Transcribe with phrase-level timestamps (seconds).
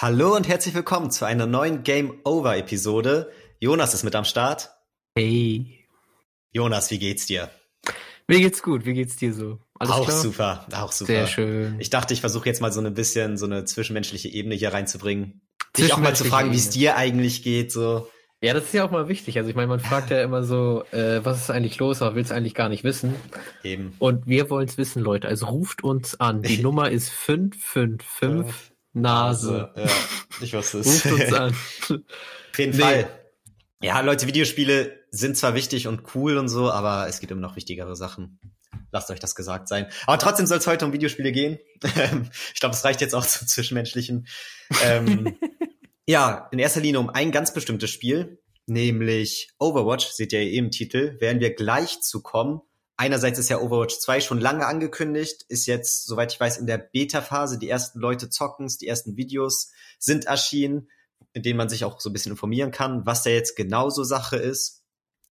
[0.00, 3.32] Hallo und herzlich willkommen zu einer neuen Game Over Episode.
[3.58, 4.70] Jonas ist mit am Start.
[5.16, 5.88] Hey.
[6.52, 7.50] Jonas, wie geht's dir?
[8.28, 8.84] Mir geht's gut.
[8.84, 9.58] Wie geht's dir so?
[9.76, 10.20] Alles auch klar?
[10.20, 11.12] super, auch super.
[11.12, 11.80] Sehr schön.
[11.80, 15.40] Ich dachte, ich versuche jetzt mal so ein bisschen so eine zwischenmenschliche Ebene hier reinzubringen.
[15.76, 18.08] Dich auch mal zu fragen, wie es dir eigentlich geht, so.
[18.40, 19.36] Ja, das ist ja auch mal wichtig.
[19.36, 22.22] Also ich meine, man fragt ja immer so, äh, was ist eigentlich los, aber will
[22.22, 23.16] es eigentlich gar nicht wissen.
[23.64, 23.94] Eben.
[23.98, 25.26] Und wir wollen es wissen, Leute.
[25.26, 26.42] Also ruft uns an.
[26.42, 29.72] Die Nummer ist 555 Nase.
[29.76, 29.86] Ja,
[30.40, 31.04] ich wusste es.
[31.04, 31.50] ruft uns an.
[31.50, 32.82] Auf jeden nee.
[32.82, 33.10] Fall.
[33.80, 37.56] Ja, Leute, Videospiele sind zwar wichtig und cool und so, aber es gibt immer noch
[37.56, 38.40] wichtigere Sachen.
[38.90, 39.86] Lasst euch das gesagt sein.
[40.06, 41.58] Aber trotzdem soll es heute um Videospiele gehen.
[41.82, 44.26] ich glaube, es reicht jetzt auch zum Zwischenmenschlichen.
[44.84, 45.38] Ähm,
[46.06, 50.70] ja, in erster Linie um ein ganz bestimmtes Spiel, nämlich Overwatch, seht ihr eben im
[50.70, 52.60] Titel, werden wir gleich zu kommen.
[53.00, 56.78] Einerseits ist ja Overwatch 2 schon lange angekündigt, ist jetzt, soweit ich weiß, in der
[56.78, 57.56] Beta-Phase.
[57.56, 60.90] Die ersten Leute zocken's, die ersten Videos sind erschienen,
[61.32, 64.36] in denen man sich auch so ein bisschen informieren kann, was da jetzt genauso Sache
[64.36, 64.82] ist.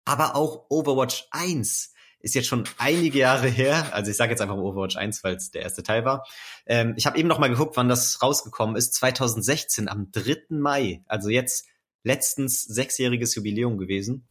[0.05, 3.93] Aber auch Overwatch 1 ist jetzt schon einige Jahre her.
[3.93, 6.25] Also ich sage jetzt einfach Overwatch 1, weil es der erste Teil war.
[6.65, 8.93] Ähm, ich habe eben noch mal geguckt, wann das rausgekommen ist.
[8.93, 10.43] 2016 am 3.
[10.47, 11.03] Mai.
[11.07, 11.65] Also jetzt
[12.03, 14.29] letztens sechsjähriges Jubiläum gewesen.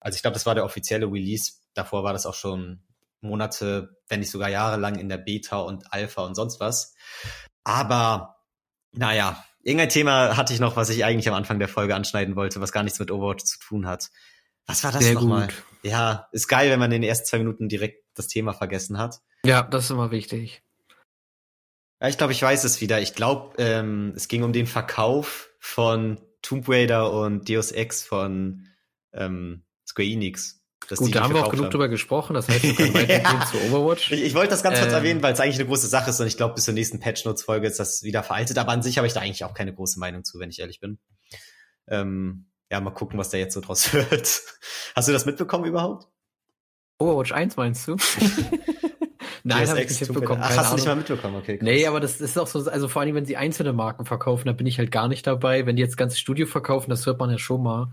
[0.00, 1.52] Also ich glaube, das war der offizielle Release.
[1.74, 2.82] Davor war das auch schon
[3.20, 6.94] Monate, wenn nicht sogar jahrelang in der Beta und Alpha und sonst was.
[7.64, 8.36] Aber
[8.92, 12.60] naja, irgendein Thema hatte ich noch, was ich eigentlich am Anfang der Folge anschneiden wollte,
[12.60, 14.10] was gar nichts mit Overwatch zu tun hat.
[14.66, 15.48] Was war das nochmal?
[15.82, 19.20] Ja, ist geil, wenn man in den ersten zwei Minuten direkt das Thema vergessen hat.
[19.44, 20.62] Ja, das ist immer wichtig.
[22.00, 23.00] Ja, ich glaube, ich weiß es wieder.
[23.00, 28.66] Ich glaube, ähm, es ging um den Verkauf von Tomb Raider und Deus Ex von
[29.12, 30.63] ähm, Square Enix.
[30.88, 31.70] Gut, da haben wir auch genug haben.
[31.70, 33.46] drüber gesprochen, das heißt, wir können weitergehen ja.
[33.46, 34.12] zu Overwatch.
[34.12, 36.20] Ich, ich wollte das ganz kurz ähm, erwähnen, weil es eigentlich eine große Sache ist
[36.20, 38.82] und ich glaube, bis zur nächsten Patch Notes Folge ist das wieder veraltet, aber an
[38.82, 40.98] sich habe ich da eigentlich auch keine große Meinung zu, wenn ich ehrlich bin.
[41.88, 44.42] Ähm, ja, mal gucken, was da jetzt so draus wird.
[44.94, 46.08] Hast du das mitbekommen überhaupt?
[46.98, 47.96] Overwatch 1 meinst du?
[49.46, 50.40] Nein, habe ich nicht mitbekommen.
[50.42, 50.70] Ach, hast Ahnung.
[50.70, 51.58] du nicht mal mitbekommen, okay.
[51.58, 51.64] Krass.
[51.64, 54.52] Nee, aber das ist auch so, also vor allem, wenn sie einzelne Marken verkaufen, da
[54.52, 55.66] bin ich halt gar nicht dabei.
[55.66, 57.92] Wenn die jetzt ganze Studio verkaufen, das hört man ja schon mal.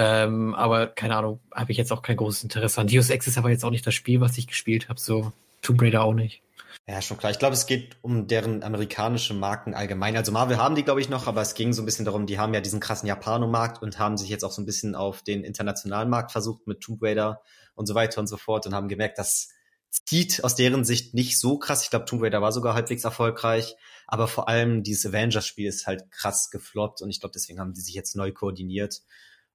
[0.00, 2.86] Ähm, aber keine Ahnung, habe ich jetzt auch kein großes Interesse an.
[2.86, 5.82] Deus Ex ist aber jetzt auch nicht das Spiel, was ich gespielt habe, so Tomb
[5.82, 6.40] Raider auch nicht.
[6.86, 7.32] Ja, schon klar.
[7.32, 10.16] Ich glaube, es geht um deren amerikanische Marken allgemein.
[10.16, 12.38] Also Marvel haben die, glaube ich, noch, aber es ging so ein bisschen darum, die
[12.38, 15.42] haben ja diesen krassen Japanomarkt und haben sich jetzt auch so ein bisschen auf den
[15.42, 17.42] internationalen Markt versucht mit Tomb Raider
[17.74, 19.48] und so weiter und so fort und haben gemerkt, das
[19.90, 21.82] zieht aus deren Sicht nicht so krass.
[21.82, 23.74] Ich glaube, Tomb Raider war sogar halbwegs erfolgreich,
[24.06, 27.80] aber vor allem dieses Avengers-Spiel ist halt krass gefloppt und ich glaube, deswegen haben die
[27.80, 29.02] sich jetzt neu koordiniert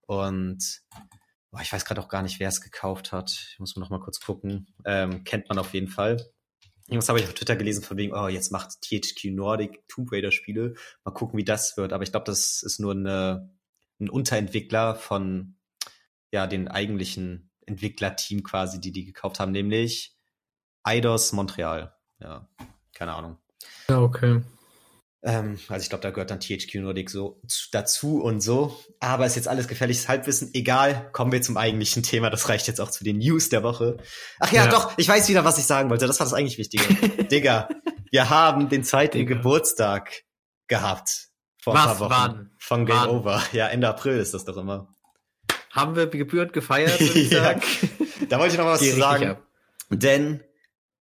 [0.05, 0.81] und
[1.51, 3.31] boah, ich weiß gerade auch gar nicht, wer es gekauft hat.
[3.31, 4.67] Ich muss mal noch mal kurz gucken.
[4.85, 6.17] Ähm, kennt man auf jeden Fall.
[6.87, 10.31] Irgendwas habe ich auf Twitter gelesen von wegen, oh, jetzt macht THQ Nordic Tomb Raider
[10.31, 10.73] Spiele.
[11.05, 11.93] Mal gucken, wie das wird.
[11.93, 13.49] Aber ich glaube, das ist nur eine,
[13.99, 15.55] ein Unterentwickler von
[16.31, 20.17] ja den eigentlichen Entwicklerteam quasi, die die gekauft haben, nämlich
[20.83, 21.95] Eidos Montreal.
[22.19, 22.49] Ja,
[22.93, 23.37] keine Ahnung.
[23.87, 24.41] Ja, okay.
[25.25, 27.41] Ähm, also ich glaube, da gehört dann THQ Nordic so
[27.71, 28.77] dazu und so.
[28.99, 30.49] Aber ist jetzt alles gefährliches Halbwissen.
[30.53, 32.29] Egal, kommen wir zum eigentlichen Thema.
[32.29, 33.97] Das reicht jetzt auch zu den News der Woche.
[34.39, 34.71] Ach ja, ja.
[34.71, 36.07] doch, ich weiß wieder, was ich sagen wollte.
[36.07, 36.83] Das war das eigentlich Wichtige.
[37.31, 37.69] Digga,
[38.11, 39.25] wir haben den zweiten.
[39.25, 40.23] Geburtstag
[40.67, 41.29] gehabt.
[41.61, 42.11] Vor was, ein paar Wochen.
[42.11, 42.51] Wann?
[42.57, 43.09] Von Game wann?
[43.09, 43.43] Over.
[43.53, 44.93] Ja, Ende April ist das doch immer.
[45.71, 47.55] Haben wir gebührend gefeiert, ja.
[48.29, 49.37] Da wollte ich noch mal was zu sagen.
[49.89, 50.43] Denn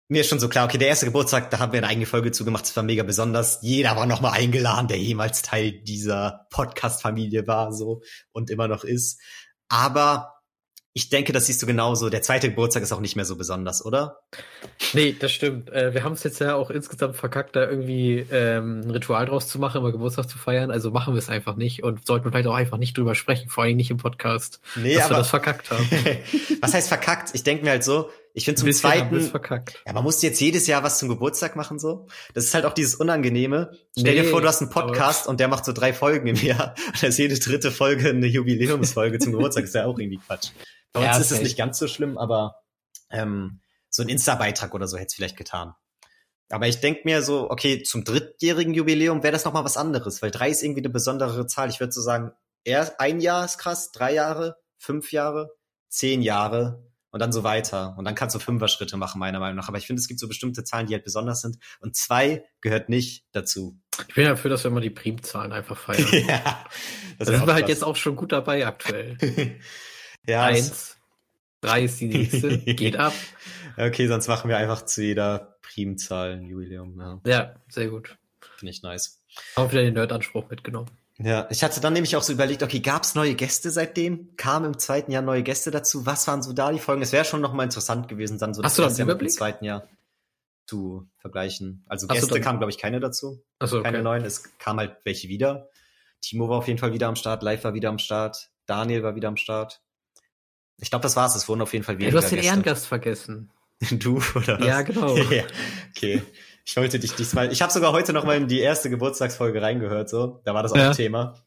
[0.09, 2.31] mir ist schon so klar, okay, der erste Geburtstag, da haben wir eine eigene Folge
[2.31, 3.59] zugemacht, das war mega besonders.
[3.61, 8.01] Jeder war nochmal eingeladen, der jemals Teil dieser Podcast-Familie war, so,
[8.31, 9.19] und immer noch ist.
[9.69, 10.37] Aber
[10.97, 12.09] ich denke, das siehst du genauso.
[12.09, 14.21] Der zweite Geburtstag ist auch nicht mehr so besonders, oder?
[14.93, 15.69] Nee, das stimmt.
[15.69, 19.47] Äh, wir haben es jetzt ja auch insgesamt verkackt, da irgendwie ähm, ein Ritual draus
[19.47, 20.71] zu machen, immer Geburtstag zu feiern.
[20.71, 23.65] Also machen wir es einfach nicht und sollten vielleicht auch einfach nicht drüber sprechen, vor
[23.65, 25.87] allem nicht im Podcast, nee, dass aber, wir das verkackt haben.
[26.61, 27.29] Was heißt verkackt?
[27.33, 29.31] Ich denke mir halt so, ich finde zum zweiten,
[29.87, 32.05] ja, man muss jetzt jedes Jahr was zum Geburtstag machen so.
[32.35, 33.71] Das ist halt auch dieses Unangenehme.
[33.97, 36.35] Stell nee, dir vor, du hast einen Podcast und der macht so drei Folgen im
[36.35, 36.75] Jahr.
[36.85, 39.63] Und da ist jede dritte Folge eine Jubiläumsfolge zum Geburtstag.
[39.63, 40.51] Das ist ja auch irgendwie Quatsch.
[40.93, 42.57] Bei uns ja, ist es nicht ganz so schlimm, aber
[43.09, 45.73] ähm, so ein Insta-Beitrag oder so hätte es vielleicht getan.
[46.51, 50.21] Aber ich denk mir so, okay, zum drittjährigen Jubiläum wäre das noch mal was anderes,
[50.21, 51.71] weil drei ist irgendwie eine besondere Zahl.
[51.71, 52.33] Ich würde so sagen,
[52.63, 55.55] eher ein Jahr ist krass, drei Jahre, fünf Jahre,
[55.89, 56.86] zehn Jahre,
[57.17, 57.95] und dann so weiter.
[57.97, 59.67] Und dann kannst du Fünfer-Schritte machen, meiner Meinung nach.
[59.67, 61.57] Aber ich finde, es gibt so bestimmte Zahlen, die halt besonders sind.
[61.79, 63.75] Und zwei gehört nicht dazu.
[64.07, 66.05] Ich bin dafür, dass wir immer die Primzahlen einfach feiern.
[66.27, 66.63] ja,
[67.17, 69.17] das da sind wir halt jetzt auch schon gut dabei aktuell.
[70.27, 70.97] ja, Eins,
[71.59, 73.13] drei ist die nächste, geht ab.
[73.77, 76.99] Okay, sonst machen wir einfach zu jeder Primzahl ein Jubiläum.
[76.99, 78.15] Ja, ja sehr gut.
[78.57, 79.23] Finde ich nice.
[79.55, 80.91] Auch wieder den Nerd-Anspruch mitgenommen.
[81.19, 84.35] Ja, ich hatte dann nämlich auch so überlegt, okay, gab es neue Gäste seitdem?
[84.37, 86.05] Kamen im zweiten Jahr neue Gäste dazu?
[86.05, 87.01] Was waren so da die Folgen?
[87.01, 89.29] Es wäre schon noch mal interessant gewesen, dann so Hast das erste Jahr mit dem
[89.29, 89.87] zweiten Jahr
[90.67, 91.83] zu vergleichen.
[91.87, 93.43] Also Hast du Gäste kamen, glaube ich, keine dazu.
[93.57, 94.03] Achso, Keine okay.
[94.03, 94.25] neuen.
[94.25, 95.69] Es kamen halt welche wieder.
[96.21, 99.15] Timo war auf jeden Fall wieder am Start, Live war wieder am Start, Daniel war
[99.15, 99.81] wieder am Start.
[100.79, 101.35] Ich glaube, das war's.
[101.35, 102.51] Es wurden auf jeden Fall Ja, weniger du hast den Gäste.
[102.51, 103.49] Ehrengast vergessen.
[103.91, 104.67] Du oder was?
[104.67, 105.15] Ja, genau.
[105.31, 105.43] ja,
[105.95, 106.21] okay.
[106.69, 107.49] Ich wollte dich diesmal.
[107.53, 110.09] Ich habe sogar heute noch mal in die erste Geburtstagsfolge reingehört.
[110.09, 110.93] So, da war das auch Ja.
[110.93, 111.41] Thema,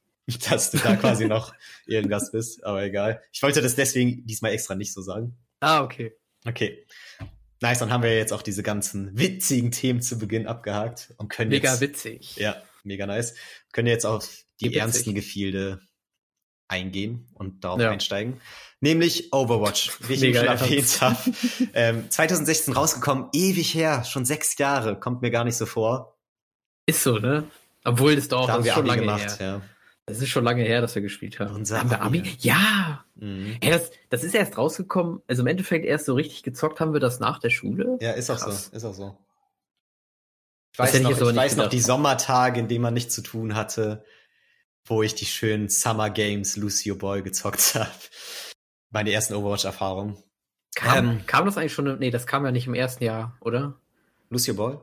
[0.48, 1.52] dass du da quasi noch
[1.86, 2.64] Ehrengast bist.
[2.64, 3.20] Aber egal.
[3.30, 5.36] Ich wollte das deswegen diesmal extra nicht so sagen.
[5.60, 6.14] Ah, okay.
[6.46, 6.86] Okay.
[7.60, 11.50] Nice, dann haben wir jetzt auch diese ganzen witzigen Themen zu Beginn abgehakt und können
[11.50, 12.36] Mega jetzt, witzig.
[12.36, 13.34] ja, mega nice,
[13.72, 14.26] können jetzt auf
[14.62, 14.78] die Witzig.
[14.80, 15.82] ernsten Gefilde
[16.70, 17.90] eingehen und darauf Ja.
[17.90, 18.40] einsteigen.
[18.80, 21.16] Nämlich Overwatch, wie ich eben schon erwähnt habe.
[21.74, 26.16] Ähm, 2016 rausgekommen, ewig her, schon sechs Jahre, kommt mir gar nicht so vor.
[26.86, 27.44] Ist so, ne?
[27.84, 29.46] Obwohl das doch da haben das wir ist schon Abi lange gemacht, her.
[29.46, 29.60] ja.
[30.06, 31.54] Das ist schon lange her, dass wir gespielt haben.
[31.54, 32.22] Unser haben wir Abi.
[32.40, 33.04] Ja!
[33.16, 33.56] Mhm.
[33.62, 35.20] Hey, das, das ist erst rausgekommen.
[35.28, 37.96] Also im Endeffekt erst so richtig gezockt haben wir das nach der Schule.
[38.00, 38.70] Ja, ist auch Krass.
[38.72, 39.16] so, ist auch so.
[40.72, 43.54] Ich weiß ich noch, ich weiß noch die Sommertage, in denen man nichts zu tun
[43.54, 44.04] hatte,
[44.86, 47.90] wo ich die schönen Summer Games Lucio Boy gezockt habe.
[48.90, 50.16] Meine ersten Overwatch-Erfahrungen.
[50.74, 51.26] Kam, Ähm.
[51.26, 51.98] kam das eigentlich schon?
[51.98, 53.74] Nee, das kam ja nicht im ersten Jahr, oder?
[54.30, 54.78] Lucio Boy?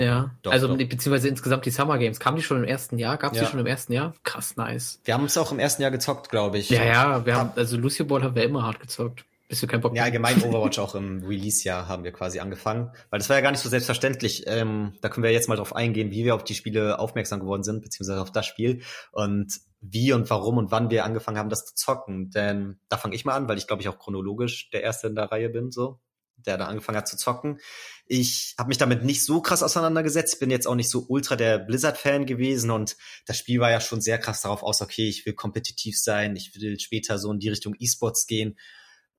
[0.00, 0.34] Ja.
[0.42, 0.76] Doch, also doch.
[0.76, 2.18] beziehungsweise insgesamt die Summer Games.
[2.20, 3.18] Kamen die schon im ersten Jahr?
[3.18, 3.44] Gab es Ja.
[3.44, 4.14] die schon im ersten Jahr?
[4.22, 4.98] Krass, nice.
[5.04, 6.70] Wir haben es auch im ersten Jahr gezockt, glaube ich.
[6.70, 9.24] Ja, ja, wir haben, also Lucio Ball haben wir immer hart gezockt.
[9.50, 13.18] Bis wir keinen Bock Ja, allgemein Overwatch auch im Release-Jahr haben wir quasi angefangen, weil
[13.18, 14.44] das war ja gar nicht so selbstverständlich.
[14.46, 17.64] Ähm, da können wir jetzt mal drauf eingehen, wie wir auf die Spiele aufmerksam geworden
[17.64, 21.66] sind, beziehungsweise auf das Spiel und wie und warum und wann wir angefangen haben, das
[21.66, 22.30] zu zocken.
[22.30, 25.16] Denn da fange ich mal an, weil ich glaube ich auch chronologisch der Erste in
[25.16, 25.98] der Reihe bin, so
[26.46, 27.58] der da angefangen hat zu zocken.
[28.06, 31.58] Ich habe mich damit nicht so krass auseinandergesetzt, bin jetzt auch nicht so ultra der
[31.58, 32.96] Blizzard-Fan gewesen und
[33.26, 36.54] das Spiel war ja schon sehr krass darauf aus, okay, ich will kompetitiv sein, ich
[36.54, 38.56] will später so in die Richtung E-Sports gehen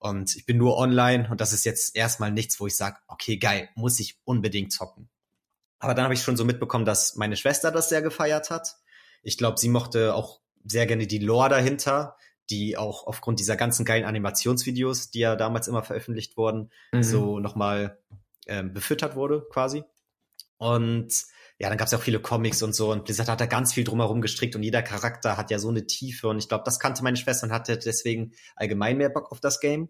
[0.01, 3.37] und ich bin nur online und das ist jetzt erstmal nichts, wo ich sage, okay,
[3.37, 5.09] geil, muss ich unbedingt zocken.
[5.77, 8.77] Aber dann habe ich schon so mitbekommen, dass meine Schwester das sehr gefeiert hat.
[9.21, 12.17] Ich glaube, sie mochte auch sehr gerne die Lore dahinter,
[12.49, 17.03] die auch aufgrund dieser ganzen geilen Animationsvideos, die ja damals immer veröffentlicht wurden, Mhm.
[17.03, 17.99] so nochmal
[18.47, 19.83] ähm, befüttert wurde quasi.
[20.57, 21.13] Und
[21.61, 23.71] ja, dann gab es ja auch viele Comics und so und Blizzard hat da ganz
[23.71, 26.79] viel drumherum gestrickt und jeder Charakter hat ja so eine Tiefe und ich glaube, das
[26.79, 29.89] kannte meine Schwester und hatte deswegen allgemein mehr Bock auf das Game.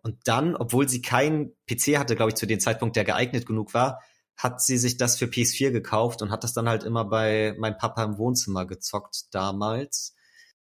[0.00, 3.74] Und dann, obwohl sie keinen PC hatte, glaube ich, zu dem Zeitpunkt, der geeignet genug
[3.74, 4.00] war,
[4.36, 7.78] hat sie sich das für PS4 gekauft und hat das dann halt immer bei meinem
[7.78, 10.14] Papa im Wohnzimmer gezockt damals.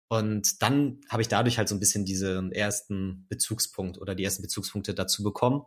[0.09, 4.43] Und dann habe ich dadurch halt so ein bisschen diesen ersten Bezugspunkt oder die ersten
[4.43, 5.63] Bezugspunkte dazu bekommen.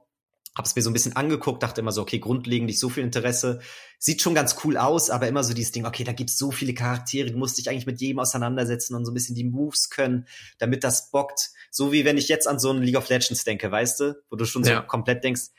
[0.58, 3.04] Habe es mir so ein bisschen angeguckt, dachte immer so, okay, grundlegend nicht so viel
[3.04, 3.60] Interesse.
[4.00, 6.74] Sieht schon ganz cool aus, aber immer so dieses Ding, okay, da gibt's so viele
[6.74, 10.28] Charaktere, du musst dich eigentlich mit jedem auseinandersetzen und so ein bisschen die Moves können,
[10.58, 11.52] damit das bockt.
[11.72, 14.38] So wie wenn ich jetzt an so ein League of Legends denke, weißt du, wo
[14.38, 14.78] du schon Ja.
[14.82, 15.50] so komplett denkst,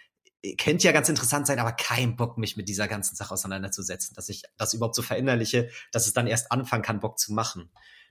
[0.58, 4.28] könnte ja ganz interessant sein, aber kein Bock, mich mit dieser ganzen Sache auseinanderzusetzen, dass
[4.28, 7.70] ich das überhaupt so verinnerliche, dass es dann erst anfangen kann, Bock zu machen.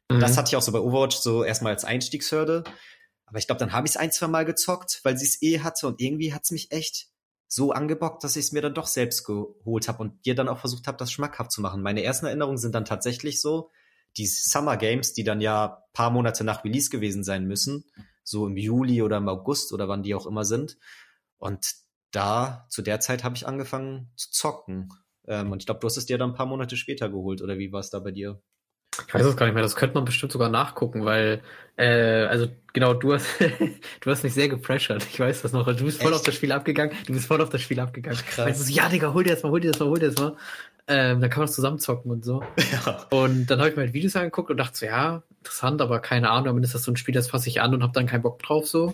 [0.09, 0.19] Mhm.
[0.19, 2.63] das hatte ich auch so bei Overwatch so erstmal als Einstiegshürde.
[3.25, 5.59] Aber ich glaube, dann habe ich es ein, zwei Mal gezockt, weil sie es eh
[5.59, 7.07] hatte und irgendwie hat's mich echt
[7.47, 10.59] so angebockt, dass ich es mir dann doch selbst geholt habe und dir dann auch
[10.59, 11.81] versucht habe, das schmackhaft zu machen.
[11.81, 13.69] Meine ersten Erinnerungen sind dann tatsächlich so,
[14.17, 17.85] die Summer Games, die dann ja paar Monate nach Release gewesen sein müssen,
[18.23, 20.77] so im Juli oder im August oder wann die auch immer sind.
[21.37, 21.73] Und
[22.11, 24.89] da, zu der Zeit habe ich angefangen zu zocken.
[25.27, 27.57] Ähm, und ich glaube, du hast es dir dann ein paar Monate später geholt, oder
[27.57, 28.41] wie war es da bei dir?
[29.07, 31.41] Ich weiß es gar nicht mehr, das könnte man bestimmt sogar nachgucken, weil,
[31.77, 33.27] äh, also genau, du hast,
[34.01, 36.19] du hast mich sehr gepressured, ich weiß das noch, du bist voll Echt?
[36.19, 38.19] auf das Spiel abgegangen, du bist voll auf das Spiel abgegangen.
[38.19, 38.45] Krass.
[38.45, 40.11] Meinst du so, ja, Digga, hol dir das mal, hol dir das mal, hol dir
[40.11, 40.35] das mal.
[40.87, 42.43] Ähm, dann kann man das zusammen zocken und so.
[42.85, 43.07] Ja.
[43.09, 46.29] Und dann habe ich mir halt Videos angeguckt und dachte so, ja, interessant, aber keine
[46.29, 48.21] Ahnung, damit ist das so ein Spiel, das fasse ich an und habe dann keinen
[48.21, 48.93] Bock drauf so.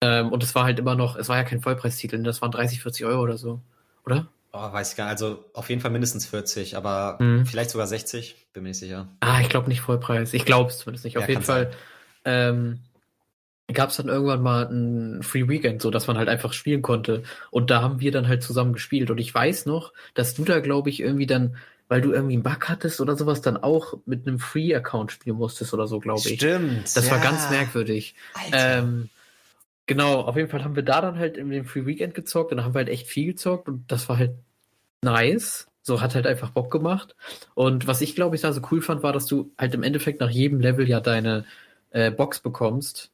[0.00, 2.50] Ähm, und es war halt immer noch, es war ja kein Vollpreistitel, ne, das waren
[2.50, 3.60] 30, 40 Euro oder so,
[4.04, 4.26] oder?
[4.54, 5.12] Oh, weiß ich gar nicht.
[5.12, 7.46] Also auf jeden Fall mindestens 40, aber Mhm.
[7.46, 9.08] vielleicht sogar 60, bin mir nicht sicher.
[9.20, 10.34] Ah, ich glaube nicht Vollpreis.
[10.34, 11.16] Ich glaube es zumindest nicht.
[11.16, 11.70] Auf Ja, jeden Fall
[12.26, 12.80] ähm,
[13.72, 17.22] gab es dann irgendwann mal ein Free Weekend, so dass man halt einfach spielen konnte.
[17.50, 19.10] Und da haben wir dann halt zusammen gespielt.
[19.10, 21.56] Und ich weiß noch, dass du da, glaube ich, irgendwie dann,
[21.88, 25.72] weil du irgendwie einen Bug hattest oder sowas, dann auch mit einem Free-Account spielen musstest
[25.72, 26.36] oder so, glaube ich.
[26.36, 26.94] Stimmt.
[26.94, 27.24] Das war ja.
[27.24, 28.14] ganz merkwürdig.
[28.34, 28.78] Alter.
[28.80, 29.08] Ähm,
[29.86, 32.58] genau, auf jeden Fall haben wir da dann halt in dem Free Weekend gezockt und
[32.58, 34.32] dann haben wir halt echt viel gezockt und das war halt
[35.02, 35.68] nice.
[35.84, 37.16] So hat halt einfach Bock gemacht.
[37.54, 40.20] Und was ich glaube ich da so cool fand, war, dass du halt im Endeffekt
[40.20, 41.44] nach jedem Level ja deine
[41.90, 43.10] äh, Box bekommst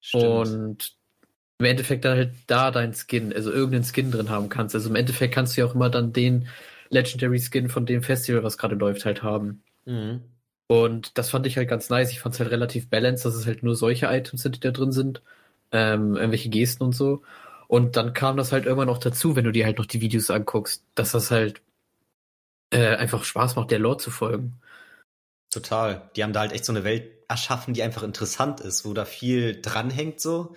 [0.00, 0.24] Stimmt.
[0.24, 0.96] und
[1.58, 4.74] im Endeffekt dann halt da dein Skin, also irgendeinen Skin drin haben kannst.
[4.74, 6.48] Also im Endeffekt kannst du ja auch immer dann den
[6.90, 9.62] Legendary Skin von dem Festival, was gerade läuft, halt haben.
[9.86, 10.22] Mhm.
[10.66, 12.10] Und das fand ich halt ganz nice.
[12.10, 14.70] Ich fand es halt relativ balanced, dass es halt nur solche Items sind, die da
[14.70, 15.22] drin sind.
[15.72, 17.22] Ähm, irgendwelche Gesten und so.
[17.66, 20.30] Und dann kam das halt irgendwann noch dazu, wenn du dir halt noch die Videos
[20.30, 21.62] anguckst, dass das halt
[22.70, 24.60] äh, einfach Spaß macht, der Lore zu folgen.
[25.50, 26.10] Total.
[26.16, 29.04] Die haben da halt echt so eine Welt erschaffen, die einfach interessant ist, wo da
[29.04, 30.54] viel dranhängt so.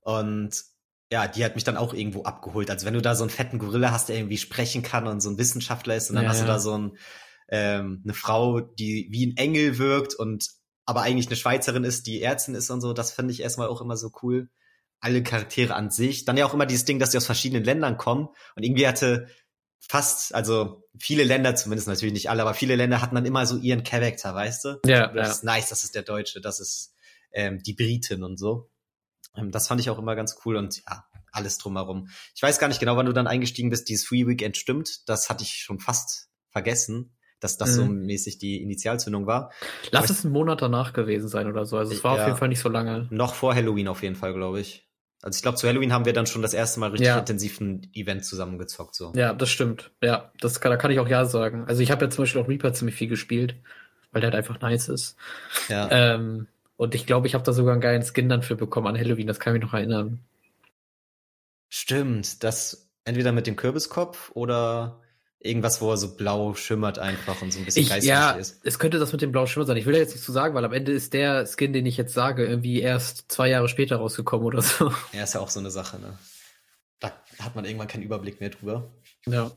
[0.00, 0.64] Und
[1.12, 2.70] ja, die hat mich dann auch irgendwo abgeholt.
[2.70, 5.30] Also wenn du da so einen fetten Gorilla hast, der irgendwie sprechen kann und so
[5.30, 6.96] ein Wissenschaftler ist, und dann ja, hast du da so ein,
[7.48, 10.48] ähm, eine Frau, die wie ein Engel wirkt und
[10.90, 13.80] aber eigentlich eine Schweizerin ist, die Ärztin ist und so, das finde ich erstmal auch
[13.80, 14.50] immer so cool.
[14.98, 16.24] Alle Charaktere an sich.
[16.24, 18.26] Dann ja auch immer dieses Ding, dass die aus verschiedenen Ländern kommen.
[18.56, 19.28] Und irgendwie hatte
[19.78, 23.56] fast, also viele Länder, zumindest natürlich nicht alle, aber viele Länder hatten dann immer so
[23.56, 24.80] ihren Charakter, weißt du?
[24.84, 25.06] Ja.
[25.06, 25.32] Das ja.
[25.32, 26.92] ist nice, das ist der Deutsche, das ist
[27.30, 28.68] ähm, die Britin und so.
[29.36, 32.08] Ähm, das fand ich auch immer ganz cool und ja, alles drumherum.
[32.34, 35.08] Ich weiß gar nicht genau, wann du dann eingestiegen bist, dieses Free Weekend stimmt.
[35.08, 37.74] Das hatte ich schon fast vergessen, dass das mhm.
[37.74, 39.50] so mäßig die Initialzündung war.
[39.90, 41.76] Lass Aber es einen Monat danach gewesen sein oder so.
[41.76, 43.06] Also es war ja, auf jeden Fall nicht so lange.
[43.10, 44.86] Noch vor Halloween auf jeden Fall, glaube ich.
[45.22, 47.18] Also ich glaube, zu Halloween haben wir dann schon das erste Mal richtig ja.
[47.18, 48.94] intensiv ein Event zusammengezockt.
[48.94, 49.12] So.
[49.14, 49.90] Ja, das stimmt.
[50.02, 51.64] Ja, das kann, da kann ich auch ja sagen.
[51.66, 53.56] Also ich habe ja zum Beispiel auch Reaper ziemlich viel gespielt,
[54.12, 55.16] weil der halt einfach nice ist.
[55.68, 55.88] Ja.
[55.90, 58.98] Ähm, und ich glaube, ich habe da sogar einen geilen Skin dann für bekommen an
[58.98, 60.20] Halloween, das kann ich mich noch erinnern.
[61.68, 65.00] Stimmt, das entweder mit dem Kürbiskopf oder
[65.40, 68.60] irgendwas, wo er so blau schimmert einfach und so ein bisschen geistig ja, ist.
[68.62, 69.76] Es könnte das mit dem blau Schimmer sein.
[69.78, 71.96] Ich will ja jetzt nicht so sagen, weil am Ende ist der Skin, den ich
[71.96, 74.92] jetzt sage, irgendwie erst zwei Jahre später rausgekommen oder so.
[75.12, 76.18] Ja, ist ja auch so eine Sache, ne?
[77.00, 78.92] Da hat man irgendwann keinen Überblick mehr drüber.
[79.26, 79.50] Ja.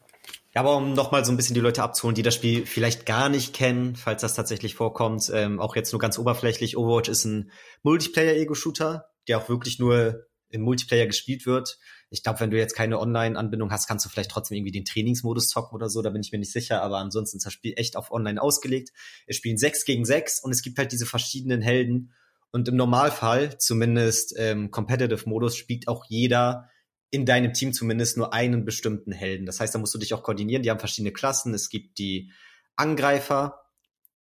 [0.56, 3.28] Ja, aber um nochmal so ein bisschen die Leute abzuholen, die das Spiel vielleicht gar
[3.28, 7.52] nicht kennen, falls das tatsächlich vorkommt, ähm, auch jetzt nur ganz oberflächlich, Overwatch ist ein
[7.82, 11.80] Multiplayer-Ego-Shooter, der auch wirklich nur im Multiplayer gespielt wird.
[12.12, 15.48] Ich glaube, wenn du jetzt keine Online-Anbindung hast, kannst du vielleicht trotzdem irgendwie den Trainingsmodus
[15.48, 17.98] zocken oder so, da bin ich mir nicht sicher, aber ansonsten ist das Spiel echt
[17.98, 18.92] auf Online ausgelegt.
[19.26, 22.14] Es spielen sechs gegen sechs und es gibt halt diese verschiedenen Helden.
[22.52, 26.70] Und im Normalfall, zumindest ähm, Competitive-Modus, spielt auch jeder
[27.10, 29.48] in deinem Team zumindest nur einen bestimmten Helden.
[29.48, 30.62] Das heißt, da musst du dich auch koordinieren.
[30.62, 31.54] Die haben verschiedene Klassen.
[31.56, 32.32] Es gibt die
[32.76, 33.64] Angreifer,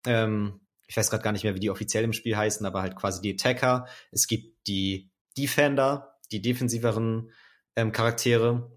[0.07, 2.95] ähm, ich weiß gerade gar nicht mehr, wie die offiziell im Spiel heißen, aber halt
[2.95, 3.87] quasi die Attacker.
[4.11, 7.31] Es gibt die Defender, die defensiveren
[7.75, 8.71] ähm, Charaktere.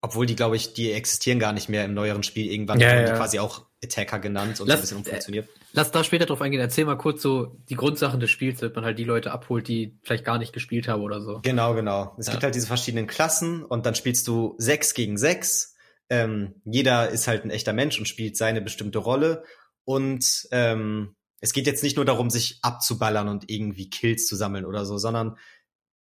[0.00, 2.52] Obwohl die, glaube ich, die existieren gar nicht mehr im neueren Spiel.
[2.52, 3.12] Irgendwann ja, wurden ja.
[3.12, 5.48] die quasi auch Attacker genannt und lass, so ein bisschen umfunktioniert.
[5.48, 6.60] Äh, lass da später drauf eingehen.
[6.60, 9.98] Erzähl mal kurz so die Grundsachen des Spiels, damit man halt die Leute abholt, die
[10.02, 11.40] vielleicht gar nicht gespielt haben oder so.
[11.42, 12.14] Genau, genau.
[12.18, 12.32] Es ja.
[12.32, 15.74] gibt halt diese verschiedenen Klassen und dann spielst du sechs gegen sechs.
[16.10, 19.44] Ähm, jeder ist halt ein echter Mensch und spielt seine bestimmte Rolle.
[19.84, 24.64] Und ähm, es geht jetzt nicht nur darum, sich abzuballern und irgendwie Kills zu sammeln
[24.64, 25.36] oder so, sondern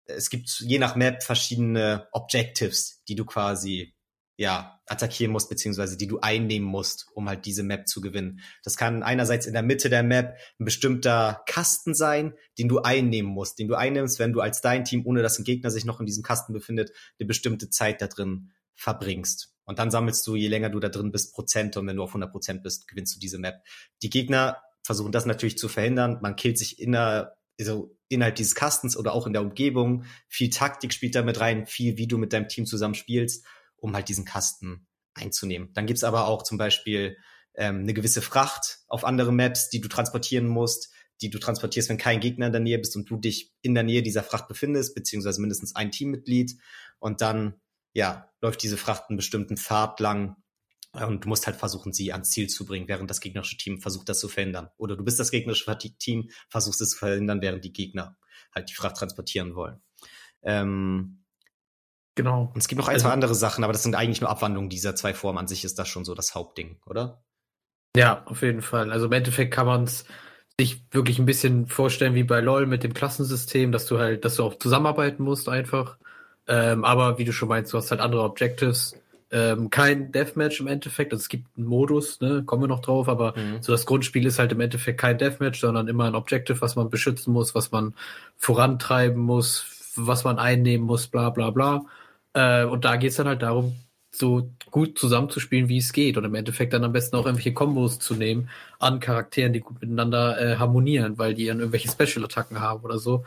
[0.05, 3.96] es gibt je nach Map verschiedene Objectives, die du quasi
[4.38, 8.39] ja attackieren musst beziehungsweise die du einnehmen musst, um halt diese Map zu gewinnen.
[8.63, 13.31] Das kann einerseits in der Mitte der Map ein bestimmter Kasten sein, den du einnehmen
[13.31, 16.00] musst, den du einnimmst, wenn du als dein Team, ohne dass ein Gegner sich noch
[16.00, 19.53] in diesem Kasten befindet, eine bestimmte Zeit da drin verbringst.
[19.63, 22.10] Und dann sammelst du, je länger du da drin bist, Prozent und wenn du auf
[22.10, 23.63] 100 Prozent bist, gewinnst du diese Map.
[24.01, 26.17] Die Gegner versuchen das natürlich zu verhindern.
[26.22, 27.36] Man killt sich inner,
[27.70, 30.06] also innerhalb dieses Kastens oder auch in der Umgebung.
[30.27, 33.46] Viel Taktik spielt da mit rein, viel, wie du mit deinem Team zusammen spielst,
[33.77, 35.72] um halt diesen Kasten einzunehmen.
[35.74, 37.18] Dann gibt's aber auch zum Beispiel
[37.56, 40.91] ähm, eine gewisse Fracht auf andere Maps, die du transportieren musst,
[41.22, 43.84] die du transportierst, wenn kein Gegner in der Nähe bist und du dich in der
[43.84, 46.58] Nähe dieser Fracht befindest, beziehungsweise mindestens ein Teammitglied.
[47.00, 47.62] Und dann,
[47.94, 50.36] ja, läuft diese Fracht einen bestimmten Pfad lang
[50.93, 54.10] und du musst halt versuchen, sie ans Ziel zu bringen, während das gegnerische Team versucht,
[54.10, 54.69] das zu verhindern.
[54.77, 58.17] Oder du bist das gegnerische Team, versuchst es zu verhindern, während die Gegner
[58.53, 59.81] halt die Fracht transportieren wollen.
[60.41, 61.24] Ähm,
[62.15, 62.51] genau.
[62.53, 64.69] Und es gibt noch ein, also, zwei andere Sachen, aber das sind eigentlich nur Abwandlungen
[64.69, 65.39] dieser zwei Formen.
[65.39, 67.24] An sich ist das schon so das Hauptding, oder?
[67.95, 68.91] Ja, auf jeden Fall.
[68.91, 70.05] Also im Endeffekt kann man es
[70.60, 74.36] sich wirklich ein bisschen vorstellen wie bei LOL mit dem Klassensystem, dass du halt, dass
[74.36, 75.98] du auch zusammenarbeiten musst einfach.
[76.48, 78.95] Ähm, aber wie du schon meinst, du hast halt andere Objectives
[79.31, 81.13] ähm, kein Deathmatch im Endeffekt.
[81.13, 83.61] Also es gibt einen Modus, ne, kommen wir noch drauf, aber mhm.
[83.61, 86.89] so das Grundspiel ist halt im Endeffekt kein Deathmatch, sondern immer ein Objective, was man
[86.89, 87.93] beschützen muss, was man
[88.38, 91.85] vorantreiben muss, was man einnehmen muss, bla bla bla.
[92.33, 93.75] Äh, und da geht's dann halt darum,
[94.11, 98.00] so gut zusammenzuspielen, wie es geht und im Endeffekt dann am besten auch irgendwelche Kombos
[98.00, 102.83] zu nehmen an Charakteren, die gut miteinander äh, harmonieren, weil die dann irgendwelche Special-Attacken haben
[102.83, 103.23] oder so.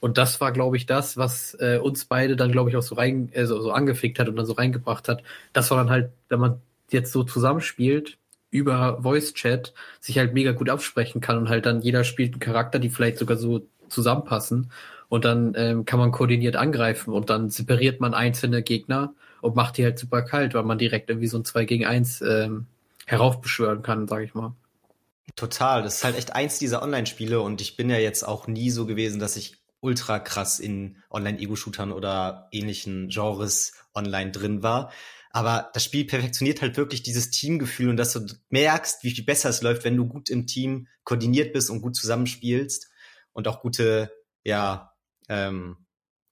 [0.00, 2.94] Und das war, glaube ich, das, was äh, uns beide dann, glaube ich, auch so
[2.94, 5.22] rein, äh, so, so angefickt hat und dann so reingebracht hat.
[5.52, 8.18] Das war dann halt, wenn man jetzt so zusammenspielt
[8.50, 12.40] über Voice Chat, sich halt mega gut absprechen kann und halt dann jeder spielt einen
[12.40, 14.70] Charakter, die vielleicht sogar so zusammenpassen
[15.08, 19.76] und dann ähm, kann man koordiniert angreifen und dann separiert man einzelne Gegner und macht
[19.76, 22.66] die halt super kalt, weil man direkt irgendwie so ein 2 gegen 1 ähm,
[23.06, 24.54] heraufbeschwören kann, sag ich mal.
[25.36, 28.70] Total, das ist halt echt eins dieser Online-Spiele und ich bin ja jetzt auch nie
[28.70, 34.92] so gewesen, dass ich ultra krass in Online-Ego-Shootern oder ähnlichen Genres online drin war.
[35.30, 39.50] Aber das Spiel perfektioniert halt wirklich dieses Teamgefühl und dass du merkst, wie viel besser
[39.50, 42.90] es läuft, wenn du gut im Team koordiniert bist und gut zusammenspielst
[43.32, 44.10] und auch gute,
[44.42, 44.94] ja,
[45.28, 45.76] ähm,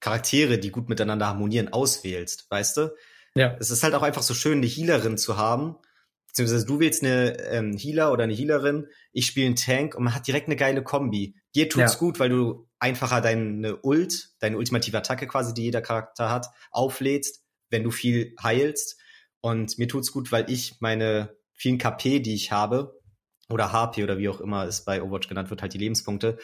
[0.00, 2.95] Charaktere, die gut miteinander harmonieren, auswählst, weißt du?
[3.35, 3.57] Ja.
[3.61, 5.76] Es ist halt auch einfach so schön, eine Healerin zu haben.
[6.29, 10.15] Beziehungsweise du wählst eine ähm, Healer oder eine Healerin, ich spiele einen Tank und man
[10.15, 11.35] hat direkt eine geile Kombi.
[11.57, 11.99] Dir tut's ja.
[11.99, 17.43] gut, weil du einfacher deine Ult, deine ultimative Attacke quasi, die jeder Charakter hat, auflädst,
[17.71, 19.01] wenn du viel heilst.
[19.41, 23.01] Und mir tut's gut, weil ich meine vielen KP, die ich habe,
[23.49, 26.37] oder HP oder wie auch immer es bei Overwatch genannt wird, halt die Lebenspunkte,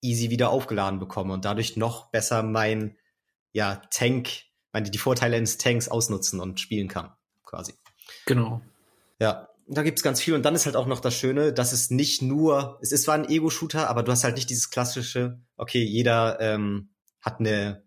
[0.00, 2.96] easy wieder aufgeladen bekomme und dadurch noch besser mein
[3.52, 4.30] ja, Tank,
[4.72, 7.12] meine, die Vorteile eines Tanks ausnutzen und spielen kann,
[7.44, 7.74] quasi.
[8.24, 8.62] Genau.
[9.20, 10.34] Ja, da gibt's ganz viel.
[10.34, 13.14] Und dann ist halt auch noch das Schöne, dass es nicht nur, es ist zwar
[13.14, 17.86] ein Ego-Shooter, aber du hast halt nicht dieses klassische, okay, jeder ähm, hat eine,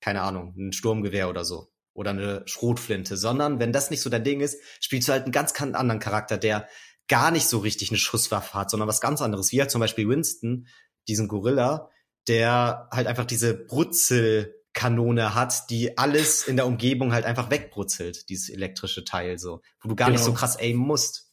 [0.00, 1.70] keine Ahnung, ein Sturmgewehr oder so.
[1.92, 5.32] Oder eine Schrotflinte, sondern wenn das nicht so dein Ding ist, spielst du halt einen
[5.32, 6.68] ganz anderen Charakter, der
[7.06, 9.52] gar nicht so richtig eine Schusswaffe hat, sondern was ganz anderes.
[9.52, 10.66] Wie halt zum Beispiel Winston,
[11.06, 11.90] diesen Gorilla,
[12.26, 13.64] der halt einfach diese
[14.74, 19.88] Brutzelkanone hat, die alles in der Umgebung halt einfach wegbrutzelt, dieses elektrische Teil so, wo
[19.88, 20.16] du gar genau.
[20.16, 20.40] nicht so genau.
[20.40, 21.30] krass aimen musst.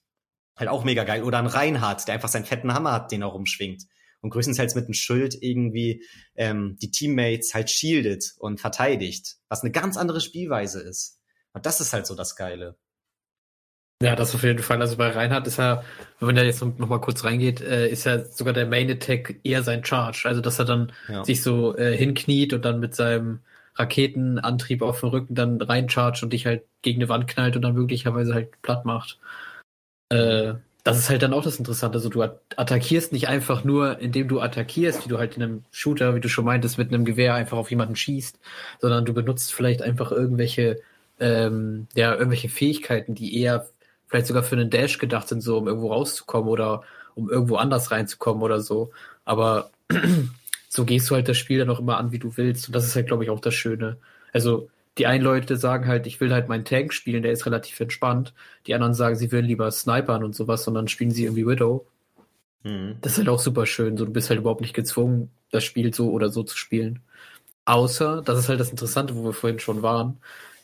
[0.56, 1.24] Halt auch mega geil.
[1.24, 3.84] Oder ein Reinhardt, der einfach seinen fetten Hammer hat, den er rumschwingt.
[4.22, 6.06] Und größtenteils mit einem Schild irgendwie
[6.36, 9.38] ähm, die Teammates halt shieldet und verteidigt.
[9.50, 11.20] Was eine ganz andere Spielweise ist.
[11.54, 12.78] Und das ist halt so das Geile.
[14.02, 14.82] Ja, das auf jeden Fall.
[14.82, 15.84] Also bei Reinhardt ist ja,
[16.20, 19.62] wenn er jetzt noch mal kurz reingeht, äh, ist ja sogar der Main Attack eher
[19.62, 20.24] sein Charge.
[20.26, 21.24] Also dass er dann ja.
[21.24, 23.42] sich so äh, hinkniet und dann mit seinem
[23.76, 27.76] Raketenantrieb auf dem Rücken dann reinchargt und dich halt gegen eine Wand knallt und dann
[27.76, 29.20] möglicherweise halt platt macht.
[30.10, 31.98] Äh, das ist halt dann auch das Interessante.
[31.98, 36.16] Also du attackierst nicht einfach nur, indem du attackierst, wie du halt in einem Shooter,
[36.16, 38.40] wie du schon meintest, mit einem Gewehr einfach auf jemanden schießt,
[38.80, 40.82] sondern du benutzt vielleicht einfach irgendwelche,
[41.20, 43.68] ähm, ja, irgendwelche Fähigkeiten, die eher
[44.12, 46.84] vielleicht sogar für einen Dash gedacht sind, so um irgendwo rauszukommen oder
[47.16, 48.92] um irgendwo anders reinzukommen oder so.
[49.24, 49.72] Aber
[50.70, 52.68] so gehst du halt das Spiel dann auch immer an, wie du willst.
[52.68, 53.98] Und das ist halt, glaube ich, auch das Schöne.
[54.34, 57.80] Also die einen Leute sagen halt, ich will halt meinen Tank spielen, der ist relativ
[57.80, 58.34] entspannt.
[58.68, 61.88] Die anderen sagen, sie würden lieber snipern und sowas, sondern spielen sie irgendwie Widow.
[62.64, 62.98] Mhm.
[63.00, 63.96] Das ist halt auch super schön.
[63.96, 67.00] So, du bist halt überhaupt nicht gezwungen, das Spiel so oder so zu spielen.
[67.64, 70.18] Außer, das ist halt das Interessante, wo wir vorhin schon waren.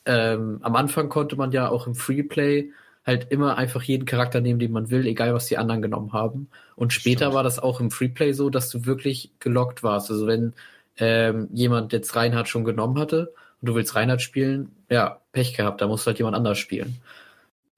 [0.05, 2.71] Ähm, am Anfang konnte man ja auch im Freeplay
[3.07, 6.49] halt immer einfach jeden Charakter nehmen, den man will, egal was die anderen genommen haben.
[6.75, 7.35] Und später Stimmt.
[7.35, 10.11] war das auch im Freeplay so, dass du wirklich gelockt warst.
[10.11, 10.53] Also wenn
[10.97, 15.79] ähm, jemand jetzt Reinhardt schon genommen hatte und du willst Reinhardt spielen, ja, Pech gehabt,
[15.79, 16.97] da musst du halt jemand anders spielen.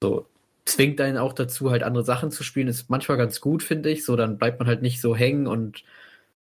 [0.02, 0.26] So,
[0.64, 4.04] zwingt einen auch dazu, halt andere Sachen zu spielen, ist manchmal ganz gut, finde ich.
[4.04, 5.84] So, dann bleibt man halt nicht so hängen und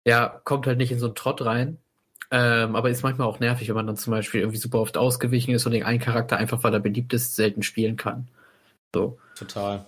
[0.05, 1.79] ja, kommt halt nicht in so einen Trott rein.
[2.31, 5.55] Ähm, aber ist manchmal auch nervig, wenn man dann zum Beispiel irgendwie super oft ausgewichen
[5.55, 8.29] ist und den einen Charakter einfach, weil er beliebt ist, selten spielen kann.
[8.95, 9.19] So.
[9.37, 9.87] Total.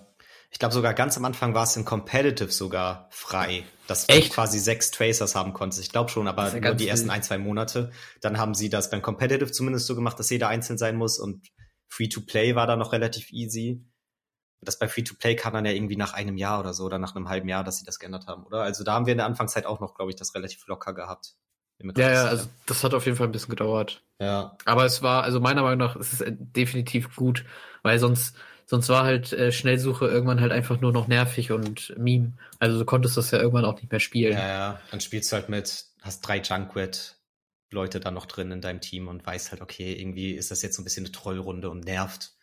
[0.49, 4.29] Ich glaube sogar ganz am Anfang war es in Competitive sogar frei, dass Echt?
[4.29, 5.81] du quasi sechs Tracers haben konntest.
[5.81, 7.91] Ich glaube schon, aber ja nur die ersten ein, zwei Monate.
[8.21, 11.47] Dann haben sie das beim Competitive zumindest so gemacht, dass jeder einzeln sein muss und
[11.89, 13.85] Free-to-Play war da noch relativ easy.
[14.61, 17.29] Das bei Free-to-Play kam dann ja irgendwie nach einem Jahr oder so oder nach einem
[17.29, 18.61] halben Jahr, dass sie das geändert haben, oder?
[18.61, 21.35] Also da haben wir in der Anfangszeit auch noch, glaube ich, das relativ locker gehabt.
[21.95, 24.03] Ja, ja, also das hat auf jeden Fall ein bisschen gedauert.
[24.19, 24.57] Ja.
[24.65, 27.45] Aber es war, also meiner Meinung nach ist es definitiv gut,
[27.83, 28.35] weil sonst
[28.69, 32.33] Sonst war halt äh, Schnellsuche irgendwann halt einfach nur noch nervig und Meme.
[32.59, 34.33] Also du konntest das ja irgendwann auch nicht mehr spielen.
[34.33, 34.81] Ja, ja.
[34.91, 37.15] Dann spielst du halt mit, hast drei Junkrat
[37.71, 40.75] Leute da noch drin in deinem Team und weißt halt, okay, irgendwie ist das jetzt
[40.75, 42.33] so ein bisschen eine Trollrunde und nervt.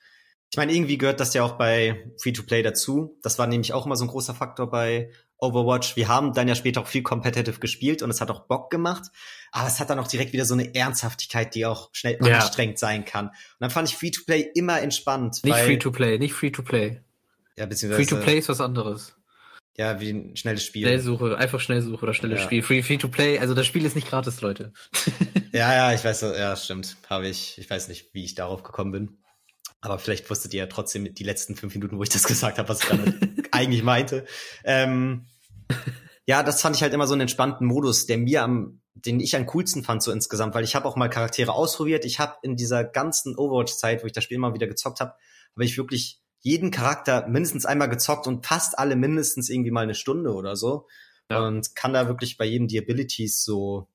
[0.50, 3.18] Ich meine, irgendwie gehört das ja auch bei Free-to-Play dazu.
[3.22, 5.96] Das war nämlich auch immer so ein großer Faktor bei Overwatch.
[5.96, 9.10] Wir haben dann ja später auch viel competitive gespielt und es hat auch Bock gemacht.
[9.52, 12.38] Aber es hat dann auch direkt wieder so eine Ernsthaftigkeit, die auch schnell ja.
[12.38, 13.28] anstrengend sein kann.
[13.28, 15.44] Und dann fand ich Free-to-Play immer entspannt.
[15.44, 17.00] Nicht Free-to-Play, nicht Free-to-Play.
[17.56, 18.08] Ja, beziehungsweise.
[18.08, 19.14] Free-to-Play ist was anderes.
[19.76, 20.82] Ja, wie ein schnelles Spiel.
[20.82, 22.44] Schnellsuche, einfach Schnellsuche oder schnelles ja.
[22.44, 22.62] Spiel.
[22.62, 24.72] Free, free to play, also das Spiel ist nicht gratis, Leute.
[25.52, 26.96] ja, ja, ich weiß, ja, stimmt.
[27.10, 29.18] Habe ich, ich weiß nicht, wie ich darauf gekommen bin.
[29.84, 32.68] Aber vielleicht wusstet ihr ja trotzdem die letzten fünf Minuten, wo ich das gesagt habe,
[32.70, 33.14] was ich damit
[33.52, 34.24] eigentlich meinte.
[34.64, 35.26] Ähm,
[36.26, 39.36] ja, das fand ich halt immer so einen entspannten Modus, der mir am, den ich
[39.36, 42.06] am coolsten fand so insgesamt, weil ich habe auch mal Charaktere ausprobiert.
[42.06, 45.12] Ich habe in dieser ganzen Overwatch-Zeit, wo ich das Spiel immer wieder gezockt habe,
[45.52, 49.94] habe ich wirklich jeden Charakter mindestens einmal gezockt und fast alle mindestens irgendwie mal eine
[49.94, 50.86] Stunde oder so.
[51.30, 51.46] Ja.
[51.46, 53.88] Und kann da wirklich bei jedem die Abilities so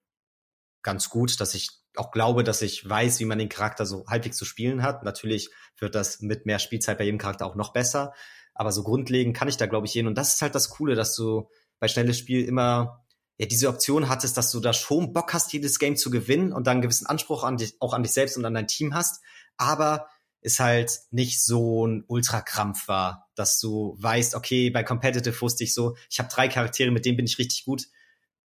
[0.84, 4.38] ganz gut, dass ich auch glaube, dass ich weiß, wie man den Charakter so halbwegs
[4.38, 5.03] zu spielen hat.
[5.03, 8.13] Natürlich wird das mit mehr Spielzeit bei jedem Charakter auch noch besser.
[8.53, 10.07] Aber so grundlegend kann ich da, glaube ich, gehen.
[10.07, 13.05] Und das ist halt das Coole, dass du bei schnelles Spiel immer
[13.38, 16.67] ja diese Option hattest, dass du da schon Bock hast, jedes Game zu gewinnen und
[16.67, 19.21] dann einen gewissen Anspruch an dich, auch an dich selbst und an dein Team hast.
[19.57, 20.07] Aber
[20.41, 25.73] es halt nicht so ein Ultrakrampf war, dass du weißt, okay, bei Competitive wusste ich
[25.73, 27.88] so, ich habe drei Charaktere, mit denen bin ich richtig gut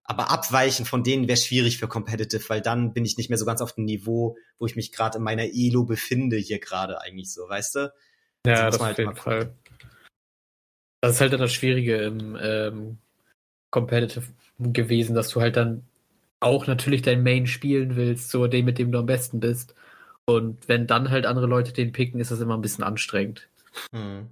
[0.05, 3.47] aber abweichen von denen wäre schwierig für Competitive, weil dann bin ich nicht mehr so
[3.47, 7.33] ganz auf dem Niveau, wo ich mich gerade in meiner Elo befinde hier gerade eigentlich
[7.33, 7.93] so, weißt du?
[8.47, 9.55] Ja, das auf halt jeden Fall.
[11.01, 12.99] Das ist halt dann das Schwierige im ähm,
[13.71, 14.27] Competitive
[14.59, 15.87] gewesen, dass du halt dann
[16.41, 19.75] auch natürlich dein Main spielen willst, so dem, mit dem du am besten bist.
[20.27, 23.49] Und wenn dann halt andere Leute den picken, ist das immer ein bisschen anstrengend.
[23.93, 24.29] Hm.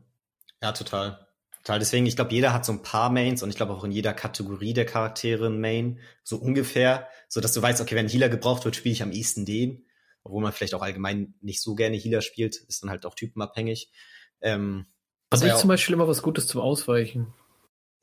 [0.62, 1.26] Ja, total.
[1.62, 3.92] Total, deswegen, ich glaube, jeder hat so ein paar Mains und ich glaube auch in
[3.92, 8.10] jeder Kategorie der Charaktere ein Main, so ungefähr, so dass du weißt, okay, wenn ein
[8.10, 9.86] Healer gebraucht wird, spiele ich am ehesten den,
[10.24, 13.92] obwohl man vielleicht auch allgemein nicht so gerne Healer spielt, ist dann halt auch typenabhängig.
[14.40, 14.86] Ähm,
[15.30, 17.32] also ich zum Beispiel immer was Gutes zum Ausweichen.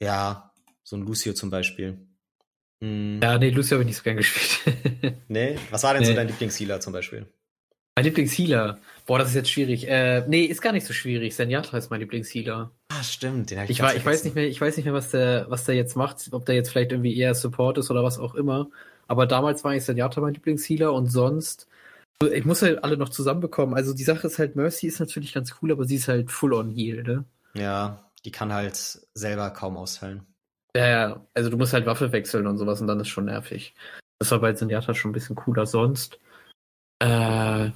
[0.01, 2.07] Ja, so ein Lucio zum Beispiel.
[2.81, 3.19] Hm.
[3.21, 5.17] Ja, nee, Lucio habe ich nicht so gern gespielt.
[5.27, 6.07] nee, was war denn nee.
[6.07, 7.27] so dein Lieblingshealer zum Beispiel?
[7.99, 8.79] Mein Lieblingshealer.
[9.05, 9.85] Boah, das ist jetzt schwierig.
[9.85, 11.35] Äh, nee, ist gar nicht so schwierig.
[11.35, 12.71] Senjata ist mein Lieblingshealer.
[12.93, 13.51] Ah, stimmt.
[13.51, 15.65] Den ich, ich, war, ich weiß nicht mehr, ich weiß nicht mehr, was der, was
[15.65, 18.69] der jetzt macht, ob der jetzt vielleicht irgendwie eher Support ist oder was auch immer.
[19.09, 21.67] Aber damals war ich Senjata mein Lieblingshealer und sonst,
[22.23, 23.75] ich muss halt alle noch zusammenbekommen.
[23.75, 26.53] Also die Sache ist halt, Mercy ist natürlich ganz cool, aber sie ist halt full
[26.53, 27.25] on Heal, ne?
[27.53, 28.77] Ja, die kann halt
[29.13, 30.25] selber kaum austeilen.
[30.73, 33.75] Ja, ja, also du musst halt Waffe wechseln und sowas und dann ist schon nervig.
[34.19, 35.65] Das war bei Senjata schon ein bisschen cooler.
[35.65, 36.17] Sonst,
[36.99, 37.71] äh,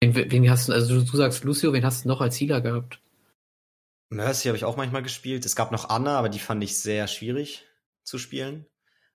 [0.00, 3.00] Wen, wen hast du, also du, sagst Lucio, wen hast du noch als Healer gehabt?
[4.10, 5.44] Mercy habe ich auch manchmal gespielt.
[5.44, 7.64] Es gab noch Anna, aber die fand ich sehr schwierig
[8.04, 8.66] zu spielen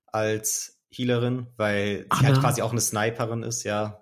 [0.08, 2.20] als Healerin, weil Anna.
[2.20, 4.02] sie halt quasi auch eine Sniperin ist, ja.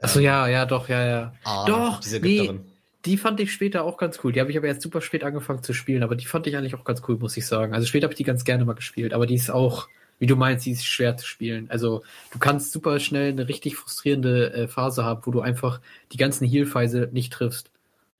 [0.00, 1.34] Achso, ähm, ja, ja, doch, ja, ja.
[1.44, 2.60] Anna, doch, diese Nee,
[3.04, 4.32] die fand ich später auch ganz cool.
[4.32, 6.74] Die habe ich aber erst super spät angefangen zu spielen, aber die fand ich eigentlich
[6.74, 7.74] auch ganz cool, muss ich sagen.
[7.74, 9.88] Also später habe ich die ganz gerne mal gespielt, aber die ist auch,
[10.20, 11.68] wie du meinst, die ist schwer zu spielen.
[11.70, 15.80] Also du kannst super schnell eine richtig frustrierende äh, Phase haben, wo du einfach
[16.12, 17.70] die ganzen Heal-Phasen nicht triffst.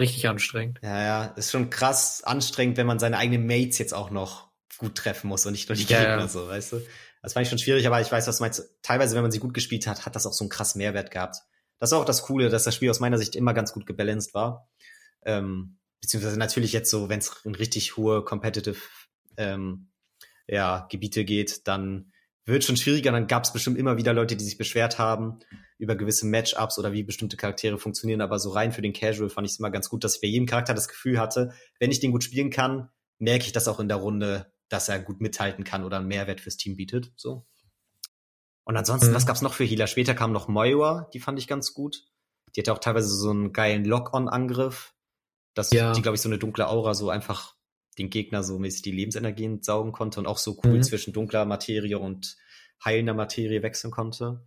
[0.00, 0.80] Richtig anstrengend.
[0.82, 4.94] Ja, ja, ist schon krass anstrengend, wenn man seine eigenen Mates jetzt auch noch gut
[4.94, 6.28] treffen muss und nicht nur die ja, Gegner ja.
[6.28, 6.82] so, weißt du?
[7.22, 8.70] Das fand ich schon schwierig, aber ich weiß, was du meinst.
[8.80, 11.36] Teilweise, wenn man sie gut gespielt hat, hat das auch so einen krass Mehrwert gehabt.
[11.78, 14.32] Das ist auch das Coole, dass das Spiel aus meiner Sicht immer ganz gut gebalanced
[14.32, 14.70] war.
[15.22, 18.78] Ähm, beziehungsweise natürlich jetzt so, wenn es in richtig hohe Competitive
[19.36, 19.89] ähm,
[20.50, 22.12] ja, Gebiete geht, dann
[22.44, 23.12] wird schon schwieriger.
[23.12, 25.38] Dann gab es bestimmt immer wieder Leute, die sich beschwert haben
[25.78, 28.20] über gewisse Matchups oder wie bestimmte Charaktere funktionieren.
[28.20, 30.28] Aber so rein für den Casual fand ich es immer ganz gut, dass ich bei
[30.28, 33.78] jedem Charakter das Gefühl hatte, wenn ich den gut spielen kann, merke ich das auch
[33.78, 37.12] in der Runde, dass er gut mithalten kann oder einen Mehrwert fürs Team bietet.
[37.16, 37.46] So.
[38.64, 39.14] Und ansonsten, mhm.
[39.14, 39.86] was gab's noch für Healer?
[39.86, 42.04] Später kam noch Moira, die fand ich ganz gut.
[42.56, 44.94] Die hatte auch teilweise so einen geilen Lock-on-Angriff,
[45.54, 45.92] dass ja.
[45.92, 47.54] die, glaube ich, so eine dunkle Aura so einfach
[47.98, 50.82] den Gegner so mäßig die Lebensenergien saugen konnte und auch so cool mhm.
[50.82, 52.36] zwischen dunkler Materie und
[52.84, 54.44] heilender Materie wechseln konnte.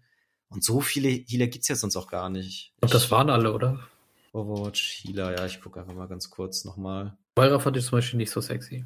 [0.49, 2.73] Und so viele Healer gibt's ja sonst auch gar nicht.
[2.81, 3.87] Und das waren alle, oder?
[4.33, 7.17] Overwatch Healer, ja, ich gucke einfach mal ganz kurz nochmal.
[7.35, 8.85] Moira fand ich zum Beispiel nicht so sexy.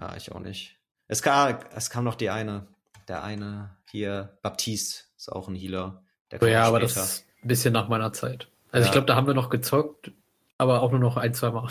[0.00, 0.78] Ja, ich auch nicht.
[1.06, 2.66] Es kam, es kam noch die eine,
[3.08, 6.02] der eine hier, Baptiste, ist auch ein Healer.
[6.30, 8.48] Der oh ja, aber das ist ein bisschen nach meiner Zeit.
[8.70, 8.86] Also ja.
[8.86, 10.12] ich glaube, da haben wir noch gezockt,
[10.58, 11.70] aber auch nur noch ein, zwei Mal.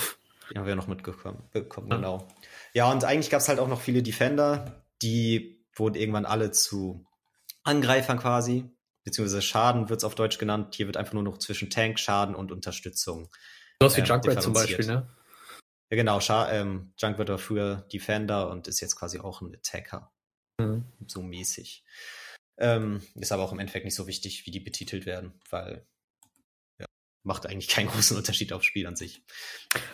[0.52, 2.28] Die haben wir noch mitbekommen, bekommen, genau.
[2.74, 7.06] Ja, und eigentlich gab es halt auch noch viele Defender, die wurden irgendwann alle zu
[7.64, 8.66] Angreifern quasi,
[9.04, 10.76] beziehungsweise Schaden wird es auf Deutsch genannt.
[10.76, 13.30] Hier wird einfach nur noch zwischen Tank, Schaden und Unterstützung.
[13.80, 15.10] Du hast wie ähm, Junkrat zum Beispiel, ne?
[15.90, 16.20] Ja, genau.
[16.20, 20.12] Scha ähm, Junk wird früher Defender und ist jetzt quasi auch ein Attacker.
[20.60, 20.86] Mhm.
[21.08, 21.84] So mäßig.
[22.58, 25.86] Ähm, ist aber auch im Endeffekt nicht so wichtig, wie die betitelt werden, weil
[27.28, 29.22] macht eigentlich keinen großen Unterschied aufs Spiel an sich.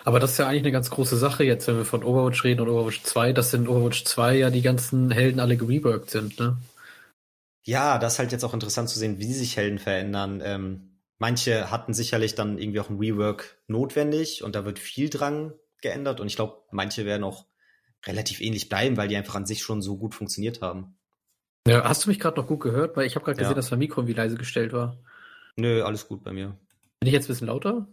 [0.05, 2.61] Aber das ist ja eigentlich eine ganz große Sache jetzt, wenn wir von Overwatch reden
[2.61, 6.57] und Overwatch 2, dass in Overwatch 2 ja die ganzen Helden alle gereworked sind, ne?
[7.65, 10.41] Ja, das ist halt jetzt auch interessant zu sehen, wie sich Helden verändern.
[10.43, 15.53] Ähm, manche hatten sicherlich dann irgendwie auch ein Rework notwendig und da wird viel dran
[15.81, 17.45] geändert und ich glaube, manche werden auch
[18.05, 20.97] relativ ähnlich bleiben, weil die einfach an sich schon so gut funktioniert haben.
[21.65, 22.97] Ja, hast du mich gerade noch gut gehört?
[22.97, 23.55] Weil ich habe gerade gesehen, ja.
[23.55, 24.97] dass mein Mikro irgendwie leise gestellt war.
[25.55, 26.57] Nö, alles gut bei mir.
[27.03, 27.85] Bin ich jetzt ein bisschen lauter?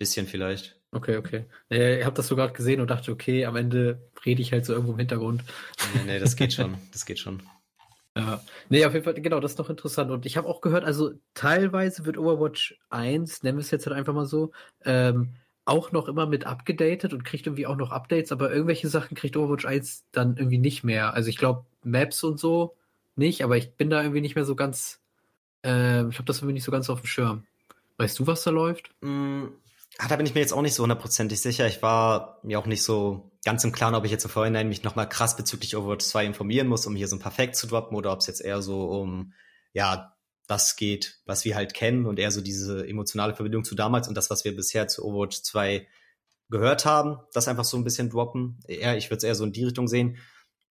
[0.00, 0.80] Bisschen vielleicht.
[0.90, 1.44] Okay, okay.
[1.68, 4.72] ich habe das so gerade gesehen und dachte, okay, am Ende rede ich halt so
[4.72, 5.44] irgendwo im Hintergrund.
[5.94, 6.76] Nee, nee, das geht schon.
[6.90, 7.40] Das geht schon.
[8.16, 8.42] Ja.
[8.68, 10.10] Nee, auf jeden Fall, genau, das ist noch interessant.
[10.10, 13.94] Und ich habe auch gehört, also teilweise wird Overwatch 1, nennen wir es jetzt halt
[13.94, 14.50] einfach mal so,
[14.84, 19.16] ähm, auch noch immer mit abgedatet und kriegt irgendwie auch noch Updates, aber irgendwelche Sachen
[19.16, 21.14] kriegt Overwatch 1 dann irgendwie nicht mehr.
[21.14, 22.74] Also ich glaube, Maps und so
[23.14, 25.00] nicht, aber ich bin da irgendwie nicht mehr so ganz
[25.64, 27.46] Äh, ich habe das irgendwie nicht so ganz auf dem Schirm.
[27.98, 28.90] Weißt du, was da läuft?
[29.00, 29.46] Mm,
[29.98, 31.66] ah, da bin ich mir jetzt auch nicht so hundertprozentig sicher.
[31.66, 34.82] Ich war mir auch nicht so ganz im Klaren, ob ich jetzt im Vorhinein mich
[34.82, 38.12] nochmal krass bezüglich Overwatch 2 informieren muss, um hier so ein Perfekt zu droppen oder
[38.12, 39.32] ob es jetzt eher so um,
[39.72, 44.08] ja, das geht, was wir halt kennen und eher so diese emotionale Verbindung zu damals
[44.08, 45.86] und das, was wir bisher zu Overwatch 2
[46.50, 48.60] gehört haben, das einfach so ein bisschen droppen.
[48.68, 50.18] Eher, ich würde es eher so in die Richtung sehen,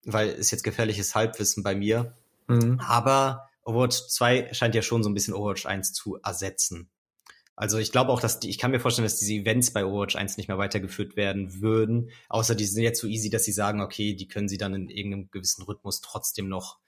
[0.04, 2.16] weil es jetzt gefährliches Halbwissen bei mir.
[2.46, 2.80] Mhm.
[2.80, 6.88] Aber Overwatch 2 scheint ja schon so ein bisschen Overwatch 1 zu ersetzen.
[7.56, 10.14] Also ich glaube auch, dass die, ich kann mir vorstellen, dass diese Events bei Overwatch
[10.14, 12.10] 1 nicht mehr weitergeführt werden würden.
[12.28, 14.90] Außer die sind jetzt so easy, dass sie sagen, okay, die können sie dann in
[14.90, 16.78] irgendeinem gewissen Rhythmus trotzdem noch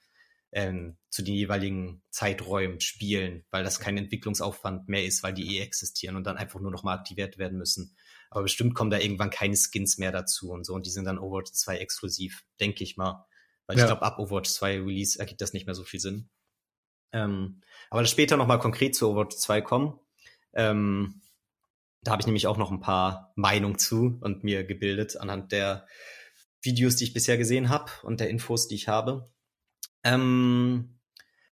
[0.51, 5.61] ähm, zu den jeweiligen Zeiträumen spielen, weil das kein Entwicklungsaufwand mehr ist, weil die eh
[5.61, 7.95] existieren und dann einfach nur noch mal aktiviert werden müssen.
[8.29, 11.19] Aber bestimmt kommen da irgendwann keine Skins mehr dazu und so und die sind dann
[11.19, 13.25] Overwatch 2 exklusiv, denke ich mal.
[13.65, 13.83] Weil ja.
[13.83, 16.29] ich glaube, ab Overwatch 2 Release ergibt das nicht mehr so viel Sinn.
[17.11, 19.99] Ähm, aber später noch mal konkret zu Overwatch 2 kommen.
[20.53, 21.21] Ähm,
[22.01, 25.85] da habe ich nämlich auch noch ein paar Meinungen zu und mir gebildet anhand der
[26.61, 29.31] Videos, die ich bisher gesehen habe und der Infos, die ich habe.
[30.03, 30.99] Ähm,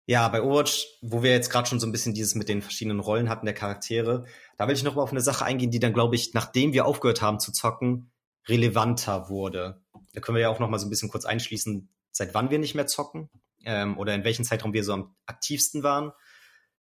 [0.05, 3.01] ja, bei Overwatch, wo wir jetzt gerade schon so ein bisschen dieses mit den verschiedenen
[3.01, 4.25] Rollen hatten der Charaktere,
[4.57, 6.85] da will ich noch mal auf eine Sache eingehen, die dann, glaube ich, nachdem wir
[6.85, 8.11] aufgehört haben zu zocken,
[8.47, 9.81] relevanter wurde.
[10.13, 12.59] Da können wir ja auch noch mal so ein bisschen kurz einschließen, seit wann wir
[12.59, 13.29] nicht mehr zocken
[13.65, 16.13] ähm, oder in welchem Zeitraum wir so am aktivsten waren.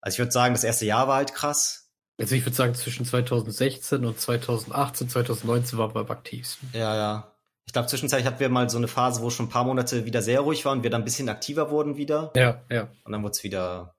[0.01, 1.88] Also ich würde sagen, das erste Jahr war halt krass.
[2.19, 6.69] Also ich würde sagen, zwischen 2016 und 2018, 2019 waren wir am aktivsten.
[6.73, 7.32] Ja, ja.
[7.65, 10.21] Ich glaube, zwischenzeitlich hatten wir mal so eine Phase, wo schon ein paar Monate wieder
[10.21, 12.32] sehr ruhig war und wir dann ein bisschen aktiver wurden wieder.
[12.36, 12.89] Ja, ja.
[13.03, 13.95] Und dann wurde es wieder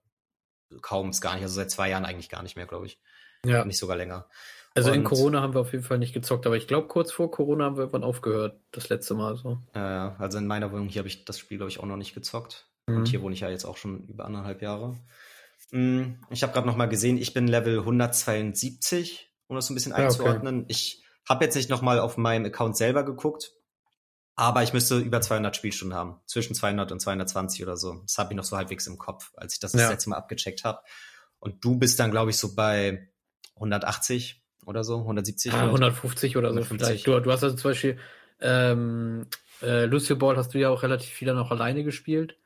[0.83, 3.01] kaum es gar nicht, also seit zwei Jahren eigentlich gar nicht mehr, glaube ich.
[3.45, 3.65] Ja.
[3.65, 4.27] Nicht sogar länger.
[4.75, 7.11] Also und, in Corona haben wir auf jeden Fall nicht gezockt, aber ich glaube, kurz
[7.11, 9.59] vor Corona haben wir irgendwann aufgehört, das letzte Mal so.
[9.75, 12.15] Ja, also in meiner Wohnung hier habe ich das Spiel, glaube ich, auch noch nicht
[12.15, 12.67] gezockt.
[12.87, 12.99] Mhm.
[12.99, 14.97] Und hier wohne ich ja jetzt auch schon über anderthalb Jahre.
[15.73, 19.77] Mm, ich habe gerade noch mal gesehen, ich bin Level 172, um das so ein
[19.77, 20.57] bisschen einzuordnen.
[20.57, 20.73] Ja, okay.
[20.73, 23.53] Ich habe jetzt nicht noch mal auf meinem Account selber geguckt,
[24.35, 26.21] aber ich müsste über 200 Spielstunden haben.
[26.27, 28.01] Zwischen 200 und 220 oder so.
[28.03, 29.81] Das habe ich noch so halbwegs im Kopf, als ich das ja.
[29.81, 30.81] das letzte Mal abgecheckt habe.
[31.39, 33.11] Und du bist dann, glaube ich, so bei
[33.57, 35.53] 180 oder so, 170.
[35.53, 36.81] Ah, 150 oder 150.
[36.81, 37.07] so vielleicht.
[37.07, 37.99] Du, du hast also zum Beispiel
[38.41, 39.27] ähm,
[39.63, 42.37] äh, Lucio Ball hast du ja auch relativ viel dann auch alleine gespielt.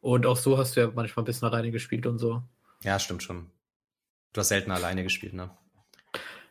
[0.00, 2.42] Und auch so hast du ja manchmal ein bisschen alleine gespielt und so.
[2.82, 3.50] Ja, stimmt schon.
[4.32, 5.50] Du hast selten alleine gespielt, ne?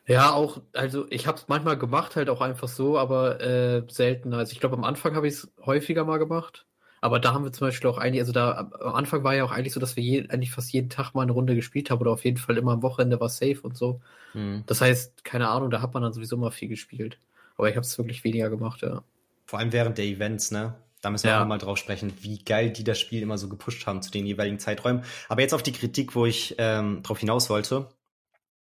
[0.06, 4.34] Ja, auch, also ich habe es manchmal gemacht, halt auch einfach so, aber äh, selten.
[4.34, 6.66] Also ich glaube, am Anfang habe ich es häufiger mal gemacht.
[7.00, 9.50] Aber da haben wir zum Beispiel auch eigentlich, also da am Anfang war ja auch
[9.50, 12.12] eigentlich so, dass wir je, eigentlich fast jeden Tag mal eine Runde gespielt haben oder
[12.12, 14.00] auf jeden Fall immer am Wochenende war safe und so.
[14.34, 14.62] Mhm.
[14.66, 17.18] Das heißt, keine Ahnung, da hat man dann sowieso mal viel gespielt.
[17.56, 19.02] Aber ich habe es wirklich weniger gemacht, ja.
[19.46, 20.74] Vor allem während der Events, ne?
[21.02, 21.42] Da müssen wir ja.
[21.42, 24.24] auch mal drauf sprechen, wie geil die das Spiel immer so gepusht haben zu den
[24.24, 25.04] jeweiligen Zeiträumen.
[25.28, 27.88] Aber jetzt auf die Kritik, wo ich ähm, drauf hinaus wollte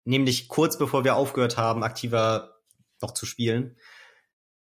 [0.10, 2.56] nämlich kurz bevor wir aufgehört haben, aktiver
[3.02, 3.78] noch zu spielen,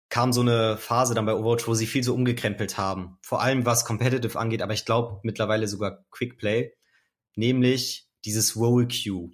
[0.07, 3.17] kam so eine Phase dann bei Overwatch, wo sie viel so umgekrempelt haben.
[3.21, 6.73] Vor allem was Competitive angeht, aber ich glaube mittlerweile sogar Quickplay.
[7.35, 9.31] Nämlich dieses Roll Queue.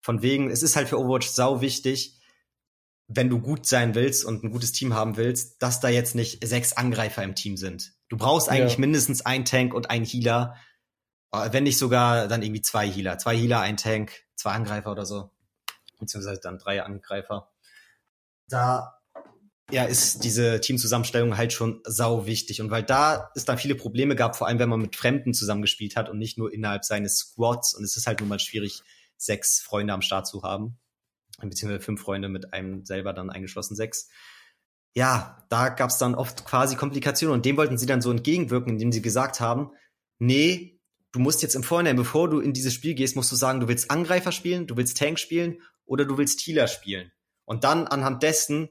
[0.00, 2.19] Von wegen, es ist halt für Overwatch sau wichtig,
[3.12, 6.46] wenn du gut sein willst und ein gutes Team haben willst, dass da jetzt nicht
[6.46, 7.92] sechs Angreifer im Team sind.
[8.08, 8.80] Du brauchst eigentlich ja.
[8.80, 10.56] mindestens ein Tank und ein Healer.
[11.32, 13.18] Äh, wenn nicht sogar dann irgendwie zwei Healer.
[13.18, 15.30] Zwei Healer, ein Tank, zwei Angreifer oder so
[16.00, 17.52] beziehungsweise dann drei Angreifer.
[18.48, 18.96] Da
[19.70, 22.60] ja, ist diese Teamzusammenstellung halt schon sau wichtig.
[22.60, 25.94] Und weil da es dann viele Probleme gab, vor allem wenn man mit Fremden zusammengespielt
[25.94, 27.74] hat und nicht nur innerhalb seines Squads.
[27.74, 28.82] Und es ist halt nun mal schwierig,
[29.16, 30.78] sechs Freunde am Start zu haben.
[31.48, 34.08] Beziehungsweise fünf Freunde mit einem selber dann eingeschlossen sechs.
[34.94, 38.72] Ja, da gab es dann oft quasi Komplikationen und dem wollten sie dann so entgegenwirken,
[38.72, 39.70] indem sie gesagt haben,
[40.18, 40.80] nee,
[41.12, 43.68] du musst jetzt im Vorhinein, bevor du in dieses Spiel gehst, musst du sagen, du
[43.68, 47.12] willst Angreifer spielen, du willst Tank spielen oder du willst Healer spielen.
[47.44, 48.68] Und dann anhand dessen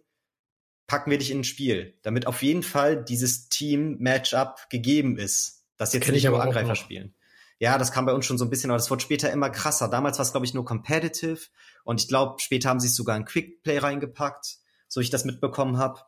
[0.88, 5.94] packen wir dich in ein Spiel, damit auf jeden Fall dieses Team-Matchup gegeben ist, dass
[5.94, 7.14] jetzt nicht nur Angreifer spielen.
[7.60, 9.90] Ja, das kam bei uns schon so ein bisschen, aber das wurde später immer krasser.
[9.90, 11.42] Damals war es, glaube ich, nur competitive
[11.90, 15.80] und ich glaube, später haben sie es sogar in Quickplay reingepackt, so ich das mitbekommen
[15.80, 16.02] habe.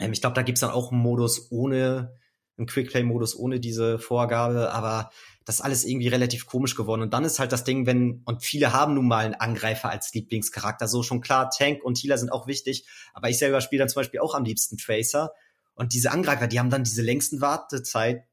[0.00, 2.16] Ähm, ich glaube, da gibt's dann auch einen Modus ohne,
[2.58, 5.10] einen Quickplay-Modus ohne diese Vorgabe, aber
[5.44, 7.00] das ist alles irgendwie relativ komisch geworden.
[7.00, 10.12] Und dann ist halt das Ding, wenn, und viele haben nun mal einen Angreifer als
[10.14, 13.88] Lieblingscharakter, so schon klar, Tank und Healer sind auch wichtig, aber ich selber spiele dann
[13.88, 15.30] zum Beispiel auch am liebsten Tracer.
[15.76, 18.26] Und diese Angreifer, die haben dann diese längsten Wartezeiten,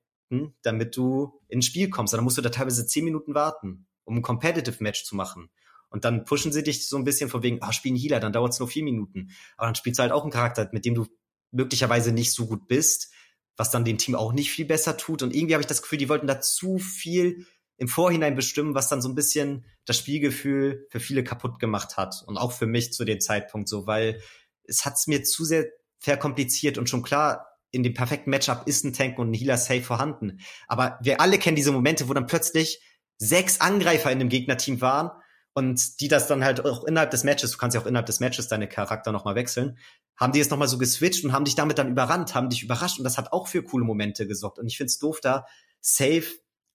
[0.64, 2.16] damit du ins Spiel kommst.
[2.16, 5.52] Und dann musst du da teilweise zehn Minuten warten, um ein Competitive Match zu machen.
[5.92, 8.54] Und dann pushen sie dich so ein bisschen von wegen, ah, spielen Healer, dann dauert
[8.54, 9.30] es nur vier Minuten.
[9.58, 11.06] Aber dann spielst du halt auch einen Charakter, mit dem du
[11.52, 13.12] möglicherweise nicht so gut bist
[13.62, 15.22] was dann dem Team auch nicht viel besser tut.
[15.22, 17.46] Und irgendwie habe ich das Gefühl, die wollten da zu viel
[17.78, 22.24] im Vorhinein bestimmen, was dann so ein bisschen das Spielgefühl für viele kaputt gemacht hat.
[22.26, 24.22] Und auch für mich zu dem Zeitpunkt so, weil
[24.64, 25.68] es hat's mir zu sehr
[26.00, 29.84] verkompliziert und schon klar, in dem perfekten Matchup ist ein Tank und ein Healer safe
[29.84, 30.40] vorhanden.
[30.68, 32.82] Aber wir alle kennen diese Momente, wo dann plötzlich
[33.18, 35.12] sechs Angreifer in dem Gegnerteam waren
[35.54, 38.20] und die das dann halt auch innerhalb des Matches, du kannst ja auch innerhalb des
[38.20, 39.78] Matches deine Charakter nochmal wechseln,
[40.18, 42.98] haben die es nochmal so geswitcht und haben dich damit dann überrannt, haben dich überrascht
[42.98, 44.60] und das hat auch für coole Momente gesorgt.
[44.60, 45.46] Und ich find's doof, da
[45.82, 46.28] safe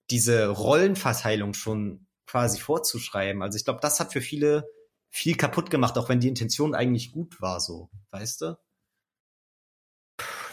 [0.09, 3.41] diese Rollenverteilung schon quasi vorzuschreiben.
[3.41, 4.69] Also ich glaube, das hat für viele
[5.09, 8.57] viel kaputt gemacht, auch wenn die Intention eigentlich gut war, so, weißt du?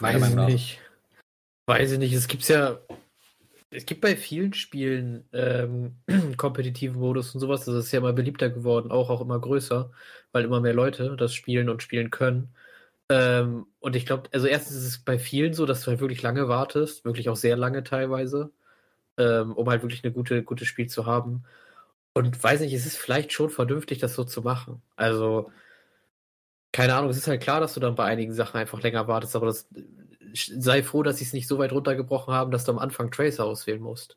[0.00, 0.80] Weiß ich nicht.
[1.66, 2.12] Weiß ich nicht.
[2.12, 2.78] Es gibt's ja,
[3.74, 5.96] es gibt bei vielen Spielen ähm,
[6.36, 7.64] kompetitiven Modus und sowas.
[7.64, 9.90] Das ist ja immer beliebter geworden, auch auch immer größer,
[10.32, 12.54] weil immer mehr Leute das spielen und spielen können.
[13.10, 16.22] Ähm, und ich glaube, also erstens ist es bei vielen so, dass du halt wirklich
[16.22, 18.52] lange wartest, wirklich auch sehr lange teilweise,
[19.18, 21.44] ähm, um halt wirklich eine gute, gutes Spiel zu haben.
[22.14, 24.82] Und weiß nicht, es ist vielleicht schon vernünftig, das so zu machen.
[24.96, 25.50] Also,
[26.72, 29.36] keine Ahnung, es ist halt klar, dass du dann bei einigen Sachen einfach länger wartest,
[29.36, 29.68] aber das,
[30.34, 33.44] sei froh, dass sie es nicht so weit runtergebrochen haben, dass du am Anfang Tracer
[33.44, 34.16] auswählen musst.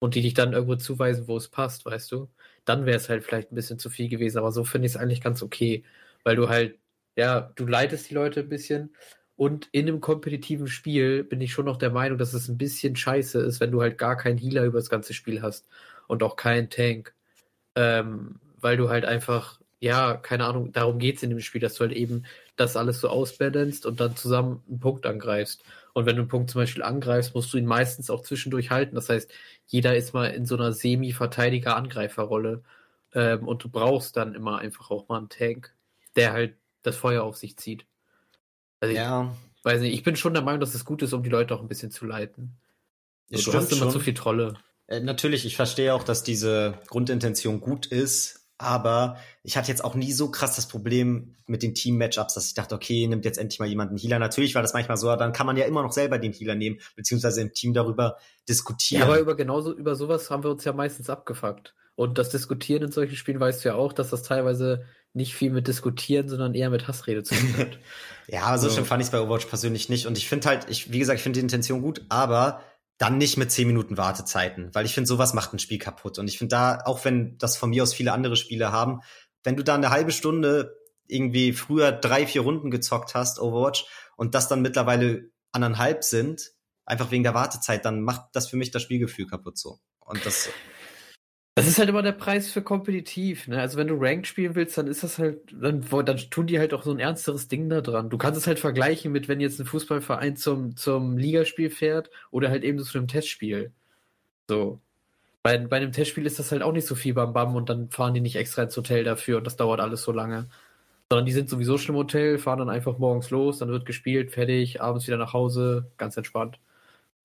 [0.00, 2.28] Und die dich dann irgendwo zuweisen, wo es passt, weißt du?
[2.64, 4.96] Dann wäre es halt vielleicht ein bisschen zu viel gewesen, aber so finde ich es
[5.00, 5.84] eigentlich ganz okay,
[6.24, 6.78] weil du halt,
[7.16, 8.94] ja, du leitest die Leute ein bisschen
[9.36, 12.96] und in einem kompetitiven Spiel bin ich schon noch der Meinung, dass es ein bisschen
[12.96, 15.66] scheiße ist, wenn du halt gar keinen Healer über das ganze Spiel hast
[16.06, 17.14] und auch keinen Tank.
[17.74, 21.80] Ähm, weil du halt einfach ja, keine Ahnung, darum geht's in dem Spiel, dass du
[21.80, 22.24] halt eben
[22.60, 25.62] das alles so ausbalanced und dann zusammen einen Punkt angreifst.
[25.92, 28.94] Und wenn du einen Punkt zum Beispiel angreifst, musst du ihn meistens auch zwischendurch halten.
[28.94, 29.30] Das heißt,
[29.66, 32.62] jeder ist mal in so einer Semi-Verteidiger-Angreiferrolle.
[33.14, 35.74] Ähm, und du brauchst dann immer einfach auch mal einen Tank,
[36.16, 37.86] der halt das Feuer auf sich zieht.
[38.80, 39.34] Also ja.
[39.56, 41.54] ich weiß nicht, ich bin schon der Meinung, dass es gut ist, um die Leute
[41.54, 42.56] auch ein bisschen zu leiten.
[43.30, 43.90] So, du hast immer schon.
[43.90, 44.54] zu viel Trolle.
[44.86, 49.94] Äh, natürlich, ich verstehe auch, dass diese Grundintention gut ist, aber ich hatte jetzt auch
[49.94, 53.60] nie so krass das Problem mit den Team-Matchups, dass ich dachte, okay, nimmt jetzt endlich
[53.60, 54.18] mal jemand einen Healer.
[54.18, 56.80] Natürlich war das manchmal so, dann kann man ja immer noch selber den Healer nehmen,
[56.96, 58.16] beziehungsweise im Team darüber
[58.48, 59.00] diskutieren.
[59.00, 61.74] Ja, aber über genauso, über sowas haben wir uns ja meistens abgefuckt.
[61.94, 65.50] Und das Diskutieren in solchen Spielen weißt du ja auch, dass das teilweise nicht viel
[65.50, 67.78] mit Diskutieren, sondern eher mit Hassrede zu tun hat.
[68.28, 70.06] ja, aber so, so schlimm fand ich es bei Overwatch persönlich nicht.
[70.06, 72.60] Und ich finde halt, ich, wie gesagt, ich finde die Intention gut, aber
[72.98, 76.18] dann nicht mit zehn Minuten Wartezeiten, weil ich finde, sowas macht ein Spiel kaputt.
[76.18, 79.00] Und ich finde da, auch wenn das von mir aus viele andere Spiele haben,
[79.44, 84.34] wenn du da eine halbe Stunde irgendwie früher drei, vier Runden gezockt hast, Overwatch, und
[84.34, 86.50] das dann mittlerweile anderthalb sind,
[86.84, 89.78] einfach wegen der Wartezeit, dann macht das für mich das Spielgefühl kaputt so.
[90.00, 90.50] Und das
[91.58, 93.48] das ist halt immer der Preis für kompetitiv.
[93.48, 93.60] Ne?
[93.60, 96.72] Also wenn du Ranked spielen willst, dann ist das halt, dann, dann tun die halt
[96.72, 98.10] auch so ein ernsteres Ding da dran.
[98.10, 102.50] Du kannst es halt vergleichen mit, wenn jetzt ein Fußballverein zum, zum Ligaspiel fährt oder
[102.50, 103.72] halt eben zu einem Testspiel.
[104.48, 104.80] So.
[105.42, 107.90] Bei, bei einem Testspiel ist das halt auch nicht so viel beim Bam und dann
[107.90, 110.48] fahren die nicht extra ins Hotel dafür und das dauert alles so lange.
[111.10, 114.30] Sondern die sind sowieso schon im Hotel, fahren dann einfach morgens los, dann wird gespielt,
[114.32, 116.58] fertig, abends wieder nach Hause, ganz entspannt.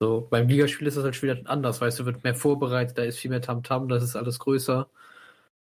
[0.03, 3.19] So, beim Ligaspiel ist das halt wieder anders, weißt du, wird mehr vorbereitet, da ist
[3.19, 4.89] viel mehr Tamtam, -Tam, das ist alles größer.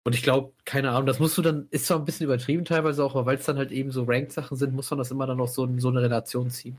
[0.04, 3.04] Und ich glaube, keine Ahnung, das musst du dann, ist zwar ein bisschen übertrieben teilweise
[3.04, 5.38] auch, aber weil es dann halt eben so Ranked-Sachen sind, muss man das immer dann
[5.38, 6.78] noch so, so eine Relation ziehen.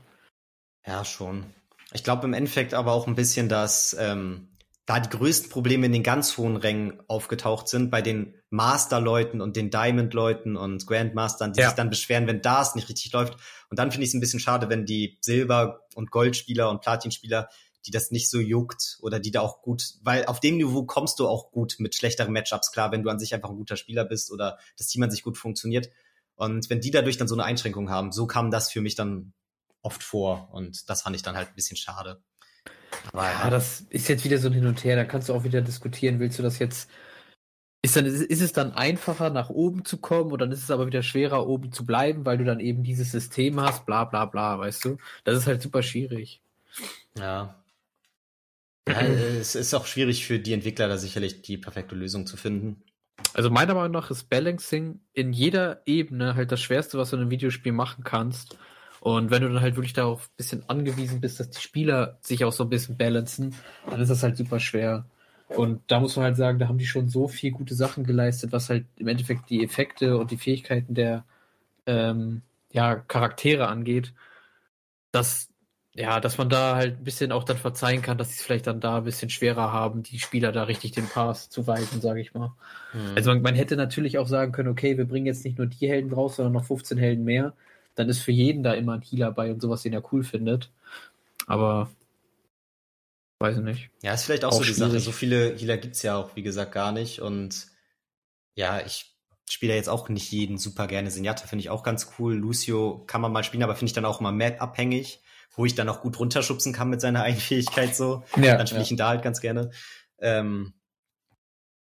[0.87, 1.43] Ja, schon.
[1.91, 4.47] Ich glaube im Endeffekt aber auch ein bisschen, dass ähm,
[4.85, 9.55] da die größten Probleme in den ganz hohen Rängen aufgetaucht sind, bei den Master-Leuten und
[9.55, 11.67] den Diamond-Leuten und Grandmastern, die ja.
[11.67, 13.35] sich dann beschweren, wenn das nicht richtig läuft.
[13.69, 17.49] Und dann finde ich es ein bisschen schade, wenn die Silber- und Goldspieler und Platinspieler,
[17.85, 21.19] die das nicht so juckt oder die da auch gut, weil auf dem Niveau kommst
[21.19, 24.05] du auch gut mit schlechteren Matchups klar, wenn du an sich einfach ein guter Spieler
[24.05, 25.89] bist oder das Team an sich gut funktioniert.
[26.35, 29.33] Und wenn die dadurch dann so eine Einschränkung haben, so kam das für mich dann
[29.81, 32.21] oft vor und das fand ich dann halt ein bisschen schade.
[33.13, 34.95] Aber ja, das ist jetzt wieder so ein Hin und Her.
[34.95, 36.19] Da kannst du auch wieder diskutieren.
[36.19, 36.89] Willst du das jetzt?
[37.83, 40.71] Ist, dann, ist, ist es dann einfacher, nach oben zu kommen oder dann ist es
[40.71, 44.25] aber wieder schwerer, oben zu bleiben, weil du dann eben dieses System hast, bla bla
[44.25, 44.97] bla, weißt du?
[45.23, 46.41] Das ist halt super schwierig.
[47.17, 47.55] Ja.
[48.87, 49.01] ja
[49.39, 52.83] es ist auch schwierig für die Entwickler, da sicherlich die perfekte Lösung zu finden.
[53.33, 57.23] Also meiner Meinung nach ist Balancing in jeder Ebene halt das Schwerste, was du in
[57.23, 58.57] einem Videospiel machen kannst.
[59.01, 62.45] Und wenn du dann halt wirklich darauf ein bisschen angewiesen bist, dass die Spieler sich
[62.45, 63.55] auch so ein bisschen balancen,
[63.89, 65.05] dann ist das halt super schwer.
[65.47, 68.51] Und da muss man halt sagen, da haben die schon so viel gute Sachen geleistet,
[68.51, 71.25] was halt im Endeffekt die Effekte und die Fähigkeiten der
[71.87, 74.13] ähm, ja, Charaktere angeht,
[75.11, 75.49] dass
[75.93, 78.67] ja, dass man da halt ein bisschen auch dann verzeihen kann, dass sie es vielleicht
[78.67, 82.21] dann da ein bisschen schwerer haben, die Spieler da richtig den Pass zu weisen, sage
[82.21, 82.53] ich mal.
[82.91, 83.15] Hm.
[83.15, 85.89] Also man, man, hätte natürlich auch sagen können, okay, wir bringen jetzt nicht nur die
[85.89, 87.53] Helden raus, sondern noch 15 Helden mehr
[87.95, 90.71] dann ist für jeden da immer ein Healer bei und sowas, den er cool findet.
[91.47, 91.89] Aber
[93.41, 93.89] Weiß ich nicht.
[94.03, 94.91] Ja, ist vielleicht auch, auch so die schwierig.
[94.91, 94.99] Sache.
[94.99, 97.21] So viele Healer gibt's ja auch, wie gesagt, gar nicht.
[97.21, 97.65] Und
[98.53, 99.15] ja, ich
[99.49, 101.09] spiele ja jetzt auch nicht jeden super gerne.
[101.09, 102.35] Senjata finde ich auch ganz cool.
[102.35, 105.23] Lucio kann man mal spielen, aber finde ich dann auch immer Map-abhängig,
[105.55, 108.23] wo ich dann auch gut runterschubsen kann mit seiner Eigenfähigkeit so.
[108.35, 108.85] Ja, dann spiele ja.
[108.85, 109.71] ich ihn da halt ganz gerne.
[110.19, 110.73] Ähm,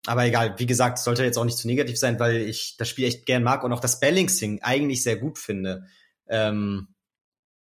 [0.05, 3.05] aber egal, wie gesagt, sollte jetzt auch nicht zu negativ sein, weil ich das Spiel
[3.05, 5.87] echt gern mag und auch das Balancing eigentlich sehr gut finde.
[6.27, 6.95] Ähm,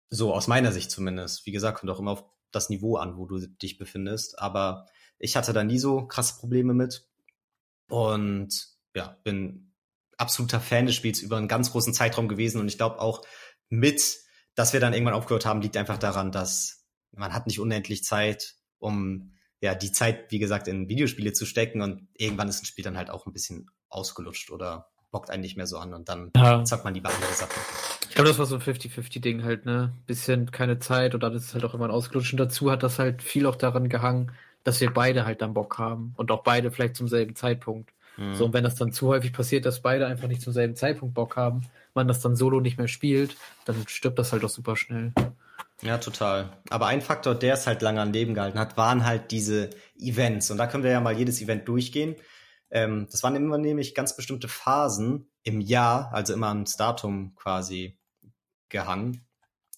[0.10, 1.46] so aus meiner Sicht zumindest.
[1.46, 4.40] Wie gesagt, kommt auch immer auf das Niveau an, wo du dich befindest.
[4.40, 4.88] Aber
[5.18, 7.08] ich hatte da nie so krasse Probleme mit.
[7.90, 9.74] Und ja, bin
[10.18, 12.60] absoluter Fan des Spiels über einen ganz großen Zeitraum gewesen.
[12.60, 13.24] Und ich glaube auch
[13.70, 14.18] mit,
[14.56, 18.56] dass wir dann irgendwann aufgehört haben, liegt einfach daran, dass man hat nicht unendlich Zeit,
[18.78, 21.82] um ja die Zeit, wie gesagt, in Videospiele zu stecken.
[21.82, 25.58] Und irgendwann ist ein Spiel dann halt auch ein bisschen ausgelutscht oder bockt einen nicht
[25.58, 26.64] mehr so an und dann ja.
[26.64, 27.60] zockt man lieber andere Sachen.
[28.08, 29.94] Ich glaube, das war so ein 50-50-Ding halt, ne?
[30.06, 32.34] Bisschen keine Zeit und dann ist es halt auch immer ein Ausgelutscht.
[32.34, 34.32] Und dazu hat das halt viel auch daran gehangen,
[34.64, 37.92] dass wir beide halt dann Bock haben und auch beide vielleicht zum selben Zeitpunkt.
[38.18, 38.36] Mhm.
[38.36, 41.16] So, und wenn das dann zu häufig passiert, dass beide einfach nicht zum selben Zeitpunkt
[41.16, 41.62] Bock haben,
[41.94, 43.36] man das dann solo nicht mehr spielt,
[43.66, 45.14] dann stirbt das halt auch super schnell.
[45.82, 46.62] Ja, total.
[46.70, 50.52] Aber ein Faktor, der es halt lange an Leben gehalten hat, waren halt diese Events.
[50.52, 52.16] Und da können wir ja mal jedes Event durchgehen.
[52.70, 57.98] Ähm, das waren immer nämlich ganz bestimmte Phasen im Jahr, also immer ans Datum quasi
[58.68, 59.26] gehangen,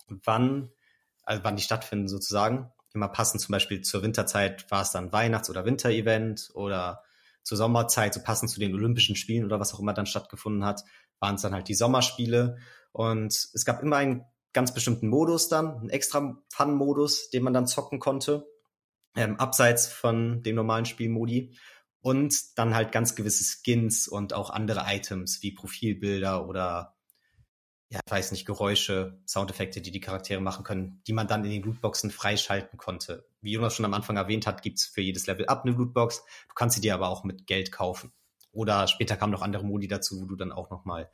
[0.07, 0.71] wann,
[1.23, 2.71] also wann die stattfinden sozusagen.
[2.93, 7.03] Immer passend zum Beispiel zur Winterzeit war es dann Weihnachts- oder Winterevent oder
[7.43, 10.83] zur Sommerzeit, so passend zu den Olympischen Spielen oder was auch immer dann stattgefunden hat,
[11.19, 12.57] waren es dann halt die Sommerspiele.
[12.91, 17.67] Und es gab immer einen ganz bestimmten Modus dann, einen extra Fun-Modus, den man dann
[17.67, 18.47] zocken konnte,
[19.15, 21.57] ähm, abseits von dem normalen Spielmodi
[22.01, 26.95] und dann halt ganz gewisse Skins und auch andere Items wie Profilbilder oder
[27.89, 31.51] ja, ich weiß nicht, Geräusche, Soundeffekte, die die Charaktere machen können, die man dann in
[31.51, 33.27] den Lootboxen freischalten konnte.
[33.41, 36.23] Wie Jonas schon am Anfang erwähnt hat, gibt's für jedes Level up eine Lootbox.
[36.47, 38.13] Du kannst sie dir aber auch mit Geld kaufen.
[38.53, 41.11] Oder später kamen noch andere Modi dazu, wo du dann auch noch mal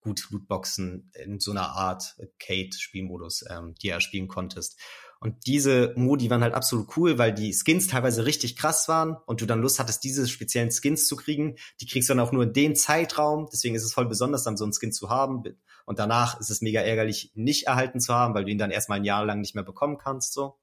[0.00, 4.78] gut Lootboxen in so einer Art Kate-Spielmodus ähm, dir erspielen konntest.
[5.22, 9.42] Und diese Modi waren halt absolut cool, weil die Skins teilweise richtig krass waren und
[9.42, 11.56] du dann Lust hattest, diese speziellen Skins zu kriegen.
[11.80, 13.46] Die kriegst du dann auch nur in dem Zeitraum.
[13.52, 15.42] Deswegen ist es voll besonders, dann so einen Skin zu haben.
[15.84, 18.98] Und danach ist es mega ärgerlich, nicht erhalten zu haben, weil du ihn dann erstmal
[18.98, 20.32] ein Jahr lang nicht mehr bekommen kannst.
[20.32, 20.58] so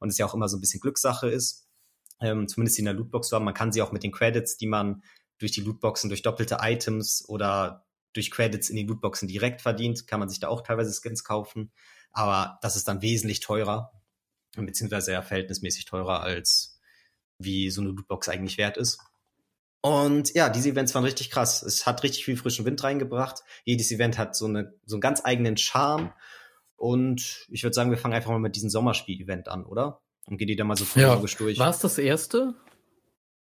[0.00, 1.68] Und es ja auch immer so ein bisschen Glückssache ist.
[2.20, 3.44] Ähm, zumindest in der Lootbox zu haben.
[3.44, 5.04] Man kann sie auch mit den Credits, die man
[5.38, 10.20] durch die Lootboxen, durch doppelte Items oder durch Credits in die Lootboxen direkt verdient, kann
[10.20, 11.72] man sich da auch teilweise Skins kaufen.
[12.12, 13.92] Aber das ist dann wesentlich teurer
[14.56, 16.80] beziehungsweise ja verhältnismäßig teurer als
[17.38, 18.98] wie so eine Lootbox eigentlich wert ist.
[19.82, 21.62] Und ja, diese Events waren richtig krass.
[21.62, 23.42] Es hat richtig viel frischen Wind reingebracht.
[23.64, 26.12] Jedes Event hat so, eine, so einen ganz eigenen Charme.
[26.76, 30.02] Und ich würde sagen, wir fangen einfach mal mit diesem Sommerspiel-Event an, oder?
[30.26, 31.38] Und gehen die da mal so chronologisch ja.
[31.38, 31.58] durch.
[31.58, 32.54] War es das erste?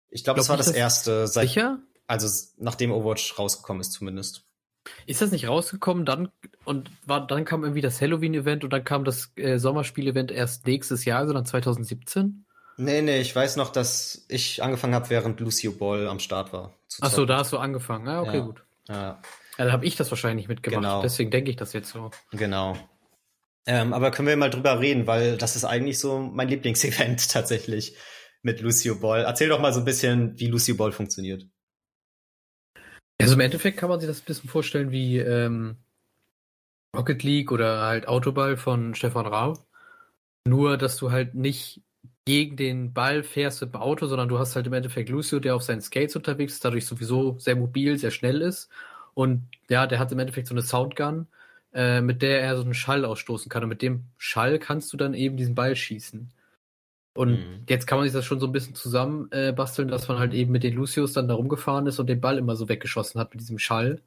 [0.09, 1.27] Ich glaube, glaub, es war das, das erste.
[1.27, 1.79] Seit, sicher?
[2.05, 4.46] Also nachdem Overwatch rausgekommen ist zumindest.
[5.05, 6.29] Ist das nicht rausgekommen dann
[6.65, 11.05] und war, dann kam irgendwie das Halloween-Event und dann kam das äh, Sommerspiel-Event erst nächstes
[11.05, 12.45] Jahr, also dann 2017?
[12.77, 16.73] Nee, nee, ich weiß noch, dass ich angefangen habe, während Lucio Ball am Start war.
[17.01, 18.07] Ach so, da hast du angefangen.
[18.07, 18.43] Ah, okay, ja.
[18.43, 18.63] gut.
[18.87, 18.95] Ja.
[18.95, 19.21] ja
[19.57, 20.83] dann habe ich das wahrscheinlich mitgemacht.
[20.83, 21.01] Genau.
[21.01, 22.11] Deswegen denke ich das jetzt so.
[22.31, 22.77] Genau.
[23.65, 27.95] Ähm, aber können wir mal drüber reden, weil das ist eigentlich so mein Lieblingsevent tatsächlich
[28.43, 29.25] mit Lucio Ball.
[29.25, 31.45] Erzähl doch mal so ein bisschen, wie Lucio Ball funktioniert.
[33.19, 35.77] Also im Endeffekt kann man sich das ein bisschen vorstellen wie ähm,
[36.95, 39.65] Rocket League oder halt Autoball von Stefan Raab.
[40.45, 41.81] Nur, dass du halt nicht
[42.25, 45.55] gegen den Ball fährst mit dem Auto, sondern du hast halt im Endeffekt Lucio, der
[45.55, 48.69] auf seinen Skates unterwegs ist, dadurch sowieso sehr mobil, sehr schnell ist.
[49.13, 51.27] Und ja, der hat im Endeffekt so eine Soundgun,
[51.73, 53.63] äh, mit der er so einen Schall ausstoßen kann.
[53.63, 56.31] Und mit dem Schall kannst du dann eben diesen Ball schießen.
[57.17, 57.63] Und mhm.
[57.67, 60.35] jetzt kann man sich das schon so ein bisschen zusammen äh, basteln, dass man halt
[60.35, 63.31] eben mit den Lucius dann da rumgefahren ist und den Ball immer so weggeschossen hat
[63.31, 64.01] mit diesem Schall.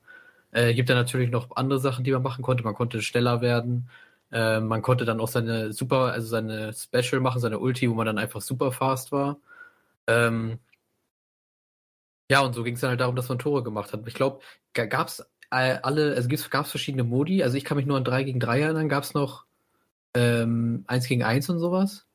[0.52, 2.62] Äh, gibt ja natürlich noch andere Sachen, die man machen konnte.
[2.62, 3.90] Man konnte schneller werden.
[4.30, 8.06] Äh, man konnte dann auch seine Super, also seine Special machen, seine Ulti, wo man
[8.06, 9.38] dann einfach super fast war.
[10.06, 10.60] Ähm,
[12.30, 14.06] ja, und so ging es dann halt darum, dass man Tore gemacht hat.
[14.06, 14.40] Ich glaube,
[14.72, 17.42] gab es äh, alle, also gab es verschiedene Modi.
[17.42, 18.88] Also ich kann mich nur an 3 gegen 3 erinnern.
[18.88, 19.46] Gab es noch
[20.14, 22.06] ähm, 1 gegen 1 und sowas?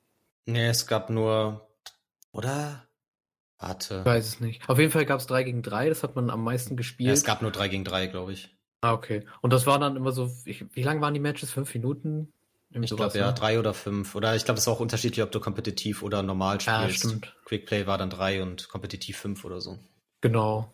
[0.45, 1.67] Nee, es gab nur.
[2.31, 2.85] Oder?
[3.57, 3.99] Warte.
[3.99, 4.67] Ich weiß es nicht.
[4.69, 7.07] Auf jeden Fall gab es 3 gegen 3, das hat man am meisten gespielt.
[7.07, 8.55] Ja, es gab nur 3 gegen 3, glaube ich.
[8.81, 9.25] Ah, okay.
[9.41, 11.51] Und das war dann immer so, ich, wie lang waren die Matches?
[11.51, 12.31] Fünf Minuten?
[12.69, 13.33] Irgendwie ich glaube ja, ne?
[13.33, 14.15] drei oder fünf.
[14.15, 17.03] Oder ich glaube, das war auch unterschiedlich, ob du kompetitiv oder normal spielst.
[17.03, 17.35] Ja, stimmt.
[17.45, 19.79] Quickplay war dann drei und kompetitiv fünf oder so.
[20.21, 20.71] Genau.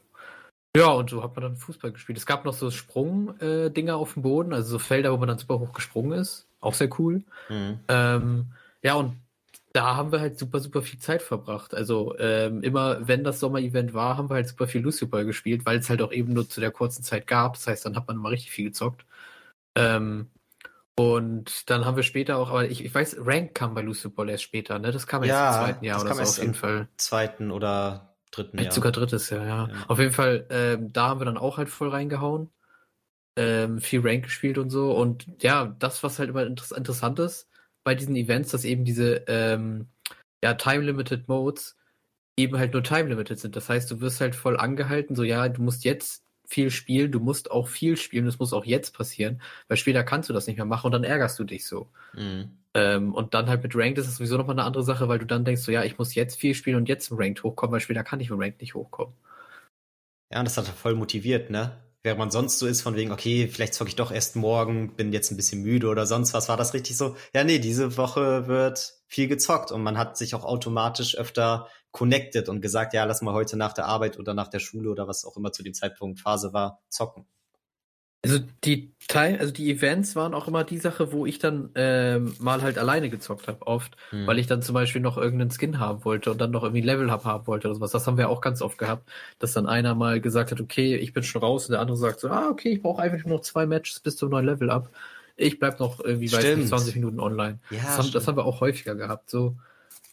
[0.75, 2.17] Ja, und so hat man dann Fußball gespielt.
[2.17, 5.37] Es gab noch so Sprung-Dinger äh, auf dem Boden, also so Felder, wo man dann
[5.37, 6.47] super hoch gesprungen ist.
[6.59, 7.23] Auch sehr cool.
[7.49, 7.79] Mhm.
[7.87, 9.15] Ähm, ja, und
[9.73, 11.73] da haben wir halt super, super viel Zeit verbracht.
[11.73, 15.65] Also ähm, immer, wenn das Sommer-Event war, haben wir halt super viel Lucio Ball gespielt,
[15.65, 17.53] weil es halt auch eben nur zu der kurzen Zeit gab.
[17.53, 19.05] Das heißt, dann hat man immer richtig viel gezockt.
[19.75, 20.29] Ähm,
[20.95, 24.29] und dann haben wir später auch, aber ich, ich weiß, Rank kam bei Lucio Ball
[24.29, 24.91] erst später, ne?
[24.91, 26.89] Das kam erst ja, im zweiten Jahr oder so auf jeden Fall.
[26.97, 28.71] Zweiten oder dritten Jahr.
[28.73, 29.67] Sogar drittes Jahr, ja.
[29.67, 29.85] ja.
[29.87, 32.49] Auf jeden Fall, ähm, da haben wir dann auch halt voll reingehauen.
[33.37, 34.91] Ähm, viel Rank gespielt und so.
[34.91, 37.49] Und ja, das, was halt immer inter interessant ist,
[37.83, 39.87] bei diesen Events, dass eben diese ähm,
[40.43, 41.77] ja, Time-Limited Modes
[42.37, 43.55] eben halt nur Time-Limited sind.
[43.55, 47.19] Das heißt, du wirst halt voll angehalten, so ja, du musst jetzt viel spielen, du
[47.19, 50.57] musst auch viel spielen, das muss auch jetzt passieren, weil später kannst du das nicht
[50.57, 51.89] mehr machen und dann ärgerst du dich so.
[52.13, 52.57] Mhm.
[52.73, 55.25] Ähm, und dann halt mit Ranked ist es sowieso nochmal eine andere Sache, weil du
[55.25, 57.79] dann denkst, so ja, ich muss jetzt viel spielen und jetzt im Ranked hochkommen, weil
[57.79, 59.13] später kann ich im Ranked nicht hochkommen.
[60.31, 61.77] Ja, und das hat voll motiviert, ne?
[62.03, 65.13] Während man sonst so ist, von wegen, okay, vielleicht zocke ich doch erst morgen, bin
[65.13, 67.15] jetzt ein bisschen müde oder sonst was, war das richtig so?
[67.33, 72.49] Ja, nee, diese Woche wird viel gezockt und man hat sich auch automatisch öfter connected
[72.49, 75.25] und gesagt, ja, lass mal heute nach der Arbeit oder nach der Schule oder was
[75.25, 77.27] auch immer zu dem Zeitpunkt Phase war, zocken.
[78.23, 82.35] Also die Teil, also die Events waren auch immer die Sache, wo ich dann ähm,
[82.39, 84.27] mal halt alleine gezockt habe, oft, hm.
[84.27, 87.09] weil ich dann zum Beispiel noch irgendeinen Skin haben wollte und dann noch irgendwie Level
[87.09, 87.91] up haben wollte oder sowas.
[87.91, 89.09] Das haben wir auch ganz oft gehabt,
[89.39, 92.19] dass dann einer mal gesagt hat, okay, ich bin schon raus und der andere sagt
[92.19, 94.89] so, ah, okay, ich brauche einfach nur noch zwei Matches bis zum neuen Level up.
[95.35, 97.59] Ich bleib noch irgendwie, weiß nicht, 20 Minuten online.
[97.71, 99.31] Ja, das, haben, das haben wir auch häufiger gehabt.
[99.31, 99.55] So,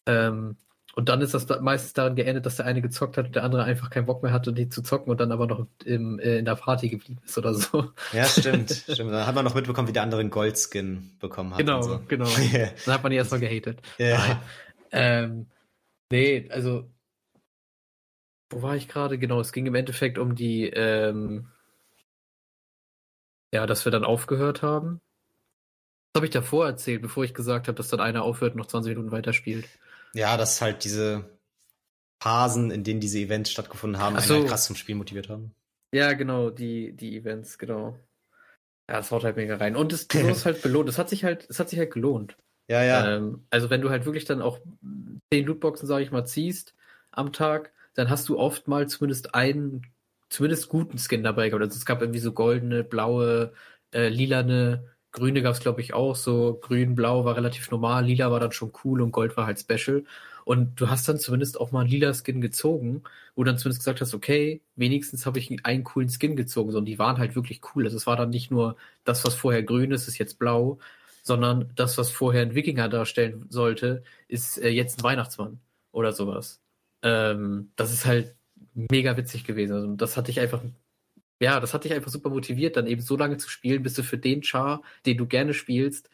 [0.06, 0.56] ähm,
[0.98, 3.62] und dann ist das meistens daran geendet, dass der eine gezockt hat und der andere
[3.62, 6.44] einfach keinen Bock mehr hatte, die zu zocken und dann aber noch im, äh, in
[6.44, 7.92] der Party geblieben ist oder so.
[8.12, 8.72] Ja, stimmt.
[8.92, 9.12] stimmt.
[9.12, 11.58] Dann hat man noch mitbekommen, wie der andere einen Goldskin bekommen hat.
[11.58, 12.00] Genau, so.
[12.08, 12.24] genau.
[12.84, 13.80] Dann hat man die erstmal gehatet.
[13.98, 14.42] Ja.
[14.90, 15.46] Ähm,
[16.10, 16.90] nee, also
[18.50, 19.18] wo war ich gerade?
[19.18, 21.46] Genau, es ging im Endeffekt um die, ähm,
[23.54, 25.00] ja, dass wir dann aufgehört haben.
[26.12, 28.66] Das habe ich davor erzählt, bevor ich gesagt habe, dass dann einer aufhört und noch
[28.66, 29.68] 20 Minuten weiterspielt.
[30.14, 31.38] Ja, dass halt diese
[32.22, 34.34] Phasen, in denen diese Events stattgefunden haben, so.
[34.34, 35.54] einen halt krass zum Spiel motiviert haben.
[35.92, 37.98] Ja, genau, die, die Events, genau.
[38.88, 39.76] Ja, das haut halt mega rein.
[39.76, 40.88] Und es ist halt belohnt.
[40.88, 42.36] Es hat sich halt, es hat sich halt gelohnt.
[42.68, 43.16] Ja, ja.
[43.16, 44.58] Ähm, also wenn du halt wirklich dann auch
[45.32, 46.74] zehn Lootboxen, sage ich mal, ziehst
[47.10, 49.86] am Tag, dann hast du oft mal zumindest einen,
[50.28, 51.62] zumindest guten Skin dabei gehabt.
[51.62, 53.52] Also es gab irgendwie so goldene, blaue,
[53.92, 56.16] äh, lilane, Grüne gab es, glaube ich, auch.
[56.16, 59.58] So grün, blau war relativ normal, lila war dann schon cool und gold war halt
[59.60, 60.04] special.
[60.44, 63.02] Und du hast dann zumindest auch mal einen lila Skin gezogen,
[63.34, 66.70] wo du dann zumindest gesagt hast, okay, wenigstens habe ich einen coolen Skin gezogen.
[66.72, 67.84] So, und die waren halt wirklich cool.
[67.84, 70.78] Also es war dann nicht nur das, was vorher grün ist, ist jetzt blau,
[71.22, 75.60] sondern das, was vorher ein Wikinger darstellen sollte, ist äh, jetzt ein Weihnachtsmann
[75.92, 76.62] oder sowas.
[77.02, 78.34] Ähm, das ist halt
[78.74, 79.74] mega witzig gewesen.
[79.74, 80.62] Also das hatte ich einfach
[81.40, 84.02] ja, das hat dich einfach super motiviert, dann eben so lange zu spielen, bis du
[84.02, 86.10] für den Char, den du gerne spielst,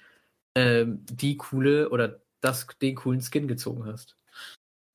[0.55, 4.17] ähm, die coole oder das, den coolen Skin gezogen hast.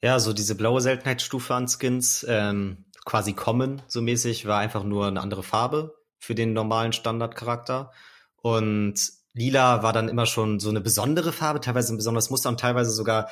[0.02, 5.08] Ja, so diese blaue Seltenheitsstufe an Skins, ähm, quasi kommen, so mäßig, war einfach nur
[5.08, 7.92] eine andere Farbe für den normalen Standardcharakter.
[8.38, 8.96] Und
[9.34, 12.92] lila war dann immer schon so eine besondere Farbe, teilweise ein besonderes Muster und teilweise
[12.92, 13.30] sogar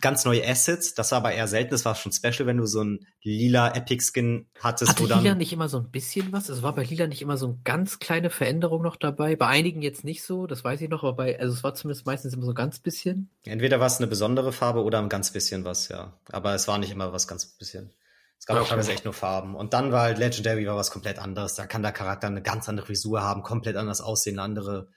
[0.00, 0.94] ganz neue Assets.
[0.94, 1.72] Das war aber eher selten.
[1.72, 4.92] Das war schon special, wenn du so ein lila Epic Skin hattest.
[4.92, 6.48] Hatte dann Lila nicht immer so ein bisschen was?
[6.48, 9.36] Es war bei Lila nicht immer so eine ganz kleine Veränderung noch dabei.
[9.36, 12.06] Bei einigen jetzt nicht so, das weiß ich noch, aber bei, also es war zumindest
[12.06, 13.28] meistens immer so ein ganz bisschen.
[13.44, 16.14] Entweder war es eine besondere Farbe oder ein ganz bisschen was, ja.
[16.32, 17.92] Aber es war nicht immer was ganz bisschen.
[18.38, 19.54] Es gab auch teilweise echt nur Farben.
[19.54, 21.54] Und dann war halt Legendary war was komplett anderes.
[21.54, 24.88] Da kann der Charakter eine ganz andere Frisur haben, komplett anders aussehen, andere,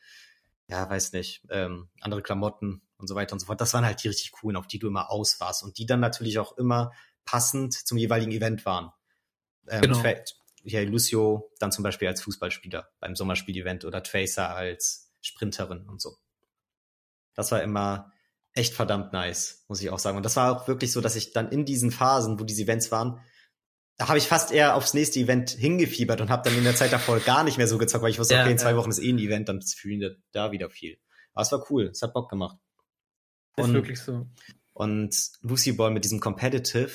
[0.68, 3.62] ja, weiß nicht, ähm, andere Klamotten und so weiter und so fort.
[3.62, 6.00] Das waren halt die richtig coolen, auf die du immer aus warst und die dann
[6.00, 6.92] natürlich auch immer
[7.26, 8.92] passend zum jeweiligen Event waren.
[9.68, 10.04] Ähm, genau.
[10.64, 16.18] Hier Lucio dann zum Beispiel als Fußballspieler beim Sommerspiel-Event oder Tracer als Sprinterin und so.
[17.36, 18.12] Das war immer
[18.54, 20.18] echt verdammt nice, muss ich auch sagen.
[20.18, 22.92] Und das war auch wirklich so, dass ich dann in diesen Phasen, wo diese Events
[22.92, 23.22] waren,
[23.98, 26.94] da habe ich fast eher aufs nächste Event hingefiebert und habe dann in der Zeit
[26.94, 28.78] davor gar nicht mehr so gezockt, weil ich wusste, ja, okay, in zwei ja.
[28.78, 31.00] Wochen ist eh ein Event, dann fühlen wir da wieder viel.
[31.34, 32.58] Aber es war cool, es hat Bock gemacht.
[33.58, 34.28] Ist wirklich so.
[34.74, 36.92] Und Lucy Ball mit diesem Competitive,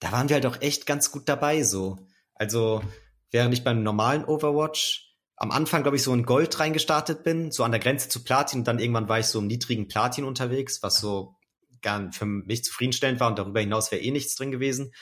[0.00, 1.98] da waren wir halt auch echt ganz gut dabei so.
[2.34, 2.82] Also,
[3.30, 5.04] während ich beim normalen Overwatch
[5.36, 8.60] am Anfang, glaube ich, so in Gold reingestartet bin, so an der Grenze zu Platin
[8.60, 11.36] und dann irgendwann war ich so im niedrigen Platin unterwegs, was so
[11.82, 14.92] gar für mich zufriedenstellend war und darüber hinaus wäre eh nichts drin gewesen.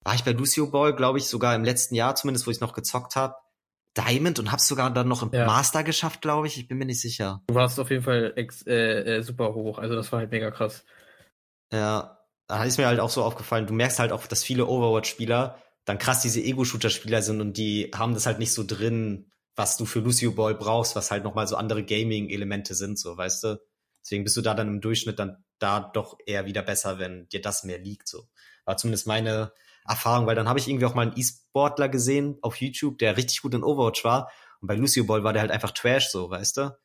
[0.00, 2.72] War ich bei Lucio Ball, glaube ich, sogar im letzten Jahr zumindest, wo ich noch
[2.72, 3.34] gezockt habe,
[3.96, 5.46] Diamond und hab's sogar dann noch im ja.
[5.46, 6.58] Master geschafft, glaube ich.
[6.58, 7.42] Ich bin mir nicht sicher.
[7.46, 9.78] Du warst auf jeden Fall ex, äh, äh, super hoch.
[9.78, 10.84] Also das war halt mega krass.
[11.72, 13.66] Ja, da ist mir halt auch so aufgefallen.
[13.66, 18.14] Du merkst halt auch, dass viele Overwatch-Spieler dann krass diese Ego-Shooter-Spieler sind und die haben
[18.14, 21.56] das halt nicht so drin, was du für Lucio Ball brauchst, was halt nochmal so
[21.56, 23.60] andere Gaming-Elemente sind, so, weißt du?
[24.02, 27.40] Deswegen bist du da dann im Durchschnitt dann da doch eher wieder besser, wenn dir
[27.40, 28.08] das mehr liegt.
[28.08, 28.28] So
[28.64, 29.52] war zumindest meine
[29.86, 33.42] Erfahrung, weil dann habe ich irgendwie auch mal einen E-Sportler gesehen auf YouTube, der richtig
[33.42, 34.30] gut in Overwatch war.
[34.60, 36.76] Und bei Lucio Ball war der halt einfach Trash, so, weißt du?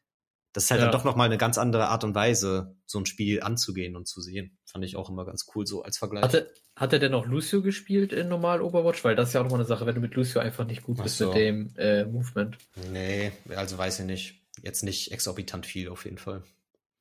[0.54, 0.88] Das ist halt ja.
[0.88, 4.20] dann doch nochmal eine ganz andere Art und Weise, so ein Spiel anzugehen und zu
[4.20, 4.58] sehen.
[4.66, 6.24] Fand ich auch immer ganz cool so als Vergleich.
[6.24, 9.04] Hatte, hat er denn auch Lucio gespielt in normal Overwatch?
[9.04, 11.02] Weil das ist ja auch nochmal eine Sache, wenn du mit Lucio einfach nicht gut
[11.04, 11.28] bist so.
[11.28, 12.58] mit dem äh, Movement.
[12.92, 14.42] Nee, also weiß ich nicht.
[14.64, 16.44] Jetzt nicht exorbitant viel auf jeden Fall.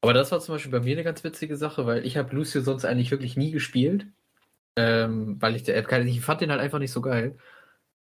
[0.03, 2.61] Aber das war zum Beispiel bei mir eine ganz witzige Sache, weil ich habe Lucio
[2.61, 4.07] sonst eigentlich wirklich nie gespielt.
[4.79, 7.37] Ähm, weil ich, der, ich fand den halt einfach nicht so geil.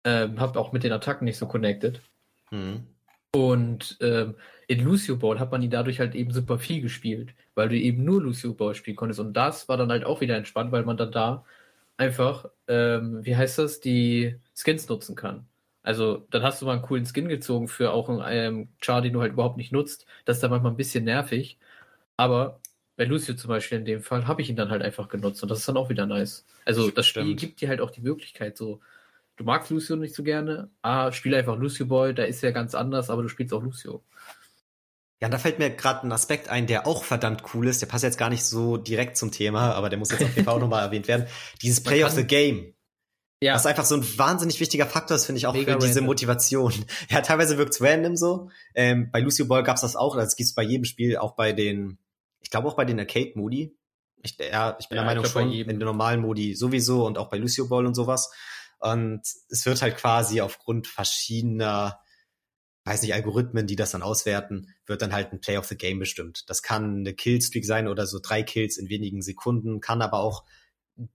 [0.03, 2.01] Ähm, hab auch mit den Attacken nicht so connected.
[2.51, 2.89] Mhm.
[3.33, 4.35] Und ähm,
[4.67, 8.05] in Lucio Ball hat man ihn dadurch halt eben super viel gespielt, weil du eben
[8.05, 9.21] nur Lucio Ball spielen konntest.
[9.21, 11.45] Und das war dann halt auch wieder entspannt, weil man dann da
[11.97, 15.47] einfach, ähm, wie heißt das, die Skins nutzen kann.
[15.85, 19.13] Also dann hast du mal einen coolen Skin gezogen für auch einen ähm, Char, den
[19.13, 20.07] du halt überhaupt nicht nutzt.
[20.25, 21.59] Das ist dann manchmal ein bisschen nervig.
[22.17, 22.61] Aber
[22.97, 25.49] bei Lucio zum Beispiel in dem Fall habe ich ihn dann halt einfach genutzt und
[25.49, 26.45] das ist dann auch wieder nice.
[26.65, 28.81] Also das Spiel gibt dir halt auch die Möglichkeit, so
[29.37, 32.75] du magst Lucio nicht so gerne, ah, spiel einfach Lucio Boy, da ist er ganz
[32.75, 34.03] anders, aber du spielst auch Lucio.
[35.21, 37.81] Ja, und da fällt mir gerade ein Aspekt ein, der auch verdammt cool ist.
[37.81, 40.45] Der passt jetzt gar nicht so direkt zum Thema, aber der muss jetzt auf jeden
[40.45, 41.27] Fall auch nochmal erwähnt werden.
[41.63, 42.75] Dieses Play of the Game.
[43.41, 43.55] Ja.
[43.55, 46.07] Was einfach so ein wahnsinnig wichtiger Faktor ist, finde ich auch Mega für diese random.
[46.07, 46.73] Motivation.
[47.11, 48.51] Ja, teilweise wirkt's random so.
[48.75, 51.99] Ähm, bei Lucio Ball gab's das auch, das gibt's bei jedem Spiel, auch bei den,
[52.45, 53.77] ich glaube auch bei den Arcade-Modi.
[54.23, 57.31] Ich, ja, ich bin ja, der Meinung schon, in den normalen Modi sowieso und auch
[57.31, 58.31] bei Lucio Ball und sowas.
[58.79, 62.01] Und es wird halt quasi aufgrund verschiedener,
[62.85, 65.99] weiß nicht, Algorithmen, die das dann auswerten, wird dann halt ein Play of the Game
[65.99, 66.49] bestimmt.
[66.49, 70.45] Das kann eine Killstreak sein oder so drei Kills in wenigen Sekunden, kann aber auch,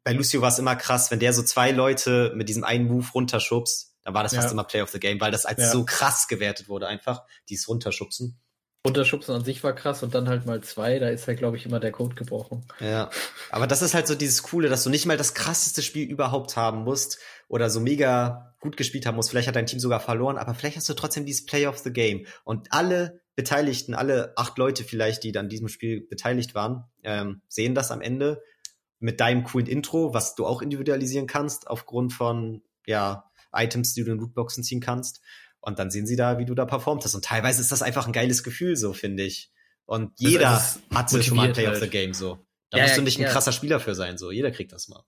[0.03, 3.07] bei Lucio war es immer krass, wenn der so zwei Leute mit diesem einen Move
[3.13, 4.51] runterschubst, dann war das fast ja.
[4.51, 5.71] immer Play of the Game, weil das als ja.
[5.71, 8.39] so krass gewertet wurde einfach, dieses Runterschubsen.
[8.87, 11.65] Runterschubsen an sich war krass und dann halt mal zwei, da ist halt, glaube ich,
[11.65, 12.65] immer der Code gebrochen.
[12.79, 13.09] Ja,
[13.49, 16.55] aber das ist halt so dieses Coole, dass du nicht mal das krasseste Spiel überhaupt
[16.55, 17.19] haben musst
[17.49, 19.31] oder so mega gut gespielt haben musst.
[19.31, 21.91] Vielleicht hat dein Team sogar verloren, aber vielleicht hast du trotzdem dieses Play of the
[21.91, 22.25] Game.
[22.45, 27.75] Und alle Beteiligten, alle acht Leute vielleicht, die dann diesem Spiel beteiligt waren, ähm, sehen
[27.75, 28.41] das am Ende
[28.99, 34.11] mit deinem coolen Intro, was du auch individualisieren kannst aufgrund von ja Items, die du
[34.11, 35.21] in Lootboxen ziehen kannst.
[35.61, 37.15] Und dann sehen sie da, wie du da performt hast.
[37.15, 39.51] Und teilweise ist das einfach ein geiles Gefühl, so finde ich.
[39.85, 41.77] Und jeder also hatte schon mal ein Play halt.
[41.77, 42.39] of the Game so.
[42.69, 44.31] Da ja, musst du nicht ja, ein krasser Spieler für sein, so.
[44.31, 45.03] Jeder kriegt das mal.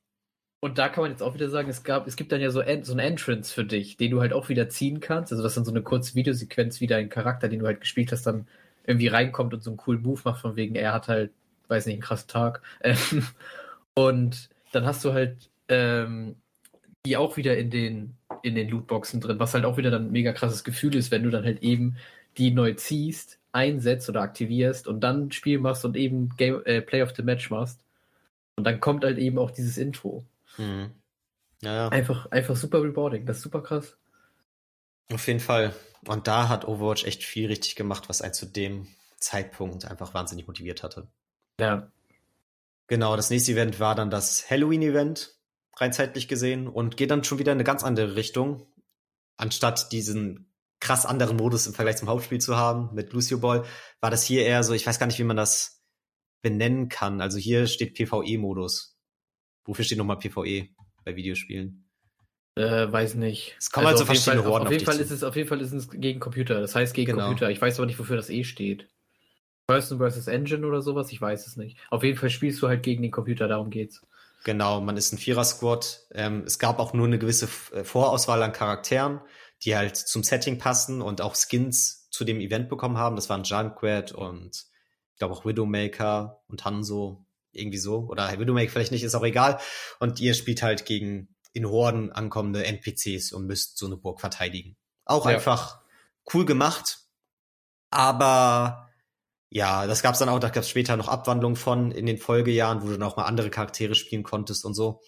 [0.60, 2.62] Und da kann man jetzt auch wieder sagen, es gab, es gibt dann ja so,
[2.84, 5.32] so ein Entrance für dich, den du halt auch wieder ziehen kannst.
[5.32, 8.12] Also das ist dann so eine kurze Videosequenz, wie dein Charakter, den du halt gespielt
[8.12, 8.48] hast, dann
[8.86, 11.32] irgendwie reinkommt und so einen coolen Move macht, von wegen, er hat halt,
[11.68, 12.62] weiß nicht, einen krassen Tag.
[13.96, 16.36] und dann hast du halt ähm,
[17.06, 20.12] die auch wieder in den, in den Lootboxen drin, was halt auch wieder dann ein
[20.12, 21.98] mega krasses Gefühl ist, wenn du dann halt eben
[22.38, 26.82] die neu ziehst, einsetzt oder aktivierst und dann ein Spiel machst und eben Game, äh,
[26.82, 27.84] Play of the Match machst.
[28.56, 30.26] Und dann kommt halt eben auch dieses Intro.
[30.58, 30.92] Mhm.
[31.62, 31.88] Ja, ja.
[31.90, 33.98] Einfach, einfach super rewarding, das ist super krass.
[35.12, 35.76] Auf jeden Fall.
[36.08, 38.88] Und da hat Overwatch echt viel richtig gemacht, was einen zu dem
[39.18, 41.08] Zeitpunkt einfach wahnsinnig motiviert hatte.
[41.60, 41.92] Ja.
[42.88, 45.36] Genau, das nächste Event war dann das Halloween-Event
[45.82, 48.68] rein zeitlich gesehen und geht dann schon wieder in eine ganz andere Richtung.
[49.38, 53.64] Anstatt diesen krass anderen Modus im Vergleich zum Hauptspiel zu haben mit Lucio Ball,
[54.00, 55.84] war das hier eher so, ich weiß gar nicht, wie man das
[56.42, 57.22] benennen kann.
[57.22, 58.98] Also hier steht PvE-Modus.
[59.66, 60.70] Wofür steht nochmal PvE
[61.06, 61.88] bei Videospielen?
[62.56, 63.56] Äh, weiß nicht.
[63.58, 65.36] Es kommen also halt so verschiedene Fall, Horden auf, auf jeden Fall ist es auf
[65.36, 66.60] jeden Fall ist es gegen Computer.
[66.60, 67.28] Das heißt gegen genau.
[67.28, 67.50] Computer.
[67.50, 68.90] Ich weiß aber nicht, wofür das E steht.
[69.68, 71.78] Person versus Engine oder sowas, ich weiß es nicht.
[71.90, 74.02] Auf jeden Fall spielst du halt gegen den Computer, darum geht's.
[74.44, 76.08] Genau, man ist ein Vierer-Squad.
[76.14, 79.22] Ähm, es gab auch nur eine gewisse äh, Vorauswahl an Charakteren,
[79.64, 83.16] die halt zum Setting passen und auch Skins zu dem Event bekommen haben.
[83.16, 84.66] Das waren Junkrat und
[85.12, 88.08] ich glaube auch Widowmaker und Hanzo, irgendwie so.
[88.10, 89.60] Oder Widowmaker vielleicht nicht, ist auch egal.
[90.00, 94.78] Und ihr spielt halt gegen in Horden ankommende NPCs und müsst so eine Burg verteidigen.
[95.06, 95.34] Auch ja.
[95.34, 95.82] einfach
[96.34, 97.00] cool gemacht.
[97.90, 98.91] Aber
[99.52, 102.86] ja, das gab's dann auch, da gab's später noch Abwandlungen von in den Folgejahren, wo
[102.88, 105.02] du dann auch mal andere Charaktere spielen konntest und so.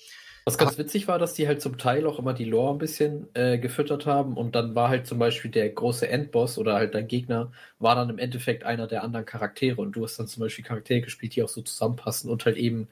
[0.45, 3.29] Was ganz witzig war, dass die halt zum Teil auch immer die Lore ein bisschen
[3.33, 7.07] äh, gefüttert haben und dann war halt zum Beispiel der große Endboss oder halt dein
[7.07, 10.65] Gegner war dann im Endeffekt einer der anderen Charaktere und du hast dann zum Beispiel
[10.65, 12.89] Charaktere gespielt, die auch so zusammenpassen und halt eben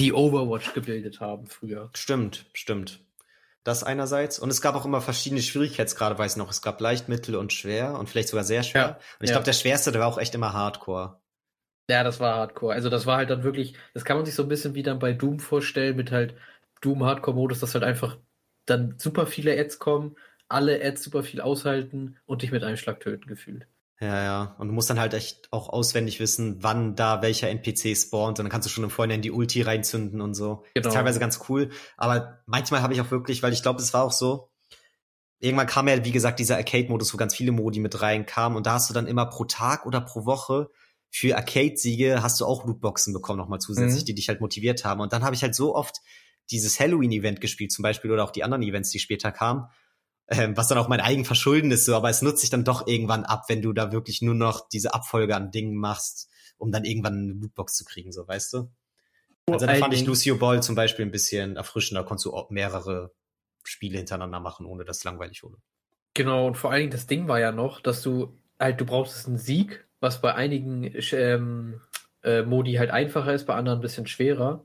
[0.00, 1.90] die Overwatch gebildet haben früher.
[1.94, 3.00] Stimmt, stimmt.
[3.64, 4.38] Das einerseits.
[4.38, 6.50] Und es gab auch immer verschiedene Schwierigkeitsgrade, weiß ich noch.
[6.50, 8.82] Es gab leicht, mittel und schwer und vielleicht sogar sehr schwer.
[8.82, 9.34] Ja, und ich ja.
[9.34, 11.20] glaube, der schwerste, der war auch echt immer Hardcore.
[11.90, 12.72] Ja, das war Hardcore.
[12.72, 14.98] Also das war halt dann wirklich, das kann man sich so ein bisschen wie dann
[14.98, 16.34] bei Doom vorstellen, mit halt
[16.80, 18.16] Doom Hardcore-Modus, dass halt einfach
[18.64, 20.16] dann super viele Ads kommen,
[20.48, 23.66] alle Ads super viel aushalten und dich mit einem Schlag töten gefühlt.
[24.00, 24.56] Ja, ja.
[24.58, 28.38] Und du musst dann halt echt auch auswendig wissen, wann da welcher NPC spawnt.
[28.38, 30.64] Und dann kannst du schon im Vorhinein die Ulti reinzünden und so.
[30.74, 30.84] Genau.
[30.84, 31.70] Das ist teilweise ganz cool.
[31.98, 34.50] Aber manchmal habe ich auch wirklich, weil ich glaube, es war auch so,
[35.38, 38.56] irgendwann kam ja, wie gesagt, dieser Arcade-Modus, wo ganz viele Modi mit reinkamen.
[38.56, 40.70] Und da hast du dann immer pro Tag oder pro Woche
[41.10, 44.06] für Arcade-Siege hast du auch Lootboxen bekommen, nochmal zusätzlich, mhm.
[44.06, 45.00] die dich halt motiviert haben.
[45.00, 46.00] Und dann habe ich halt so oft
[46.50, 49.66] dieses Halloween-Event gespielt, zum Beispiel, oder auch die anderen Events, die später kamen,
[50.30, 52.86] ähm, was dann auch mein eigen Verschulden ist, so, aber es nutzt sich dann doch
[52.86, 56.84] irgendwann ab, wenn du da wirklich nur noch diese Abfolge an Dingen machst, um dann
[56.84, 58.70] irgendwann eine Lootbox zu kriegen, so, weißt du?
[59.46, 63.12] Also da fand ich Lucio Ball zum Beispiel ein bisschen erfrischender, konntest du auch mehrere
[63.64, 65.56] Spiele hintereinander machen, ohne dass es langweilig wurde.
[66.14, 69.26] Genau, und vor allen Dingen das Ding war ja noch, dass du halt, du brauchst
[69.26, 71.80] einen Sieg, was bei einigen ähm,
[72.22, 74.64] äh, Modi halt einfacher ist, bei anderen ein bisschen schwerer.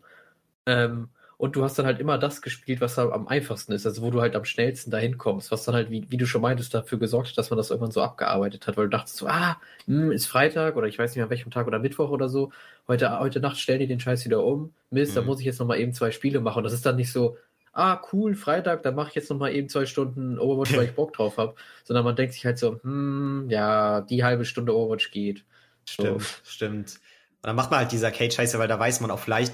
[0.65, 4.09] Ähm, und du hast dann halt immer das gespielt, was am einfachsten ist, also wo
[4.09, 6.97] du halt am schnellsten dahin kommst, was dann halt, wie, wie du schon meintest, dafür
[6.97, 9.57] gesorgt hat, dass man das irgendwann so abgearbeitet hat, weil du dachtest so, ah,
[9.87, 12.51] mh, hm, ist Freitag oder ich weiß nicht an welchem Tag oder Mittwoch oder so,
[12.87, 15.15] heute, heute Nacht stellen die den Scheiß wieder um, Mist, mhm.
[15.15, 17.37] da muss ich jetzt nochmal eben zwei Spiele machen und das ist dann nicht so,
[17.73, 21.13] ah, cool, Freitag, dann mache ich jetzt nochmal eben zwei Stunden Overwatch, weil ich Bock
[21.13, 25.43] drauf habe, sondern man denkt sich halt so, hm, ja, die halbe Stunde Overwatch geht.
[25.83, 26.27] Stimmt, so.
[26.45, 26.99] stimmt.
[27.41, 29.53] Und dann macht man halt dieser Cage-Scheiße, weil da weiß man auch vielleicht,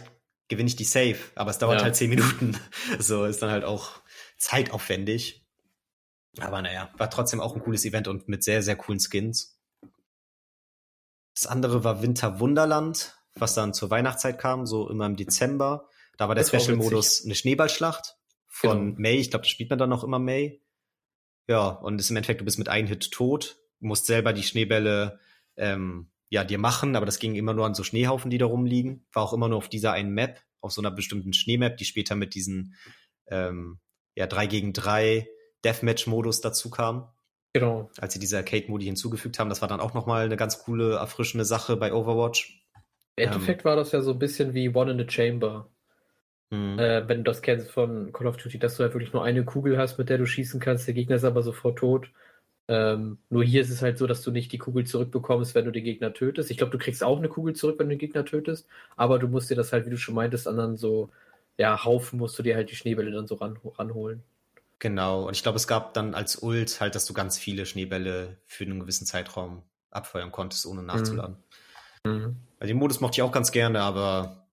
[0.52, 1.84] gewinne ich die Safe, aber es dauert ja.
[1.86, 2.58] halt zehn Minuten.
[2.99, 4.02] So ist dann halt auch
[4.38, 5.45] zeitaufwendig.
[6.39, 9.60] Aber naja, war trotzdem auch ein cooles Event und mit sehr, sehr coolen Skins.
[11.34, 15.88] Das andere war Winter Wunderland, was dann zur Weihnachtszeit kam, so immer im Dezember.
[16.18, 18.99] Da war der Special-Modus eine Schneeballschlacht von genau.
[18.99, 19.16] May.
[19.16, 20.62] Ich glaube, das spielt man dann noch immer May.
[21.47, 25.20] Ja, und ist im Endeffekt, du bist mit einem Hit tot, musst selber die Schneebälle
[25.56, 29.06] ähm, ja, dir machen, aber das ging immer nur an so Schneehaufen, die da rumliegen.
[29.12, 32.16] War auch immer nur auf dieser einen Map, auf so einer bestimmten Schneemap, die später
[32.16, 32.76] mit diesen
[33.28, 33.80] ähm,
[34.16, 35.28] ja, 3 gegen 3
[35.66, 37.10] Deathmatch-Modus dazu kam.
[37.52, 37.92] Genau.
[38.00, 41.44] Als sie diese Arcade-Modi hinzugefügt haben, das war dann auch nochmal eine ganz coole, erfrischende
[41.44, 42.66] Sache bei Overwatch.
[43.18, 45.70] Im Endeffekt ähm, war das ja so ein bisschen wie One in the Chamber.
[46.50, 46.80] Mhm.
[46.80, 49.44] Äh, wenn du das kennst von Call of Duty, dass du halt wirklich nur eine
[49.44, 52.10] Kugel hast, mit der du schießen kannst, der Gegner ist aber sofort tot.
[52.68, 55.72] Ähm, nur hier ist es halt so, dass du nicht die Kugel zurückbekommst, wenn du
[55.72, 56.51] den Gegner tötest.
[56.51, 59.28] Ich glaube, du kriegst auch eine Kugel zurück, wenn du den Gegner tötest, aber du
[59.28, 61.09] musst dir das halt, wie du schon meintest, anderen so,
[61.57, 64.24] ja, Haufen musst du dir halt die Schneebälle dann so ran, ranholen.
[64.80, 68.38] Genau, und ich glaube, es gab dann als Ult halt, dass du ganz viele Schneebälle
[68.45, 71.38] für einen gewissen Zeitraum abfeuern konntest, ohne nachzuladen.
[72.03, 72.38] Mhm.
[72.59, 74.47] Also den Modus mochte ich auch ganz gerne, aber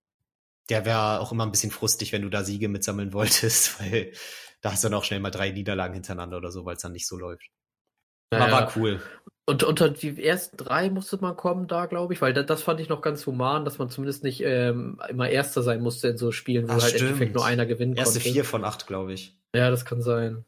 [0.69, 4.13] der wäre auch immer ein bisschen frustig, wenn du da Siege mitsammeln wolltest, weil
[4.61, 6.93] da hast du dann auch schnell mal drei Niederlagen hintereinander oder so, weil es dann
[6.93, 7.49] nicht so läuft.
[8.31, 9.01] Aber war cool.
[9.47, 12.81] Und unter die ersten drei musste man kommen da, glaube ich, weil das, das, fand
[12.81, 16.33] ich noch ganz human, dass man zumindest nicht ähm, immer Erster sein musste in so
[16.33, 17.13] Spielen, wo Ach, halt stimmt.
[17.13, 18.31] Endeffekt nur einer gewinnen Erste konnte.
[18.31, 19.35] vier von acht, glaube ich.
[19.55, 20.45] Ja, das kann sein.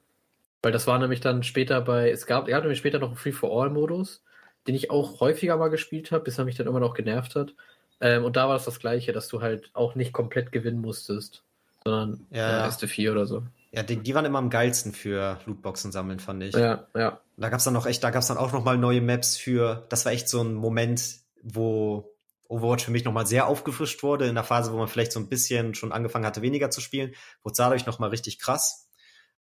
[0.61, 3.17] Weil das war nämlich dann später bei, es gab, er hat nämlich später noch einen
[3.17, 4.23] Free-for-All-Modus,
[4.69, 7.55] den ich auch häufiger mal gespielt habe, bis er mich dann immer noch genervt hat.
[8.03, 11.43] Ähm, und da war es das Gleiche, dass du halt auch nicht komplett gewinnen musstest,
[11.85, 12.65] sondern ja.
[12.65, 13.45] erste vier oder so.
[13.73, 16.55] Ja, die, die waren immer am geilsten für Lootboxen sammeln, fand ich.
[16.55, 17.21] Ja, ja.
[17.37, 20.05] Da gab's dann noch echt, da gab's dann auch noch mal neue Maps für, das
[20.05, 22.13] war echt so ein Moment, wo
[22.49, 25.21] Overwatch für mich noch mal sehr aufgefrischt wurde, in der Phase, wo man vielleicht so
[25.21, 27.15] ein bisschen schon angefangen hatte, weniger zu spielen,
[27.45, 28.89] wurde dadurch noch mal richtig krass.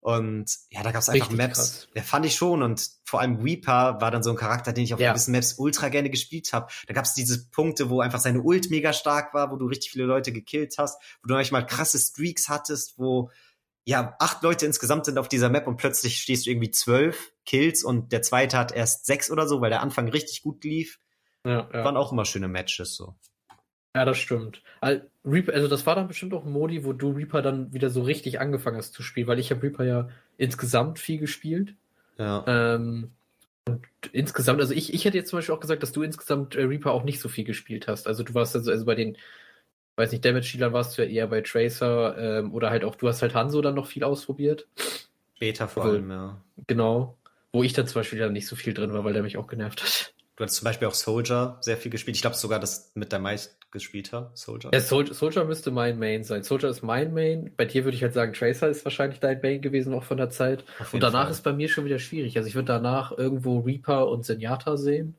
[0.00, 1.56] Und ja, da gab's einfach richtig Maps.
[1.56, 1.88] Krass.
[1.94, 2.62] Ja, fand ich schon.
[2.62, 5.12] Und vor allem Reaper war dann so ein Charakter, den ich auf ja.
[5.12, 6.70] gewissen Maps ultra gerne gespielt habe.
[6.86, 10.04] Da gab's diese Punkte, wo einfach seine Ult mega stark war, wo du richtig viele
[10.04, 13.30] Leute gekillt hast, wo du manchmal krasse Streaks hattest, wo
[13.84, 17.84] ja, acht Leute insgesamt sind auf dieser Map und plötzlich stehst du irgendwie zwölf Kills
[17.84, 20.98] und der zweite hat erst sechs oder so, weil der Anfang richtig gut lief.
[21.44, 21.84] Ja, ja.
[21.84, 23.14] Waren auch immer schöne Matches so.
[23.94, 24.62] Ja, das stimmt.
[24.80, 28.40] Also das war dann bestimmt auch ein Modi, wo du Reaper dann wieder so richtig
[28.40, 31.74] angefangen hast zu spielen, weil ich habe Reaper ja insgesamt viel gespielt.
[32.18, 32.44] Ja.
[32.46, 33.10] Ähm,
[33.66, 36.64] und insgesamt, also ich, ich hätte jetzt zum Beispiel auch gesagt, dass du insgesamt äh,
[36.64, 38.06] Reaper auch nicht so viel gespielt hast.
[38.06, 39.16] Also du warst also, also bei den
[39.96, 43.22] weiß nicht, Damage-Dealern warst du ja eher bei Tracer ähm, oder halt auch, du hast
[43.22, 44.66] halt Hanzo dann noch viel ausprobiert.
[45.38, 46.40] Beta vor allem, ja.
[46.66, 47.16] Genau.
[47.52, 49.46] Wo ich dann zum Beispiel dann nicht so viel drin war, weil der mich auch
[49.46, 50.14] genervt hat.
[50.36, 52.16] Du hast zum Beispiel auch Soldier sehr viel gespielt.
[52.16, 54.70] Ich glaube sogar, das mit der meist gespielt hat, Soldier.
[54.72, 56.42] Ja, Sol Soldier müsste mein Main sein.
[56.42, 57.52] Soldier ist mein Main.
[57.56, 60.30] Bei dir würde ich halt sagen, Tracer ist wahrscheinlich dein Main gewesen, auch von der
[60.30, 60.64] Zeit.
[60.90, 61.30] Und danach Fall.
[61.30, 62.36] ist bei mir schon wieder schwierig.
[62.36, 65.14] Also ich würde danach irgendwo Reaper und Zenyatta sehen.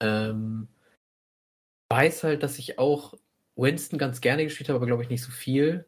[0.00, 0.68] Ähm,
[1.90, 3.14] weiß halt, dass ich auch
[3.62, 5.86] Winston ganz gerne gespielt habe, aber glaube ich nicht so viel.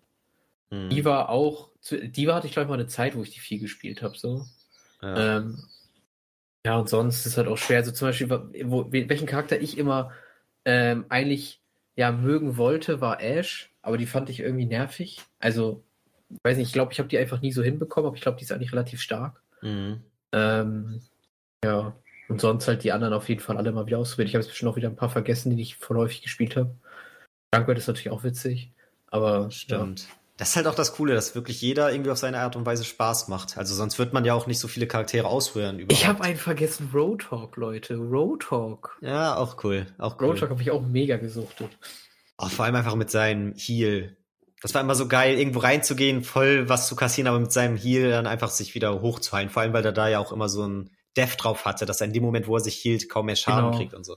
[0.70, 0.88] Mhm.
[0.88, 3.40] Die war auch, die war hatte ich glaube ich mal eine Zeit, wo ich die
[3.40, 4.46] viel gespielt habe, so.
[5.02, 5.38] Ja.
[5.38, 5.58] Ähm,
[6.64, 7.78] ja, und sonst ist es halt auch schwer.
[7.78, 10.12] Also zum Beispiel, wo, welchen Charakter ich immer
[10.64, 11.60] ähm, eigentlich
[11.96, 15.20] ja mögen wollte, war Ash, aber die fand ich irgendwie nervig.
[15.38, 15.84] Also,
[16.42, 18.44] weiß nicht, ich glaube, ich habe die einfach nie so hinbekommen, aber ich glaube, die
[18.44, 19.42] ist eigentlich relativ stark.
[19.60, 20.00] Mhm.
[20.32, 21.00] Ähm,
[21.64, 21.94] ja.
[22.28, 24.30] Und sonst halt die anderen auf jeden Fall alle mal wieder ausprobiert.
[24.30, 26.74] Ich habe jetzt bestimmt auch wieder ein paar vergessen, die ich voll häufig gespielt habe.
[27.56, 28.72] Junkrat ist natürlich auch witzig,
[29.10, 29.50] aber.
[29.50, 30.00] Stimmt.
[30.00, 30.06] Ja.
[30.36, 32.82] Das ist halt auch das Coole, dass wirklich jeder irgendwie auf seine Art und Weise
[32.82, 33.56] Spaß macht.
[33.56, 35.78] Also sonst wird man ja auch nicht so viele Charaktere ausrühren.
[35.78, 35.92] Überhaupt.
[35.92, 37.94] Ich habe einen vergessen, Roadhog, Leute.
[37.96, 38.98] Roadhog.
[39.00, 39.86] Ja, auch cool.
[39.96, 40.30] Auch cool.
[40.30, 41.70] Roadhog habe ich auch mega gesuchtet.
[42.36, 44.16] Auch vor allem einfach mit seinem Heal.
[44.60, 48.10] Das war immer so geil, irgendwo reinzugehen, voll was zu kassieren, aber mit seinem Heal
[48.10, 49.50] dann einfach sich wieder hochzuheilen.
[49.50, 52.08] Vor allem, weil er da ja auch immer so ein Death drauf hatte, dass er
[52.08, 53.76] in dem Moment, wo er sich hielt, kaum mehr Schaden genau.
[53.76, 54.16] kriegt und so.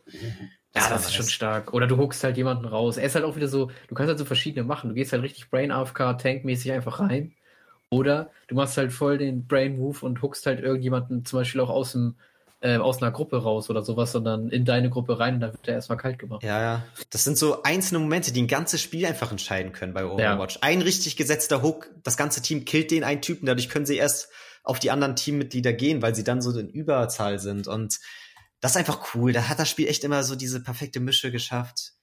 [0.73, 1.73] Das ja, das ist schon stark.
[1.73, 2.97] Oder du huckst halt jemanden raus.
[2.97, 4.89] Er ist halt auch wieder so, du kannst halt so verschiedene machen.
[4.89, 7.33] Du gehst halt richtig Brain AFK, Tank-mäßig einfach rein.
[7.89, 11.69] Oder du machst halt voll den Brain Move und huckst halt irgendjemanden zum Beispiel auch
[11.69, 12.15] aus dem,
[12.59, 15.67] äh, aus einer Gruppe raus oder sowas, sondern in deine Gruppe rein und dann wird
[15.67, 16.43] der erstmal kalt gemacht.
[16.43, 16.85] Ja, ja.
[17.11, 20.55] Das sind so einzelne Momente, die ein ganzes Spiel einfach entscheiden können bei Overwatch.
[20.55, 20.63] Ja.
[20.63, 24.29] Ein richtig gesetzter Hook, das ganze Team killt den einen Typen, dadurch können sie erst
[24.67, 27.67] auf die anderen Teammitglieder gehen, weil sie dann so in Überzahl sind.
[27.67, 27.99] Und
[28.59, 29.31] das ist einfach cool.
[29.31, 31.93] Da hat das Spiel echt immer so diese perfekte Mische geschafft,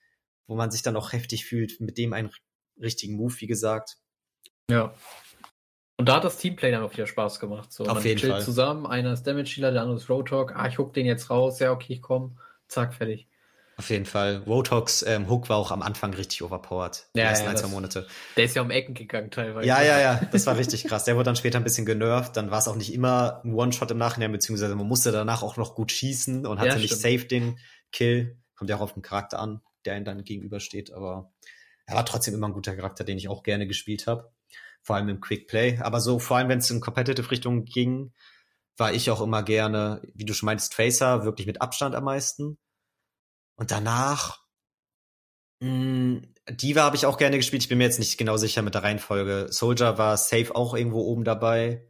[0.46, 2.30] wo man sich dann auch heftig fühlt, mit dem einen
[2.80, 3.98] richtigen Move, wie gesagt.
[4.70, 4.94] Ja.
[5.98, 7.70] Und da hat das Teamplay dann auch wieder Spaß gemacht.
[7.70, 8.42] So, Auf man jeden Fall.
[8.42, 10.56] zusammen, einer ist Damage Healer, der andere ist Roadhog.
[10.56, 11.58] Ah, ich hook den jetzt raus.
[11.60, 12.38] Ja, okay, ich komm.
[12.66, 13.28] Zack, fertig.
[13.76, 14.42] Auf jeden Fall.
[14.46, 17.08] Roadhogs ähm, Hook war auch am Anfang richtig overpowered.
[17.14, 18.06] Die ja, ersten ja, ein, zwei Monate.
[18.36, 19.66] Der ist ja um Ecken gegangen teilweise.
[19.66, 20.20] Ja, ja, ja.
[20.32, 21.04] Das war richtig krass.
[21.04, 22.36] Der wurde dann später ein bisschen genervt.
[22.36, 25.56] Dann war es auch nicht immer ein One-Shot im Nachhinein, beziehungsweise man musste danach auch
[25.56, 27.58] noch gut schießen und hatte ja, nicht safe den
[27.90, 28.38] Kill.
[28.54, 30.92] Kommt ja auch auf den Charakter an, der ihm dann gegenübersteht.
[30.92, 31.32] Aber
[31.86, 34.32] er war trotzdem immer ein guter Charakter, den ich auch gerne gespielt habe.
[34.82, 35.78] Vor allem im Quick Play.
[35.78, 38.12] Aber so, vor allem wenn es in Competitive-Richtung ging,
[38.76, 42.58] war ich auch immer gerne, wie du schon meinst, Tracer, wirklich mit Abstand am meisten.
[43.56, 44.44] Und danach
[45.60, 47.62] Mh, hm, Diva habe ich auch gerne gespielt.
[47.62, 49.46] Ich bin mir jetzt nicht genau sicher mit der Reihenfolge.
[49.50, 51.88] Soldier war safe auch irgendwo oben dabei.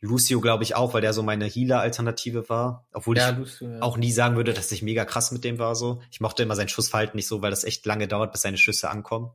[0.00, 2.86] Lucio glaube ich auch, weil der so meine Healer-Alternative war.
[2.92, 3.80] Obwohl ja, ich Lucio, ja.
[3.80, 6.02] auch nie sagen würde, dass ich mega krass mit dem war so.
[6.10, 8.90] Ich mochte immer sein Schussverhalten nicht so, weil das echt lange dauert, bis seine Schüsse
[8.90, 9.30] ankommen.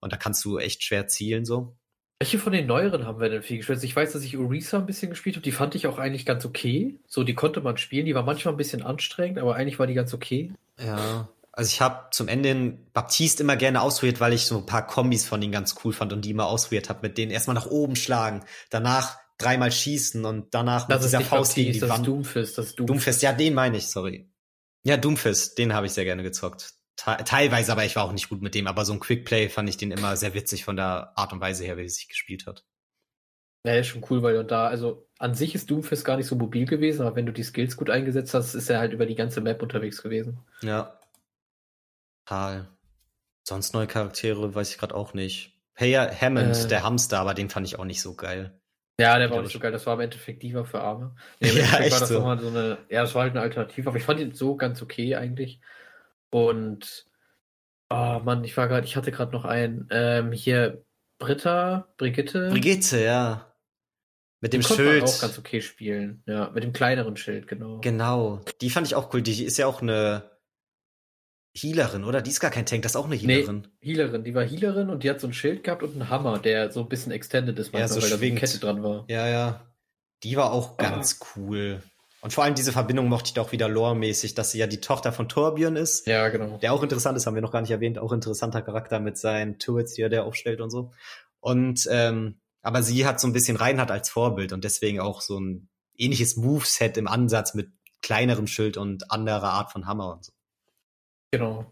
[0.00, 1.76] Und da kannst du echt schwer zielen so.
[2.20, 3.76] Welche von den neueren haben wir denn viel gespielt?
[3.76, 5.42] Also ich weiß, dass ich Orisa ein bisschen gespielt habe.
[5.42, 6.98] Die fand ich auch eigentlich ganz okay.
[7.06, 8.06] So, die konnte man spielen.
[8.06, 10.52] Die war manchmal ein bisschen anstrengend, aber eigentlich war die ganz okay.
[10.78, 11.28] Ja.
[11.52, 14.86] Also ich habe zum Ende hin Baptiste immer gerne ausprobiert, weil ich so ein paar
[14.86, 17.66] Kombis von denen ganz cool fand und die immer ausprobiert habe, mit denen erstmal nach
[17.66, 22.06] oben schlagen, danach dreimal schießen und danach das mit dieser Faust gegen die das Wand.
[22.06, 22.88] Doomfist, das Doomfist.
[22.88, 24.28] Doomfist, ja, den meine ich, sorry.
[24.84, 26.74] Ja, Doomfist, den habe ich sehr gerne gezockt.
[26.96, 29.76] Teilweise, aber ich war auch nicht gut mit dem, aber so ein Quickplay fand ich
[29.76, 32.64] den immer sehr witzig von der Art und Weise her, wie er sich gespielt hat.
[33.66, 36.36] Ja, ist schon cool, weil du da, also an sich ist Doomfist gar nicht so
[36.36, 39.14] mobil gewesen, aber wenn du die Skills gut eingesetzt hast, ist er halt über die
[39.14, 40.38] ganze Map unterwegs gewesen.
[40.62, 40.98] Ja,
[42.26, 42.68] Total.
[43.46, 45.52] Sonst neue Charaktere weiß ich gerade auch nicht.
[45.74, 48.58] Hey, Hammond, äh, der Hamster, aber den fand ich auch nicht so geil.
[48.98, 49.72] Ja, der war auch nicht so geil.
[49.72, 51.14] Das war im Endeffekt Diva für Arme.
[51.40, 52.20] Nee, ja, echt war das so.
[52.20, 55.16] so eine, ja, das war halt eine Alternative, aber ich fand ihn so ganz okay
[55.16, 55.60] eigentlich.
[56.34, 57.06] Und,
[57.90, 60.84] oh Mann, ich war gerade, ich hatte gerade noch einen, ähm, hier,
[61.20, 62.50] Britta, Brigitte.
[62.50, 63.54] Brigitte, ja.
[64.40, 65.02] Mit dem Schild.
[65.02, 66.24] Man auch ganz okay spielen.
[66.26, 67.78] Ja, mit dem kleineren Schild, genau.
[67.82, 68.40] Genau.
[68.60, 69.22] Die fand ich auch cool.
[69.22, 70.28] Die ist ja auch eine
[71.56, 72.20] Healerin, oder?
[72.20, 73.68] Die ist gar kein Tank, das ist auch eine Healerin.
[73.80, 74.24] Nee, Healerin.
[74.24, 76.80] Die war Healerin und die hat so ein Schild gehabt und einen Hammer, der so
[76.80, 78.42] ein bisschen extended ist, manchmal, ja, so weil schwingt.
[78.42, 79.04] da so Kette dran war.
[79.08, 79.72] Ja, ja.
[80.24, 81.26] Die war auch ganz ah.
[81.36, 81.80] cool.
[82.24, 85.12] Und vor allem diese Verbindung mochte ich doch wieder lore-mäßig, dass sie ja die Tochter
[85.12, 86.06] von Torbjörn ist.
[86.06, 86.56] Ja, genau.
[86.56, 87.98] Der auch interessant ist, haben wir noch gar nicht erwähnt.
[87.98, 90.90] Auch interessanter Charakter mit seinen Turrets, die er der aufstellt und so.
[91.40, 95.38] Und, ähm, aber sie hat so ein bisschen Reinhard als Vorbild und deswegen auch so
[95.38, 95.68] ein
[95.98, 97.68] ähnliches Moveset im Ansatz mit
[98.00, 100.32] kleinerem Schild und anderer Art von Hammer und so.
[101.30, 101.66] Genau.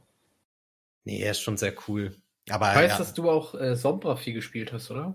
[1.04, 2.14] Nee, er ist schon sehr cool.
[2.50, 2.98] Aber, ich weiß, ja.
[2.98, 5.14] dass du auch äh, Sombra viel gespielt hast, oder?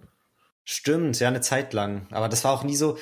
[0.64, 2.08] Stimmt, ja, eine Zeit lang.
[2.10, 2.98] Aber das war auch nie so.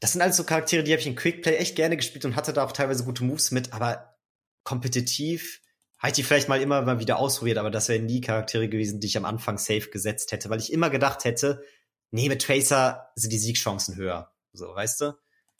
[0.00, 2.52] Das sind alles so Charaktere, die habe ich in Quickplay echt gerne gespielt und hatte
[2.52, 4.16] da auch teilweise gute Moves mit, aber
[4.64, 5.60] kompetitiv
[5.98, 9.00] habe ich die vielleicht mal immer mal wieder ausprobiert, aber das wären nie Charaktere gewesen,
[9.00, 11.62] die ich am Anfang safe gesetzt hätte, weil ich immer gedacht hätte,
[12.10, 14.32] nee, mit Tracer sind die Siegchancen höher.
[14.52, 15.12] So, weißt du?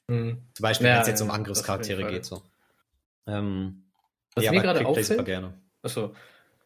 [0.09, 0.49] Mhm.
[0.55, 2.43] Zum Beispiel, ja, wenn es jetzt um Angriffscharaktere geht, so.
[3.27, 3.91] Ähm,
[4.35, 5.61] was ja, mir gerade auffällt, gerne.
[5.83, 6.15] Achso,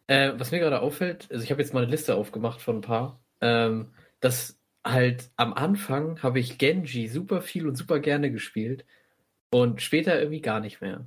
[0.06, 2.80] äh, was mir gerade auffällt, also ich habe jetzt mal eine Liste aufgemacht von ein
[2.80, 8.84] paar, ähm, dass halt am Anfang habe ich Genji super viel und super gerne gespielt
[9.50, 11.06] und später irgendwie gar nicht mehr.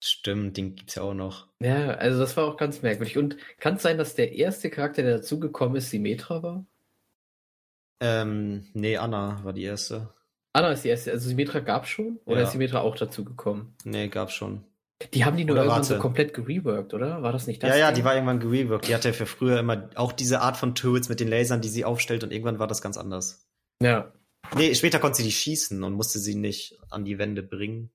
[0.00, 1.48] Stimmt, den gibt's ja auch noch.
[1.60, 3.18] Ja, also das war auch ganz merkwürdig.
[3.18, 6.66] Und kann es sein, dass der erste Charakter, der dazugekommen ist, Symmetra war?
[8.00, 10.14] Ähm, nee, Anna war die erste.
[10.52, 11.10] Anna ist die erste.
[11.10, 12.20] Also Symmetra gab's schon?
[12.26, 12.42] Oder ja.
[12.44, 13.74] ist Symmetra auch dazugekommen?
[13.84, 14.64] Nee, gab's schon.
[15.14, 15.94] Die haben die nur oder irgendwann warte.
[15.94, 17.22] so komplett gereworked, oder?
[17.22, 17.70] War das nicht das?
[17.70, 18.88] Ja, ja, die war irgendwann gereworked.
[18.88, 21.68] Die hatte ja für früher immer auch diese Art von Turrets mit den Lasern, die
[21.68, 23.46] sie aufstellt und irgendwann war das ganz anders.
[23.80, 24.12] Ja.
[24.56, 27.90] Nee, später konnte sie die schießen und musste sie nicht an die Wände bringen.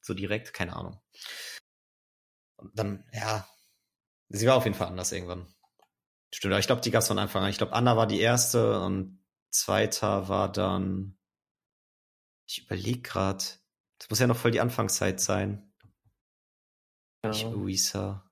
[0.00, 1.00] so direkt, keine Ahnung.
[2.56, 3.46] Und dann, ja,
[4.28, 5.46] sie war auf jeden Fall anders irgendwann.
[6.32, 7.50] Stimmt, aber ich glaube, die gab es von Anfang an.
[7.50, 11.16] Ich glaube, Anna war die erste und zweiter war dann.
[12.46, 13.44] Ich überlege gerade.
[13.98, 15.67] Das muss ja noch voll die Anfangszeit sein.
[17.24, 17.30] Ja.
[17.30, 18.24] Ich Luisa.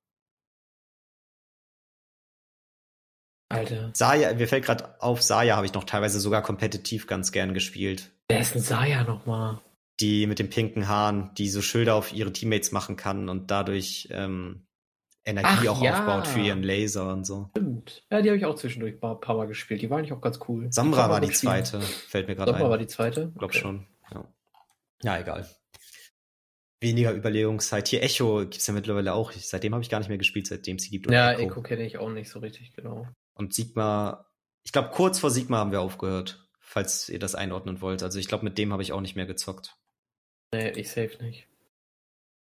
[3.49, 3.91] Alter.
[3.95, 8.11] Saya, mir fällt gerade auf, Saya habe ich noch teilweise sogar kompetitiv ganz gern gespielt.
[8.28, 9.61] Wer ist denn Saya nochmal?
[10.01, 14.09] Die mit den pinken Haaren, die so Schilder auf ihre Teammates machen kann und dadurch
[14.11, 14.66] ähm,
[15.24, 15.99] Energie Ach, auch ja.
[15.99, 17.49] aufbaut für ihren Laser und so.
[17.51, 18.05] Stimmt.
[18.11, 19.82] Ja, die habe ich auch zwischendurch ein paar, paar, Mal gespielt.
[19.82, 20.68] Die waren nicht auch ganz cool.
[20.70, 21.66] Samra war die gespielt.
[21.66, 22.59] zweite, fällt mir gerade ein.
[22.59, 23.32] Samra war die zweite?
[23.37, 23.59] Glaub okay.
[23.59, 23.87] schon.
[24.12, 24.24] Ja.
[25.03, 25.49] ja, egal.
[26.81, 27.89] Weniger Überlegungszeit.
[27.89, 29.33] Hier Echo gibt's ja mittlerweile auch.
[29.33, 31.11] Seitdem habe ich gar nicht mehr gespielt, seitdem sie gibt.
[31.11, 33.09] Ja, Echo, Echo kenne ich auch nicht so richtig, genau.
[33.35, 34.27] Und Sigma,
[34.62, 38.03] ich glaube, kurz vor Sigma haben wir aufgehört, falls ihr das einordnen wollt.
[38.03, 39.77] Also ich glaube, mit dem habe ich auch nicht mehr gezockt.
[40.53, 41.47] Nee, ich safe nicht.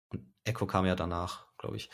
[0.10, 1.90] Und Echo kam ja danach, glaube ich.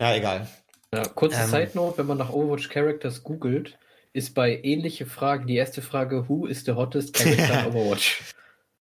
[0.00, 0.48] Ja, egal.
[0.92, 3.78] Ja, kurze ähm, Side Note, wenn man nach Overwatch Characters googelt,
[4.12, 8.22] ist bei ähnliche Fragen die erste Frage, who is the hottest character in Overwatch?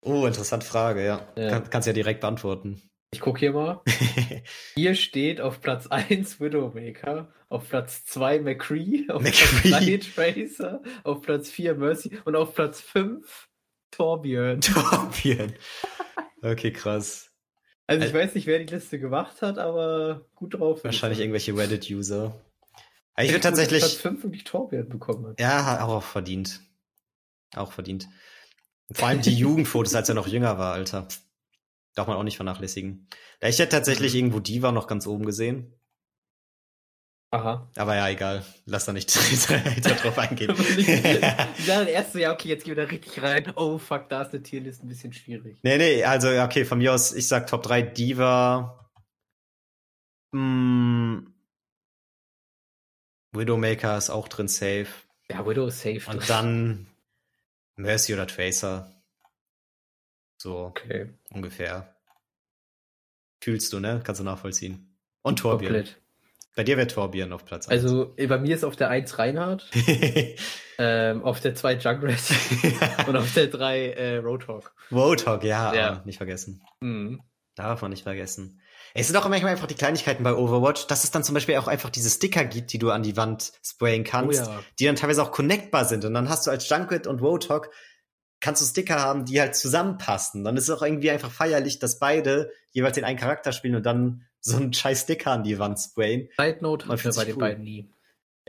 [0.01, 1.27] Oh, interessante Frage, ja.
[1.37, 1.49] ja.
[1.49, 2.81] Kann, kannst ja direkt beantworten.
[3.13, 3.81] Ich gucke hier mal.
[4.75, 9.69] hier steht auf Platz 1 Widowmaker, auf Platz 2 McCree, auf McCree.
[9.69, 13.49] Platz 3 Tracer, auf Platz 4 Mercy und auf Platz 5
[13.91, 14.61] Torbjörn.
[14.61, 15.53] Torbjörn.
[16.41, 17.31] Okay, krass.
[17.85, 20.83] Also ich weiß nicht, wer die Liste gemacht hat, aber gut drauf.
[20.85, 22.39] Wahrscheinlich irgendwelche Reddit-User.
[23.17, 23.81] Ich würde tatsächlich.
[23.81, 25.39] Platz 5 wirklich Torbjörn bekommen hat.
[25.39, 26.61] Ja, auch verdient.
[27.55, 28.07] Auch verdient.
[28.93, 31.07] Vor allem die Jugendfotos, als er noch jünger war, Alter.
[31.95, 33.07] Darf man auch nicht vernachlässigen.
[33.41, 35.73] Ich hätte tatsächlich irgendwo Diva noch ganz oben gesehen.
[37.33, 37.69] Aha.
[37.77, 38.45] Aber ja, egal.
[38.65, 39.09] Lass da nicht
[40.03, 40.53] drauf eingehen.
[41.65, 43.53] Sagen erst so, ja, okay, jetzt gehen wir da richtig rein.
[43.55, 45.59] Oh, fuck, da ist eine Tierliste ein bisschen schwierig.
[45.63, 48.89] Nee, nee, also, okay, von mir aus, ich sag Top 3 Diva.
[50.33, 51.33] Hm,
[53.33, 54.87] Widowmaker ist auch drin safe.
[55.29, 56.01] Ja, Widow ist safe.
[56.09, 56.87] Und dann
[57.75, 58.91] Mercy oder Tracer.
[60.37, 61.13] So okay.
[61.29, 61.95] ungefähr.
[63.43, 64.01] Fühlst du, ne?
[64.03, 64.97] Kannst du nachvollziehen.
[65.21, 65.73] Und Torbjörn.
[65.73, 66.01] Komplett.
[66.55, 67.81] Bei dir wäre Torbjörn auf Platz 1.
[67.83, 69.69] Also bei mir ist auf der 1 Reinhardt,
[70.77, 74.73] ähm, auf der 2 Junkrat und auf der 3 äh, Roadhog.
[74.91, 76.01] Roadhog, ja, ja.
[76.05, 76.61] nicht vergessen.
[76.81, 77.21] Mhm.
[77.55, 78.60] Darf man nicht vergessen.
[78.93, 81.67] Es sind auch manchmal einfach die Kleinigkeiten bei Overwatch, dass es dann zum Beispiel auch
[81.67, 84.63] einfach diese Sticker gibt, die du an die Wand sprayen kannst, oh ja.
[84.79, 86.05] die dann teilweise auch connectbar sind.
[86.05, 87.69] Und dann hast du als Junkrat und Roadhog
[88.41, 90.43] kannst du Sticker haben, die halt zusammenpassen.
[90.43, 93.85] Dann ist es auch irgendwie einfach feierlich, dass beide jeweils den einen Charakter spielen und
[93.85, 96.27] dann so einen scheiß Sticker an die Wand sprayen.
[96.37, 97.39] Side Note wir bei den cool.
[97.39, 97.89] beiden nie.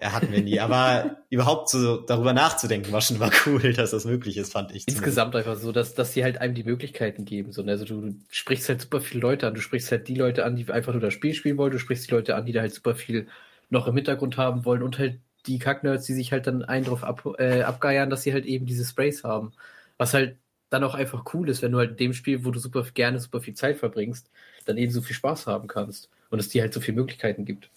[0.03, 0.59] Ja, hatten wir nie.
[0.59, 4.89] Aber überhaupt so darüber nachzudenken, war schon mal cool, dass das möglich ist, fand ich.
[4.89, 5.49] Insgesamt zumindest.
[5.49, 7.53] einfach so, dass, dass sie halt einem die Möglichkeiten geben.
[7.53, 7.71] So, ne?
[7.71, 9.55] also du, du sprichst halt super viele Leute an.
[9.55, 11.71] Du sprichst halt die Leute an, die einfach nur das Spiel spielen wollen.
[11.71, 13.29] Du sprichst die Leute an, die da halt super viel
[13.71, 17.05] noch im Hintergrund haben wollen und halt die Kacknerds, die sich halt dann einen drauf
[17.05, 19.53] ab, äh, abgeiern, dass sie halt eben diese Sprays haben.
[19.99, 20.37] Was halt
[20.71, 23.21] dann auch einfach cool ist, wenn du halt in dem Spiel, wo du super gerne
[23.21, 24.31] super viel Zeit verbringst,
[24.65, 27.71] dann eben so viel Spaß haben kannst und es dir halt so viele Möglichkeiten gibt.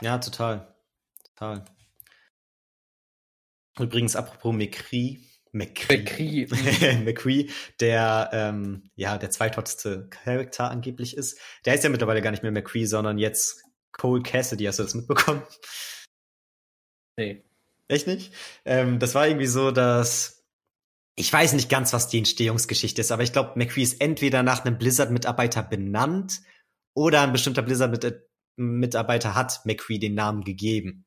[0.00, 0.71] Ja, total.
[1.34, 1.64] Total.
[3.78, 5.18] Übrigens, apropos McCree,
[5.52, 6.46] McCree.
[7.04, 11.38] McCree, der ähm, ja der zweithotteste Charakter angeblich ist.
[11.64, 13.62] Der ist ja mittlerweile gar nicht mehr McCree, sondern jetzt
[13.92, 14.64] Cole Cassidy.
[14.64, 15.42] Hast du das mitbekommen?
[17.18, 17.44] Nee.
[17.88, 18.32] Echt nicht?
[18.64, 20.42] Ähm, das war irgendwie so, dass
[21.14, 24.64] ich weiß nicht ganz, was die Entstehungsgeschichte ist, aber ich glaube, McCree ist entweder nach
[24.64, 26.40] einem Blizzard-Mitarbeiter benannt
[26.94, 28.24] oder ein bestimmter Blizzard-Mitarbeiter
[28.58, 31.06] hat McCree den Namen gegeben.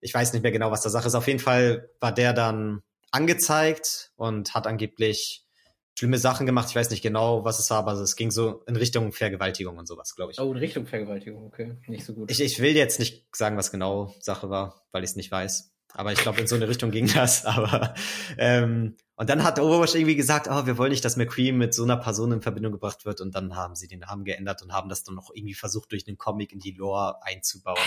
[0.00, 1.14] Ich weiß nicht mehr genau, was der Sache ist.
[1.14, 5.46] Auf jeden Fall war der dann angezeigt und hat angeblich
[5.98, 6.68] schlimme Sachen gemacht.
[6.68, 9.86] Ich weiß nicht genau, was es war, aber es ging so in Richtung Vergewaltigung und
[9.86, 10.40] sowas, glaube ich.
[10.40, 11.76] Oh, in Richtung Vergewaltigung, okay.
[11.86, 12.30] Nicht so gut.
[12.30, 15.72] Ich, ich will jetzt nicht sagen, was genau Sache war, weil ich es nicht weiß.
[15.94, 17.44] Aber ich glaube, in so eine Richtung ging das.
[17.46, 17.94] Aber
[18.36, 21.84] ähm, und dann hat Overwatch irgendwie gesagt, oh, wir wollen nicht, dass McCree mit so
[21.84, 23.22] einer Person in Verbindung gebracht wird.
[23.22, 26.06] Und dann haben sie den Namen geändert und haben das dann noch irgendwie versucht, durch
[26.06, 27.78] einen Comic in die Lore einzubauen.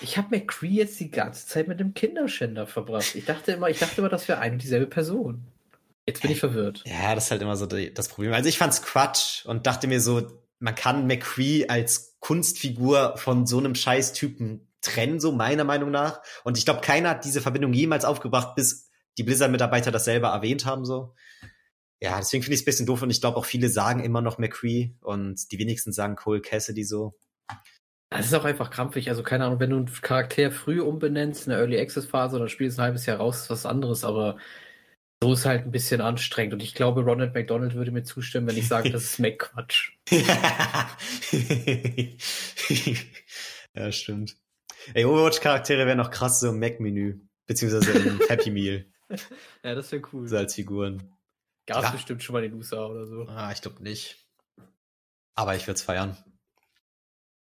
[0.00, 3.16] Ich habe McCree jetzt die ganze Zeit mit dem Kinderschänder verbracht.
[3.16, 5.44] Ich dachte immer, ich dachte immer, das wäre eine und dieselbe Person.
[6.06, 6.84] Jetzt bin ich verwirrt.
[6.86, 8.32] Ja, das ist halt immer so die, das Problem.
[8.32, 10.22] Also ich fand's Quatsch und dachte mir so,
[10.60, 16.20] man kann McCree als Kunstfigur von so einem Scheißtypen trennen, so meiner Meinung nach.
[16.44, 20.66] Und ich glaube, keiner hat diese Verbindung jemals aufgebracht, bis die Blizzard-Mitarbeiter das selber erwähnt
[20.66, 21.14] haben, so.
[22.02, 24.22] Ja, deswegen finde ich es ein bisschen doof und ich glaube auch viele sagen immer
[24.22, 27.18] noch McCree und die wenigsten sagen Cole Cassidy so.
[28.10, 29.10] Das ist auch einfach krampfig.
[29.10, 32.48] Also keine Ahnung, wenn du einen Charakter früh umbenennst in der Early Access Phase oder
[32.48, 34.38] spielst ein halbes Jahr raus, ist was anderes, aber
[35.22, 36.54] So ist halt ein bisschen anstrengend.
[36.54, 39.92] Und ich glaube, Ronald McDonald würde mir zustimmen, wenn ich sage, das ist Mac-Quatsch.
[43.74, 44.38] ja, stimmt.
[44.94, 47.20] Ey, Overwatch-Charaktere wären noch krass so im Mac-Menü.
[47.46, 48.86] Beziehungsweise im Happy Meal.
[49.64, 50.28] ja, das wäre cool.
[50.28, 51.12] So als Figuren.
[51.66, 53.26] Gab es bestimmt schon mal in den USA oder so.
[53.28, 54.16] Ah, ich glaube nicht.
[55.34, 56.16] Aber ich würde es feiern.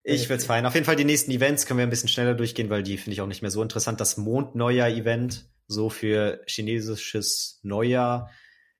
[0.02, 0.66] Ich würde es feiern.
[0.66, 3.12] Auf jeden Fall die nächsten Events können wir ein bisschen schneller durchgehen, weil die finde
[3.12, 4.00] ich auch nicht mehr so interessant.
[4.00, 8.30] Das Mondneujahr-Event, so für chinesisches Neujahr,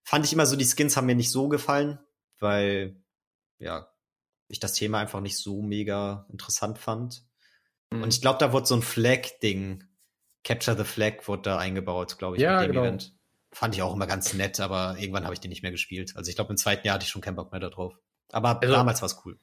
[0.03, 1.99] fand ich immer so, die Skins haben mir nicht so gefallen,
[2.39, 3.03] weil,
[3.59, 3.91] ja,
[4.49, 7.27] ich das Thema einfach nicht so mega interessant fand.
[7.91, 8.05] Mhm.
[8.05, 9.85] Und ich glaube, da wurde so ein Flag-Ding,
[10.45, 12.85] Capture the Flag, wurde da eingebaut, glaube ich, ja, mit dem genau.
[12.85, 13.15] Event.
[13.51, 16.13] Fand ich auch immer ganz nett, aber irgendwann habe ich den nicht mehr gespielt.
[16.17, 17.95] Also ich glaube, im zweiten Jahr hatte ich schon keinen Bock mehr darauf.
[18.31, 19.39] Aber also, damals war es cool.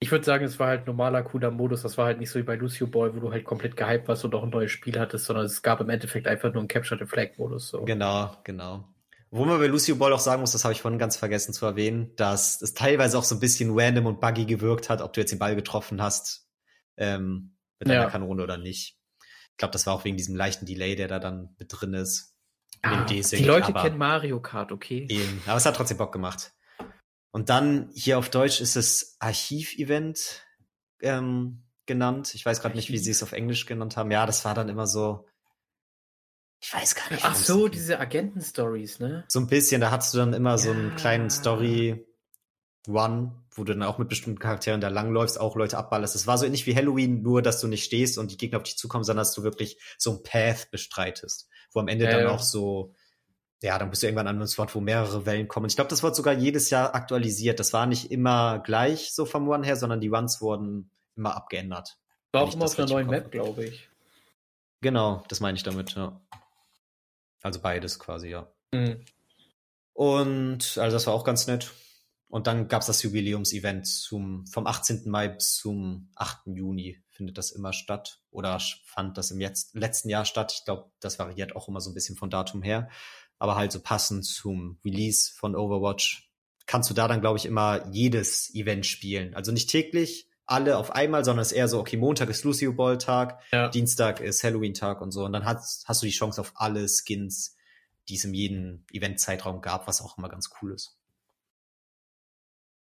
[0.00, 1.82] Ich würde sagen, es war halt normaler, cooler Modus.
[1.82, 4.24] Das war halt nicht so wie bei Lucio Boy, wo du halt komplett gehypt warst
[4.24, 6.98] und auch ein neues Spiel hattest, sondern es gab im Endeffekt einfach nur einen Capture
[6.98, 7.68] the Flag Modus.
[7.68, 7.84] So.
[7.84, 8.88] Genau, genau.
[9.30, 11.66] Wo man bei Lucio Ball auch sagen muss, das habe ich vorhin ganz vergessen zu
[11.66, 15.20] erwähnen, dass es teilweise auch so ein bisschen random und buggy gewirkt hat, ob du
[15.20, 16.48] jetzt den Ball getroffen hast
[16.96, 18.02] ähm, mit ja.
[18.02, 18.97] einer Kanone oder nicht.
[19.58, 22.36] Ich glaube, das war auch wegen diesem leichten Delay, der da dann mit drin ist.
[22.82, 25.08] Ah, die Leute kennen Mario Kart, okay.
[25.10, 26.52] Eben, aber es hat trotzdem Bock gemacht.
[27.32, 30.46] Und dann hier auf Deutsch ist es Archiv-Event
[31.00, 32.36] ähm, genannt.
[32.36, 34.12] Ich weiß gerade nicht, wie sie es auf Englisch genannt haben.
[34.12, 35.26] Ja, das war dann immer so.
[36.62, 37.24] Ich weiß gar nicht.
[37.24, 39.24] Ach so, diese Agenten-Stories, ne?
[39.26, 40.58] So ein bisschen, da hattest du dann immer ja.
[40.58, 42.06] so einen kleinen Story
[42.86, 46.14] One, wo du dann auch mit bestimmten Charakteren da langläufst, auch Leute abballerst.
[46.14, 48.64] Es war so ähnlich wie Halloween, nur dass du nicht stehst und die Gegner auf
[48.64, 52.26] dich zukommen, sondern dass du wirklich so ein Path bestreitest, wo am Ende ja, dann
[52.26, 52.94] auch so
[53.60, 55.66] ja, dann bist du irgendwann an einem Spot, wo mehrere Wellen kommen.
[55.66, 57.58] Ich glaube, das wird sogar jedes Jahr aktualisiert.
[57.58, 61.98] Das war nicht immer gleich so vom One her, sondern die Ones wurden immer abgeändert.
[62.32, 63.88] War auch immer auf einer neuen Map, glaube ich.
[64.80, 66.20] Genau, das meine ich damit, ja.
[67.42, 68.52] Also beides quasi, ja.
[68.72, 69.04] Mhm.
[69.92, 71.72] Und also das war auch ganz nett.
[72.28, 75.10] Und dann gab's das Jubiläumsevent zum vom 18.
[75.10, 76.46] Mai bis zum 8.
[76.46, 80.52] Juni findet das immer statt oder fand das im jetzt, letzten Jahr statt.
[80.54, 82.88] Ich glaube, das variiert auch immer so ein bisschen von Datum her
[83.38, 86.28] aber halt so passend zum Release von Overwatch
[86.66, 89.34] kannst du da dann, glaube ich, immer jedes Event spielen.
[89.34, 92.72] Also nicht täglich alle auf einmal, sondern es ist eher so, okay, Montag ist Lucio
[92.72, 93.68] Ball Tag, ja.
[93.68, 95.24] Dienstag ist Halloween Tag und so.
[95.24, 97.56] Und dann hast, hast du die Chance auf alle Skins,
[98.08, 100.97] die es in jedem Event-Zeitraum gab, was auch immer ganz cool ist.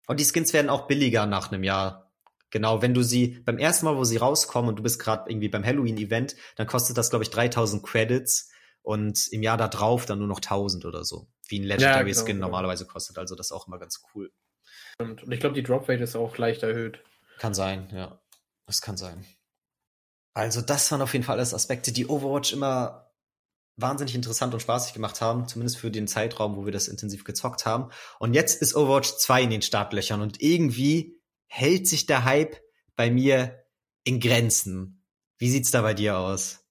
[0.07, 2.11] Und die Skins werden auch billiger nach einem Jahr.
[2.49, 5.49] Genau, wenn du sie beim ersten Mal, wo sie rauskommen und du bist gerade irgendwie
[5.49, 8.49] beim Halloween-Event, dann kostet das, glaube ich, 3000 Credits
[8.81, 12.03] und im Jahr da drauf dann nur noch 1000 oder so, wie ein Legendary ja,
[12.03, 12.47] genau, Skin genau.
[12.47, 13.17] normalerweise kostet.
[13.17, 14.31] Also das ist auch immer ganz cool.
[14.97, 17.03] Und, und ich glaube, die Drop Rate ist auch leicht erhöht.
[17.37, 18.19] Kann sein, ja.
[18.65, 19.25] Das kann sein.
[20.33, 23.06] Also das waren auf jeden Fall alles Aspekte, die Overwatch immer
[23.77, 27.65] wahnsinnig interessant und spaßig gemacht haben, zumindest für den Zeitraum, wo wir das intensiv gezockt
[27.65, 27.91] haben.
[28.19, 32.57] Und jetzt ist Overwatch 2 in den Startlöchern und irgendwie hält sich der Hype
[32.95, 33.63] bei mir
[34.03, 35.03] in Grenzen.
[35.37, 36.65] Wie sieht's da bei dir aus?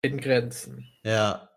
[0.00, 0.88] In Grenzen.
[1.02, 1.50] Ja,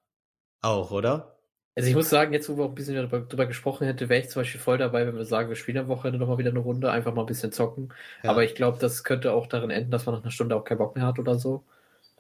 [0.62, 1.38] auch, oder?
[1.76, 4.20] Also ich muss sagen, jetzt wo wir auch ein bisschen darüber, darüber gesprochen hätten, wäre
[4.20, 6.60] ich zum Beispiel voll dabei, wenn wir sagen, wir spielen am Wochenende nochmal wieder eine
[6.60, 7.94] Runde, einfach mal ein bisschen zocken.
[8.24, 8.32] Ja.
[8.32, 10.80] Aber ich glaube, das könnte auch darin enden, dass man nach einer Stunde auch keinen
[10.80, 11.64] Bock mehr hat oder so.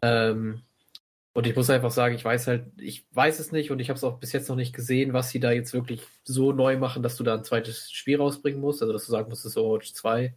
[0.03, 0.61] Ähm,
[1.37, 3.97] und ich muss einfach sagen, ich weiß halt, ich weiß es nicht und ich habe
[3.97, 7.03] es auch bis jetzt noch nicht gesehen, was sie da jetzt wirklich so neu machen,
[7.03, 8.81] dass du da ein zweites Spiel rausbringen musst.
[8.81, 10.33] Also dass du sagen musst, das ist Overwatch 2.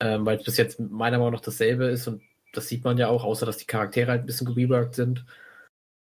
[0.00, 2.22] Ähm, weil das jetzt meiner Meinung nach dasselbe ist und
[2.52, 5.24] das sieht man ja auch, außer dass die Charaktere halt ein bisschen gereworked sind.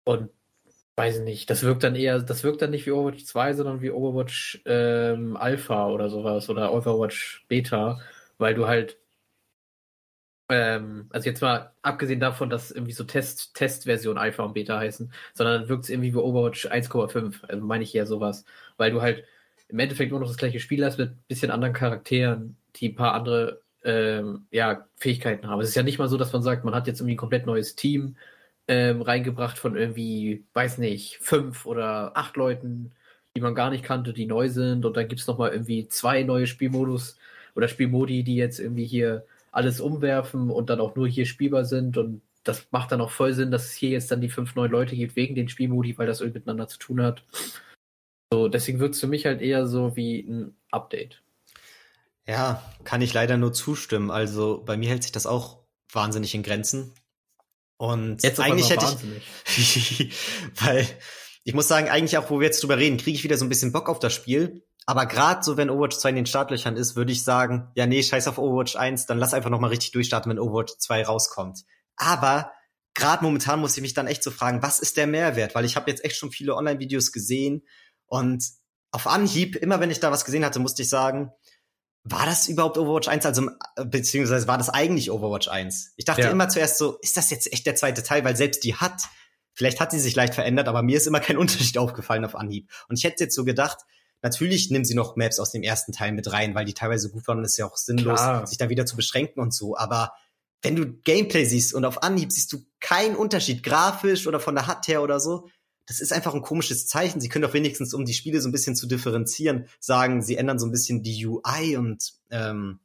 [0.04, 0.30] Und
[0.96, 3.82] weiß ich nicht, das wirkt dann eher, das wirkt dann nicht wie Overwatch 2, sondern
[3.82, 8.00] wie Overwatch ähm, Alpha oder sowas oder Overwatch Beta,
[8.38, 8.98] weil du halt
[10.48, 15.12] ähm, also jetzt mal abgesehen davon, dass irgendwie so Test, Testversion Alpha und Beta heißen,
[15.34, 18.44] sondern wirkt es irgendwie wie Overwatch 1,5, also meine ich eher sowas,
[18.76, 19.24] weil du halt
[19.68, 23.14] im Endeffekt nur noch das gleiche Spiel hast mit bisschen anderen Charakteren, die ein paar
[23.14, 25.60] andere ähm, ja, Fähigkeiten haben.
[25.60, 27.46] Es ist ja nicht mal so, dass man sagt, man hat jetzt irgendwie ein komplett
[27.46, 28.16] neues Team
[28.68, 32.92] ähm, reingebracht von irgendwie, weiß nicht, fünf oder acht Leuten,
[33.36, 34.84] die man gar nicht kannte, die neu sind.
[34.84, 37.18] Und dann gibt es nochmal irgendwie zwei neue Spielmodus
[37.54, 39.24] oder Spielmodi, die jetzt irgendwie hier
[39.56, 41.96] alles umwerfen und dann auch nur hier spielbar sind.
[41.96, 44.70] Und das macht dann auch voll Sinn, dass es hier jetzt dann die fünf neuen
[44.70, 47.24] Leute gibt wegen den Spielmodi, weil das irgendwie miteinander zu tun hat.
[48.30, 51.22] So, deswegen wirkt es für mich halt eher so wie ein Update.
[52.28, 54.10] Ja, kann ich leider nur zustimmen.
[54.10, 55.60] Also bei mir hält sich das auch
[55.90, 56.92] wahnsinnig in Grenzen.
[57.78, 58.84] Und jetzt eigentlich hätte
[59.56, 60.12] ich,
[60.60, 60.86] weil
[61.44, 63.48] ich muss sagen, eigentlich auch, wo wir jetzt drüber reden, kriege ich wieder so ein
[63.48, 64.65] bisschen Bock auf das Spiel.
[64.86, 68.02] Aber gerade so, wenn Overwatch 2 in den Startlöchern ist, würde ich sagen, ja, nee,
[68.02, 71.64] scheiß auf Overwatch 1, dann lass einfach nochmal richtig durchstarten, wenn Overwatch 2 rauskommt.
[71.96, 72.52] Aber
[72.94, 75.56] gerade momentan muss ich mich dann echt so fragen, was ist der Mehrwert?
[75.56, 77.66] Weil ich habe jetzt echt schon viele Online-Videos gesehen
[78.06, 78.44] und
[78.92, 81.32] auf Anhieb, immer wenn ich da was gesehen hatte, musste ich sagen,
[82.04, 83.26] war das überhaupt Overwatch 1?
[83.26, 83.50] Also,
[83.84, 85.94] beziehungsweise war das eigentlich Overwatch 1?
[85.96, 86.30] Ich dachte ja.
[86.30, 88.24] immer zuerst so, ist das jetzt echt der zweite Teil?
[88.24, 89.02] Weil selbst die hat,
[89.52, 92.70] vielleicht hat sie sich leicht verändert, aber mir ist immer kein Unterschied aufgefallen auf Anhieb.
[92.88, 93.78] Und ich hätte jetzt so gedacht,
[94.22, 97.26] natürlich nehmen sie noch Maps aus dem ersten Teil mit rein, weil die teilweise gut
[97.28, 98.46] waren und es ist ja auch sinnlos, Klar.
[98.46, 99.76] sich da wieder zu beschränken und so.
[99.76, 100.12] Aber
[100.62, 104.66] wenn du Gameplay siehst und auf Anhieb siehst du keinen Unterschied, grafisch oder von der
[104.66, 105.48] HUD her oder so,
[105.86, 107.20] das ist einfach ein komisches Zeichen.
[107.20, 110.58] Sie können doch wenigstens, um die Spiele so ein bisschen zu differenzieren, sagen, sie ändern
[110.58, 112.80] so ein bisschen die UI und ähm,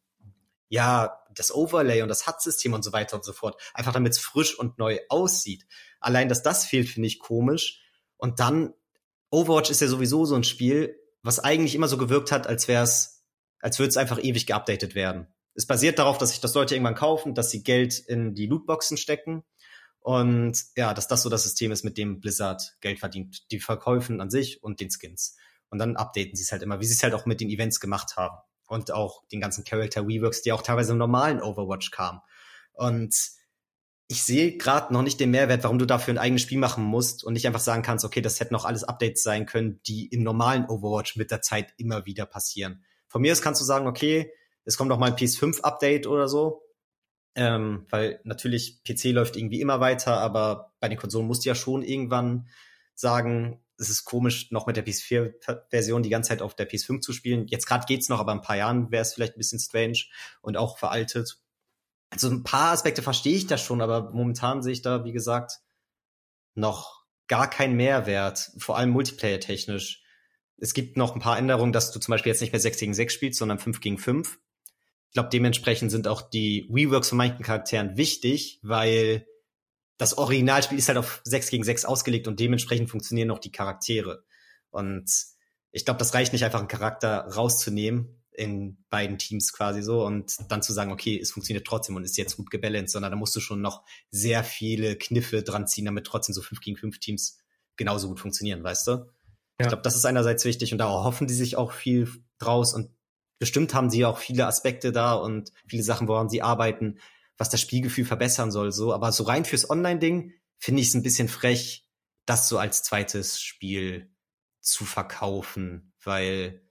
[0.70, 3.60] ja, das Overlay und das HUD-System und so weiter und so fort.
[3.74, 5.66] Einfach damit es frisch und neu aussieht.
[6.00, 7.82] Allein, dass das fehlt, finde ich komisch.
[8.18, 8.74] Und dann,
[9.32, 12.84] Overwatch ist ja sowieso so ein Spiel, was eigentlich immer so gewirkt hat, als wäre
[12.84, 13.24] es,
[13.60, 15.28] als würde es einfach ewig geupdatet werden.
[15.54, 18.98] Es basiert darauf, dass sich das Leute irgendwann kaufen, dass sie Geld in die Lootboxen
[18.98, 19.44] stecken
[20.02, 23.52] und ja, dass das so das System ist, mit dem Blizzard Geld verdient.
[23.52, 25.38] Die Verkäufen an sich und den Skins.
[25.70, 27.80] Und dann updaten sie es halt immer, wie sie es halt auch mit den Events
[27.80, 28.36] gemacht haben.
[28.68, 32.20] Und auch den ganzen Character Reworks, die auch teilweise im normalen Overwatch kamen.
[32.74, 33.16] Und
[34.12, 37.24] ich sehe gerade noch nicht den Mehrwert, warum du dafür ein eigenes Spiel machen musst
[37.24, 40.22] und nicht einfach sagen kannst, okay, das hätten noch alles Updates sein können, die im
[40.22, 42.84] normalen Overwatch mit der Zeit immer wieder passieren.
[43.08, 44.34] Von mir aus kannst du sagen, okay,
[44.66, 46.62] es kommt noch mal ein PS5-Update oder so,
[47.36, 51.56] ähm, weil natürlich PC läuft irgendwie immer weiter, aber bei den Konsolen musst du ja
[51.56, 52.50] schon irgendwann
[52.94, 57.14] sagen, es ist komisch, noch mit der PS4-Version die ganze Zeit auf der PS5 zu
[57.14, 57.48] spielen.
[57.48, 60.00] Jetzt gerade geht's noch, aber in ein paar Jahren wäre es vielleicht ein bisschen strange
[60.42, 61.41] und auch veraltet.
[62.12, 65.60] Also ein paar Aspekte verstehe ich das schon, aber momentan sehe ich da, wie gesagt,
[66.54, 70.04] noch gar keinen Mehrwert, vor allem multiplayer-technisch.
[70.58, 72.94] Es gibt noch ein paar Änderungen, dass du zum Beispiel jetzt nicht mehr 6 gegen
[72.94, 74.38] 6 spielst, sondern 5 gegen 5.
[75.08, 79.26] Ich glaube, dementsprechend sind auch die Reworks von manchen Charakteren wichtig, weil
[79.98, 84.26] das Originalspiel ist halt auf 6 gegen 6 ausgelegt und dementsprechend funktionieren auch die Charaktere.
[84.70, 85.10] Und
[85.72, 90.38] ich glaube, das reicht nicht einfach, einen Charakter rauszunehmen in beiden Teams quasi so und
[90.50, 93.36] dann zu sagen, okay, es funktioniert trotzdem und ist jetzt gut gebalanced, sondern da musst
[93.36, 97.38] du schon noch sehr viele Kniffe dran ziehen, damit trotzdem so 5 gegen 5 Teams
[97.76, 98.92] genauso gut funktionieren, weißt du?
[98.92, 99.08] Ja.
[99.60, 102.10] Ich glaube, das ist einerseits wichtig und da hoffen die sich auch viel
[102.40, 102.90] draus und
[103.40, 107.00] bestimmt haben sie auch viele Aspekte da und viele Sachen, woran sie arbeiten,
[107.38, 108.94] was das Spielgefühl verbessern soll, so.
[108.94, 111.88] Aber so rein fürs Online-Ding finde ich es ein bisschen frech,
[112.26, 114.12] das so als zweites Spiel
[114.60, 116.62] zu verkaufen, weil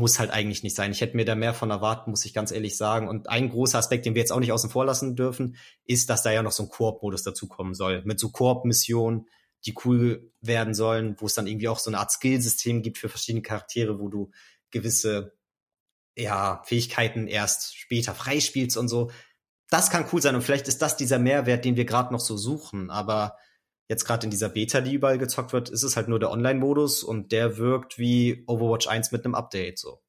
[0.00, 0.90] muss halt eigentlich nicht sein.
[0.90, 3.08] Ich hätte mir da mehr von erwartet, muss ich ganz ehrlich sagen.
[3.08, 6.22] Und ein großer Aspekt, den wir jetzt auch nicht außen vor lassen dürfen, ist, dass
[6.22, 8.02] da ja noch so ein Koop-Modus dazukommen soll.
[8.04, 9.28] Mit so Koop-Missionen,
[9.66, 13.08] die cool werden sollen, wo es dann irgendwie auch so eine Art Skillsystem gibt für
[13.08, 14.30] verschiedene Charaktere, wo du
[14.70, 15.36] gewisse
[16.16, 19.10] ja, Fähigkeiten erst später freispielst und so.
[19.68, 22.36] Das kann cool sein und vielleicht ist das dieser Mehrwert, den wir gerade noch so
[22.36, 22.90] suchen.
[22.90, 23.36] Aber
[23.90, 27.02] jetzt gerade in dieser Beta, die überall gezockt wird, ist es halt nur der Online-Modus
[27.02, 29.80] und der wirkt wie Overwatch 1 mit einem Update.
[29.80, 30.00] So,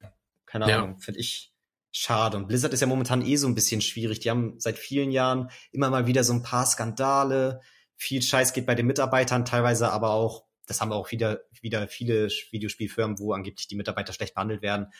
[0.46, 0.78] keine ja.
[0.78, 1.52] Ahnung, finde ich
[1.90, 2.36] schade.
[2.36, 4.20] Und Blizzard ist ja momentan eh so ein bisschen schwierig.
[4.20, 7.60] Die haben seit vielen Jahren immer mal wieder so ein paar Skandale.
[7.96, 12.28] Viel Scheiß geht bei den Mitarbeitern, teilweise aber auch, das haben auch wieder, wieder viele
[12.50, 14.92] Videospielfirmen, wo angeblich die Mitarbeiter schlecht behandelt werden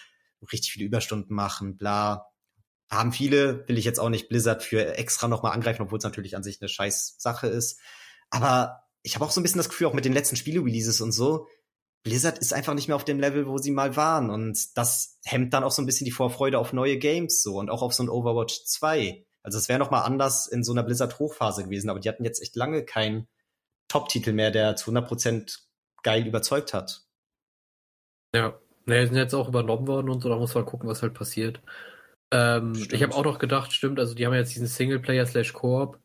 [0.51, 2.27] richtig viele Überstunden machen, bla.
[2.91, 6.37] Haben viele, will ich jetzt auch nicht Blizzard für extra nochmal angreifen, obwohl es natürlich
[6.37, 7.81] an sich eine scheiß Sache ist.
[8.33, 11.13] Aber ich habe auch so ein bisschen das Gefühl, auch mit den letzten Spiele-Releases und
[11.13, 11.47] so,
[12.03, 14.31] Blizzard ist einfach nicht mehr auf dem Level, wo sie mal waren.
[14.31, 17.71] Und das hemmt dann auch so ein bisschen die Vorfreude auf neue Games so und
[17.71, 19.25] auch auf so ein Overwatch 2.
[19.43, 22.43] Also es wäre noch mal anders in so einer Blizzard-Hochphase gewesen, aber die hatten jetzt
[22.43, 23.29] echt lange keinen
[23.89, 25.59] Top-Titel mehr, der zu 100%
[26.03, 27.03] geil überzeugt hat.
[28.35, 31.15] Ja, naja, sind jetzt auch übernommen worden und so, da muss man gucken, was halt
[31.15, 31.61] passiert.
[32.33, 36.01] Ähm, ich habe auch noch gedacht, stimmt, also die haben jetzt diesen Singleplayer slash Koop.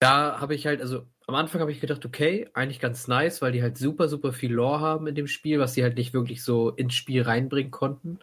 [0.00, 3.52] Da habe ich halt, also am Anfang habe ich gedacht, okay, eigentlich ganz nice, weil
[3.52, 6.42] die halt super, super viel Lore haben in dem Spiel, was sie halt nicht wirklich
[6.42, 8.18] so ins Spiel reinbringen konnten.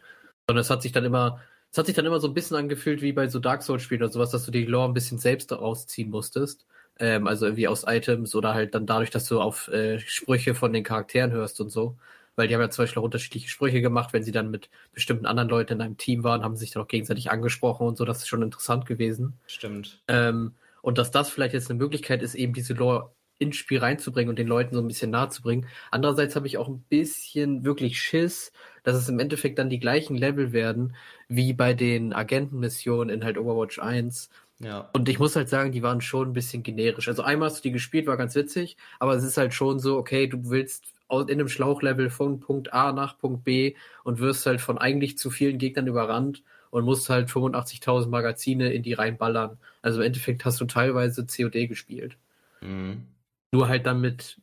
[0.47, 1.39] Sondern es hat sich dann immer,
[1.71, 4.11] es hat sich dann immer so ein bisschen angefühlt wie bei so Dark Souls-Spielen oder
[4.11, 6.65] sowas, dass du die Lore ein bisschen selbst rausziehen musstest.
[6.99, 10.73] Ähm, also irgendwie aus Items oder halt dann dadurch, dass du auf äh, Sprüche von
[10.73, 11.97] den Charakteren hörst und so
[12.35, 15.25] weil die haben ja zum Beispiel auch unterschiedliche Sprüche gemacht, wenn sie dann mit bestimmten
[15.25, 18.05] anderen Leuten in einem Team waren, haben sie sich dann auch gegenseitig angesprochen und so,
[18.05, 19.33] das ist schon interessant gewesen.
[19.47, 20.01] Stimmt.
[20.07, 24.29] Ähm, und dass das vielleicht jetzt eine Möglichkeit ist, eben diese Lore ins Spiel reinzubringen
[24.29, 25.67] und den Leuten so ein bisschen nahe zu bringen.
[25.89, 28.51] Andererseits habe ich auch ein bisschen wirklich Schiss,
[28.83, 30.95] dass es im Endeffekt dann die gleichen Level werden
[31.27, 34.29] wie bei den Agentenmissionen in halt Overwatch 1.
[34.59, 34.91] Ja.
[34.93, 37.07] Und ich muss halt sagen, die waren schon ein bisschen generisch.
[37.07, 39.97] Also einmal hast du die gespielt, war ganz witzig, aber es ist halt schon so,
[39.97, 44.61] okay, du willst in einem Schlauchlevel von Punkt A nach Punkt B und wirst halt
[44.61, 49.59] von eigentlich zu vielen Gegnern überrannt und musst halt 85.000 Magazine in die reinballern.
[49.81, 52.17] Also im Endeffekt hast du teilweise COD gespielt.
[52.61, 53.05] Mhm.
[53.51, 54.37] Nur halt dann mit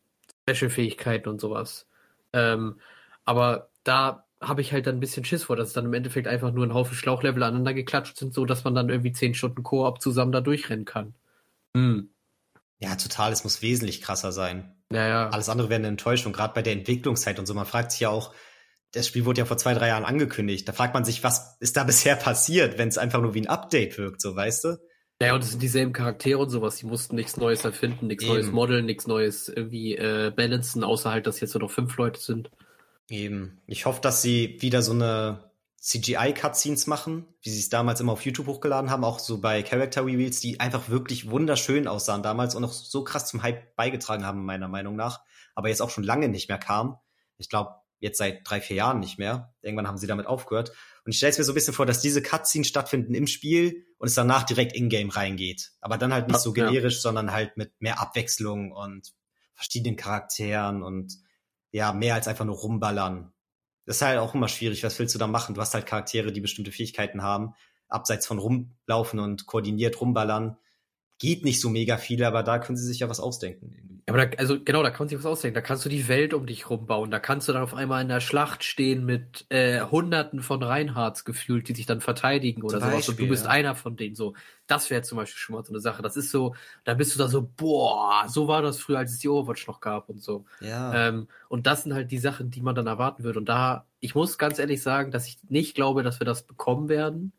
[0.49, 1.87] Special-Fähigkeiten und sowas.
[2.33, 2.77] Ähm,
[3.25, 6.29] aber da habe ich halt dann ein bisschen Schiss vor, dass es dann im Endeffekt
[6.29, 9.63] einfach nur ein Haufen Schlauchlevel aneinander geklatscht sind, so dass man dann irgendwie zehn Stunden
[9.63, 11.15] Koop zusammen da durchrennen kann.
[11.77, 12.11] Hm.
[12.79, 13.33] Ja, total.
[13.33, 14.77] Es muss wesentlich krasser sein.
[14.93, 15.29] Ja, ja.
[15.31, 17.55] Alles andere wäre eine Enttäuschung, gerade bei der Entwicklungszeit und so.
[17.55, 18.33] Man fragt sich ja auch,
[18.93, 20.69] das Spiel wurde ja vor zwei, drei Jahren angekündigt.
[20.69, 23.49] Da fragt man sich, was ist da bisher passiert, wenn es einfach nur wie ein
[23.49, 24.79] Update wirkt, so weißt du?
[25.21, 26.77] Ja, und es sind dieselben Charaktere und sowas.
[26.77, 31.27] Die mussten nichts Neues erfinden, nichts Neues modeln, nichts Neues irgendwie äh, balancen, außer halt,
[31.27, 32.51] dass jetzt nur noch fünf Leute sind.
[33.11, 33.61] Eben.
[33.67, 35.51] Ich hoffe, dass sie wieder so eine
[35.81, 40.05] CGI-Cutscenes machen, wie sie es damals immer auf YouTube hochgeladen haben, auch so bei Character
[40.05, 44.45] Reveals, die einfach wirklich wunderschön aussahen damals und auch so krass zum Hype beigetragen haben,
[44.45, 45.21] meiner Meinung nach,
[45.55, 46.97] aber jetzt auch schon lange nicht mehr kamen.
[47.39, 49.55] Ich glaube, jetzt seit drei, vier Jahren nicht mehr.
[49.63, 50.71] Irgendwann haben sie damit aufgehört.
[51.05, 53.87] Und ich stelle es mir so ein bisschen vor, dass diese Cutscenes stattfinden im Spiel
[53.99, 55.73] und es danach direkt in-game reingeht.
[55.81, 57.01] Aber dann halt nicht so generisch, ja.
[57.01, 59.13] sondern halt mit mehr Abwechslung und
[59.55, 61.19] verschiedenen Charakteren und
[61.71, 63.33] ja, mehr als einfach nur rumballern.
[63.85, 64.85] Das ist halt auch immer schwierig.
[64.85, 65.55] Was willst du da machen?
[65.55, 67.55] Du hast halt Charaktere, die bestimmte Fähigkeiten haben,
[67.89, 70.59] abseits von rumlaufen und koordiniert rumballern
[71.19, 73.73] geht nicht so mega viel, aber da können sie sich ja was ausdenken.
[73.73, 73.98] Irgendwie.
[74.09, 75.55] Aber da, also genau, da kann man sich was ausdenken.
[75.55, 77.11] Da kannst du die Welt um dich rumbauen.
[77.11, 81.25] Da kannst du dann auf einmal in der Schlacht stehen mit äh, Hunderten von Reinhards
[81.25, 83.09] gefühlt, die sich dann verteidigen oder Beispiel, sowas.
[83.11, 83.51] Und du bist ja.
[83.51, 84.15] einer von denen.
[84.15, 84.35] So,
[84.67, 86.01] das wäre zum Beispiel schon mal so eine Sache.
[86.01, 86.55] Das ist so,
[86.85, 89.81] da bist du da so, boah, so war das früher, als es die Overwatch noch
[89.81, 90.47] gab und so.
[90.61, 91.09] Ja.
[91.09, 93.41] Ähm, und das sind halt die Sachen, die man dann erwarten würde.
[93.41, 96.89] Und da, ich muss ganz ehrlich sagen, dass ich nicht glaube, dass wir das bekommen
[96.89, 97.33] werden.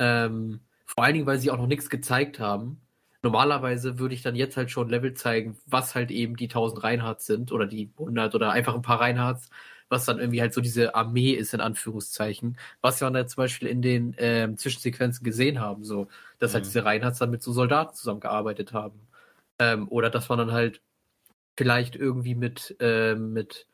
[0.00, 2.80] Ähm, vor allen Dingen, weil sie auch noch nichts gezeigt haben
[3.22, 7.26] normalerweise würde ich dann jetzt halt schon Level zeigen, was halt eben die 1000 Reinhards
[7.26, 9.50] sind oder die 100 oder einfach ein paar Reinhards,
[9.88, 13.68] was dann irgendwie halt so diese Armee ist, in Anführungszeichen, was wir dann zum Beispiel
[13.68, 16.66] in den ähm, Zwischensequenzen gesehen haben, so, dass halt mhm.
[16.66, 19.00] halt diese Reinhards dann mit so Soldaten zusammengearbeitet haben.
[19.58, 20.80] Ähm, oder dass man dann halt
[21.56, 23.66] vielleicht irgendwie mit, äh, mit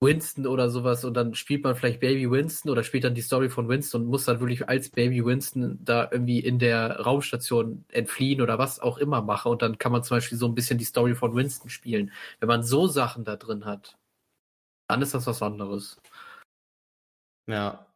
[0.00, 3.48] Winston oder sowas und dann spielt man vielleicht Baby Winston oder spielt dann die Story
[3.48, 8.40] von Winston und muss dann wirklich als Baby Winston da irgendwie in der Raumstation entfliehen
[8.40, 10.84] oder was auch immer machen und dann kann man zum Beispiel so ein bisschen die
[10.84, 12.12] Story von Winston spielen.
[12.38, 13.98] Wenn man so Sachen da drin hat,
[14.86, 16.00] dann ist das was anderes.
[17.48, 17.86] Ja,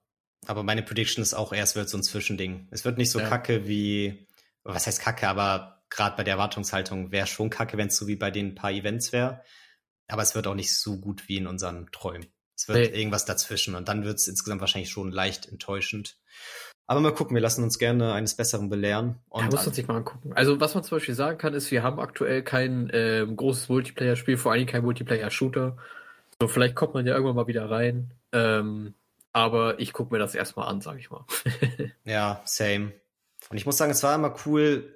[0.46, 2.66] aber meine Prediction ist auch, erst wird so ein Zwischending.
[2.70, 3.28] Es wird nicht so ja.
[3.28, 4.26] kacke wie,
[4.64, 8.16] was heißt kacke, aber gerade bei der Erwartungshaltung wäre schon kacke, wenn es so wie
[8.16, 9.42] bei den paar Events wäre.
[10.08, 12.26] Aber es wird auch nicht so gut wie in unseren Träumen.
[12.56, 12.98] Es wird nee.
[12.98, 16.18] irgendwas dazwischen und dann wird es insgesamt wahrscheinlich schon leicht enttäuschend.
[16.86, 19.18] Aber mal gucken, wir lassen uns gerne eines Besseren belehren.
[19.28, 20.32] Und ja, muss man sich mal angucken.
[20.34, 24.36] Also was man zum Beispiel sagen kann, ist, wir haben aktuell kein äh, großes Multiplayer-Spiel,
[24.36, 25.76] vor allem kein Multiplayer-Shooter.
[26.40, 28.14] So, vielleicht kommt man ja irgendwann mal wieder rein.
[28.32, 28.94] Ähm,
[29.32, 31.24] aber ich gucke mir das erstmal an, sag ich mal.
[32.04, 32.92] ja, same.
[33.48, 34.94] Und ich muss sagen, es war immer cool,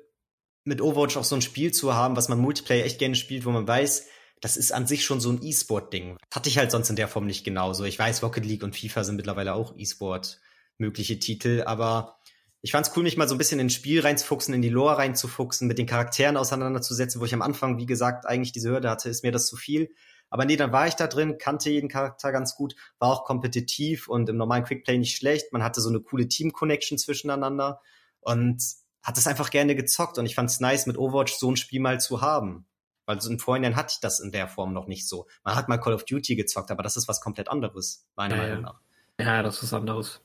[0.65, 3.51] mit Overwatch auch so ein Spiel zu haben, was man Multiplayer echt gerne spielt, wo
[3.51, 4.09] man weiß,
[4.41, 6.19] das ist an sich schon so ein E-Sport-Ding.
[6.33, 7.85] Hatte ich halt sonst in der Form nicht genauso.
[7.85, 10.41] Ich weiß, Rocket League und FIFA sind mittlerweile auch E-Sport
[10.79, 12.19] mögliche Titel, aber
[12.61, 15.69] ich fand's cool, mich mal so ein bisschen ins Spiel reinzufuchsen, in die Lore reinzufuchsen,
[15.69, 19.23] mit den Charakteren auseinanderzusetzen, wo ich am Anfang, wie gesagt, eigentlich diese Hürde hatte, ist
[19.23, 19.91] mir das zu viel.
[20.31, 24.09] Aber nee, dann war ich da drin, kannte jeden Charakter ganz gut, war auch kompetitiv
[24.09, 25.53] und im normalen Quickplay nicht schlecht.
[25.53, 27.81] Man hatte so eine coole Team-Connection zwischeneinander
[28.21, 28.61] und
[29.03, 32.01] hat es einfach gerne gezockt und ich fand's nice, mit Overwatch so ein Spiel mal
[32.01, 32.67] zu haben.
[33.07, 35.27] Weil so im Vorhinein hatte ich das in der Form noch nicht so.
[35.45, 38.43] Man hat mal Call of Duty gezockt, aber das ist was komplett anderes, meiner ja,
[38.43, 38.81] Meinung nach.
[39.19, 40.21] Ja, das ist anderes.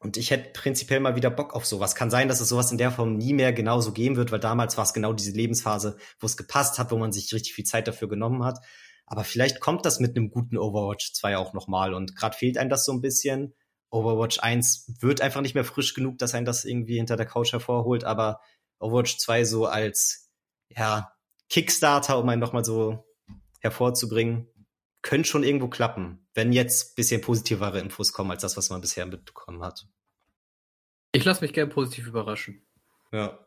[0.00, 1.96] Und ich hätte prinzipiell mal wieder Bock auf sowas.
[1.96, 4.76] Kann sein, dass es sowas in der Form nie mehr genauso geben wird, weil damals
[4.76, 7.88] war es genau diese Lebensphase, wo es gepasst hat, wo man sich richtig viel Zeit
[7.88, 8.60] dafür genommen hat.
[9.06, 11.94] Aber vielleicht kommt das mit einem guten Overwatch 2 auch nochmal.
[11.94, 13.54] Und gerade fehlt einem das so ein bisschen.
[13.90, 17.52] Overwatch 1 wird einfach nicht mehr frisch genug, dass ein das irgendwie hinter der Couch
[17.52, 18.04] hervorholt.
[18.04, 18.40] Aber
[18.78, 20.30] Overwatch 2 so als,
[20.68, 21.12] ja,
[21.48, 23.04] Kickstarter, um einen nochmal so
[23.60, 24.46] hervorzubringen,
[25.02, 29.06] könnte schon irgendwo klappen, wenn jetzt bisschen positivere Infos kommen als das, was man bisher
[29.06, 29.86] mitbekommen hat.
[31.12, 32.62] Ich lasse mich gern positiv überraschen.
[33.12, 33.38] Ja,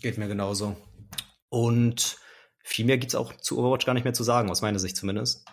[0.00, 0.76] geht mir genauso.
[1.48, 2.18] Und
[2.62, 5.44] viel mehr gibt's auch zu Overwatch gar nicht mehr zu sagen, aus meiner Sicht zumindest.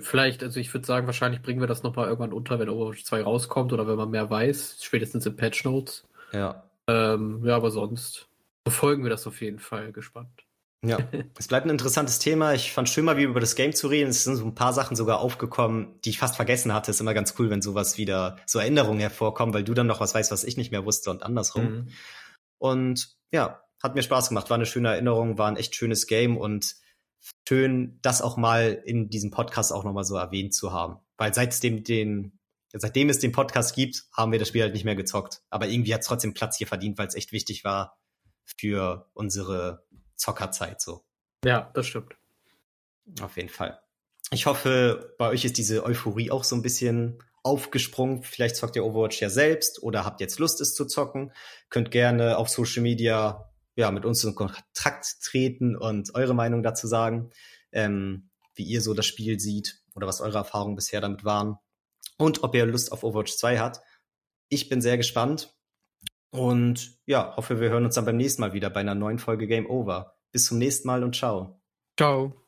[0.00, 3.22] Vielleicht, also ich würde sagen, wahrscheinlich bringen wir das nochmal irgendwann unter, wenn Overwatch 2
[3.22, 6.06] rauskommt oder wenn man mehr weiß, spätestens in Patch Notes.
[6.32, 6.68] Ja.
[6.86, 8.28] Ähm, ja, aber sonst
[8.64, 10.44] verfolgen wir das auf jeden Fall gespannt.
[10.84, 10.98] Ja,
[11.38, 12.54] es bleibt ein interessantes Thema.
[12.54, 14.10] Ich fand schön mal, wie über das Game zu reden.
[14.10, 16.90] Es sind so ein paar Sachen sogar aufgekommen, die ich fast vergessen hatte.
[16.90, 20.00] Es ist immer ganz cool, wenn sowas wieder, so Erinnerungen hervorkommen, weil du dann noch
[20.00, 21.64] was weißt, was ich nicht mehr wusste und andersrum.
[21.64, 21.88] Mhm.
[22.58, 24.50] Und ja, hat mir Spaß gemacht.
[24.50, 26.76] War eine schöne Erinnerung, war ein echt schönes Game und
[27.48, 30.98] schön, das auch mal in diesem Podcast auch nochmal so erwähnt zu haben.
[31.16, 32.38] Weil seitdem den,
[32.72, 35.42] seitdem es den Podcast gibt, haben wir das Spiel halt nicht mehr gezockt.
[35.50, 37.98] Aber irgendwie hat es trotzdem Platz hier verdient, weil es echt wichtig war
[38.44, 39.84] für unsere
[40.22, 41.02] Zockerzeit so.
[41.44, 42.14] Ja, das stimmt.
[43.20, 43.80] Auf jeden Fall.
[44.30, 48.22] Ich hoffe, bei euch ist diese Euphorie auch so ein bisschen aufgesprungen.
[48.22, 51.32] Vielleicht zockt ihr Overwatch ja selbst oder habt jetzt Lust, es zu zocken.
[51.70, 56.86] Könnt gerne auf Social Media ja, mit uns in Kontakt treten und eure Meinung dazu
[56.86, 57.30] sagen,
[57.72, 61.56] ähm, wie ihr so das Spiel seht oder was eure Erfahrungen bisher damit waren
[62.16, 63.80] und ob ihr Lust auf Overwatch 2 habt.
[64.48, 65.52] Ich bin sehr gespannt
[66.32, 69.46] und ja, hoffe, wir hören uns dann beim nächsten Mal wieder bei einer neuen Folge
[69.46, 70.16] Game Over.
[70.32, 71.60] Bis zum nächsten Mal und ciao.
[71.96, 72.41] Ciao.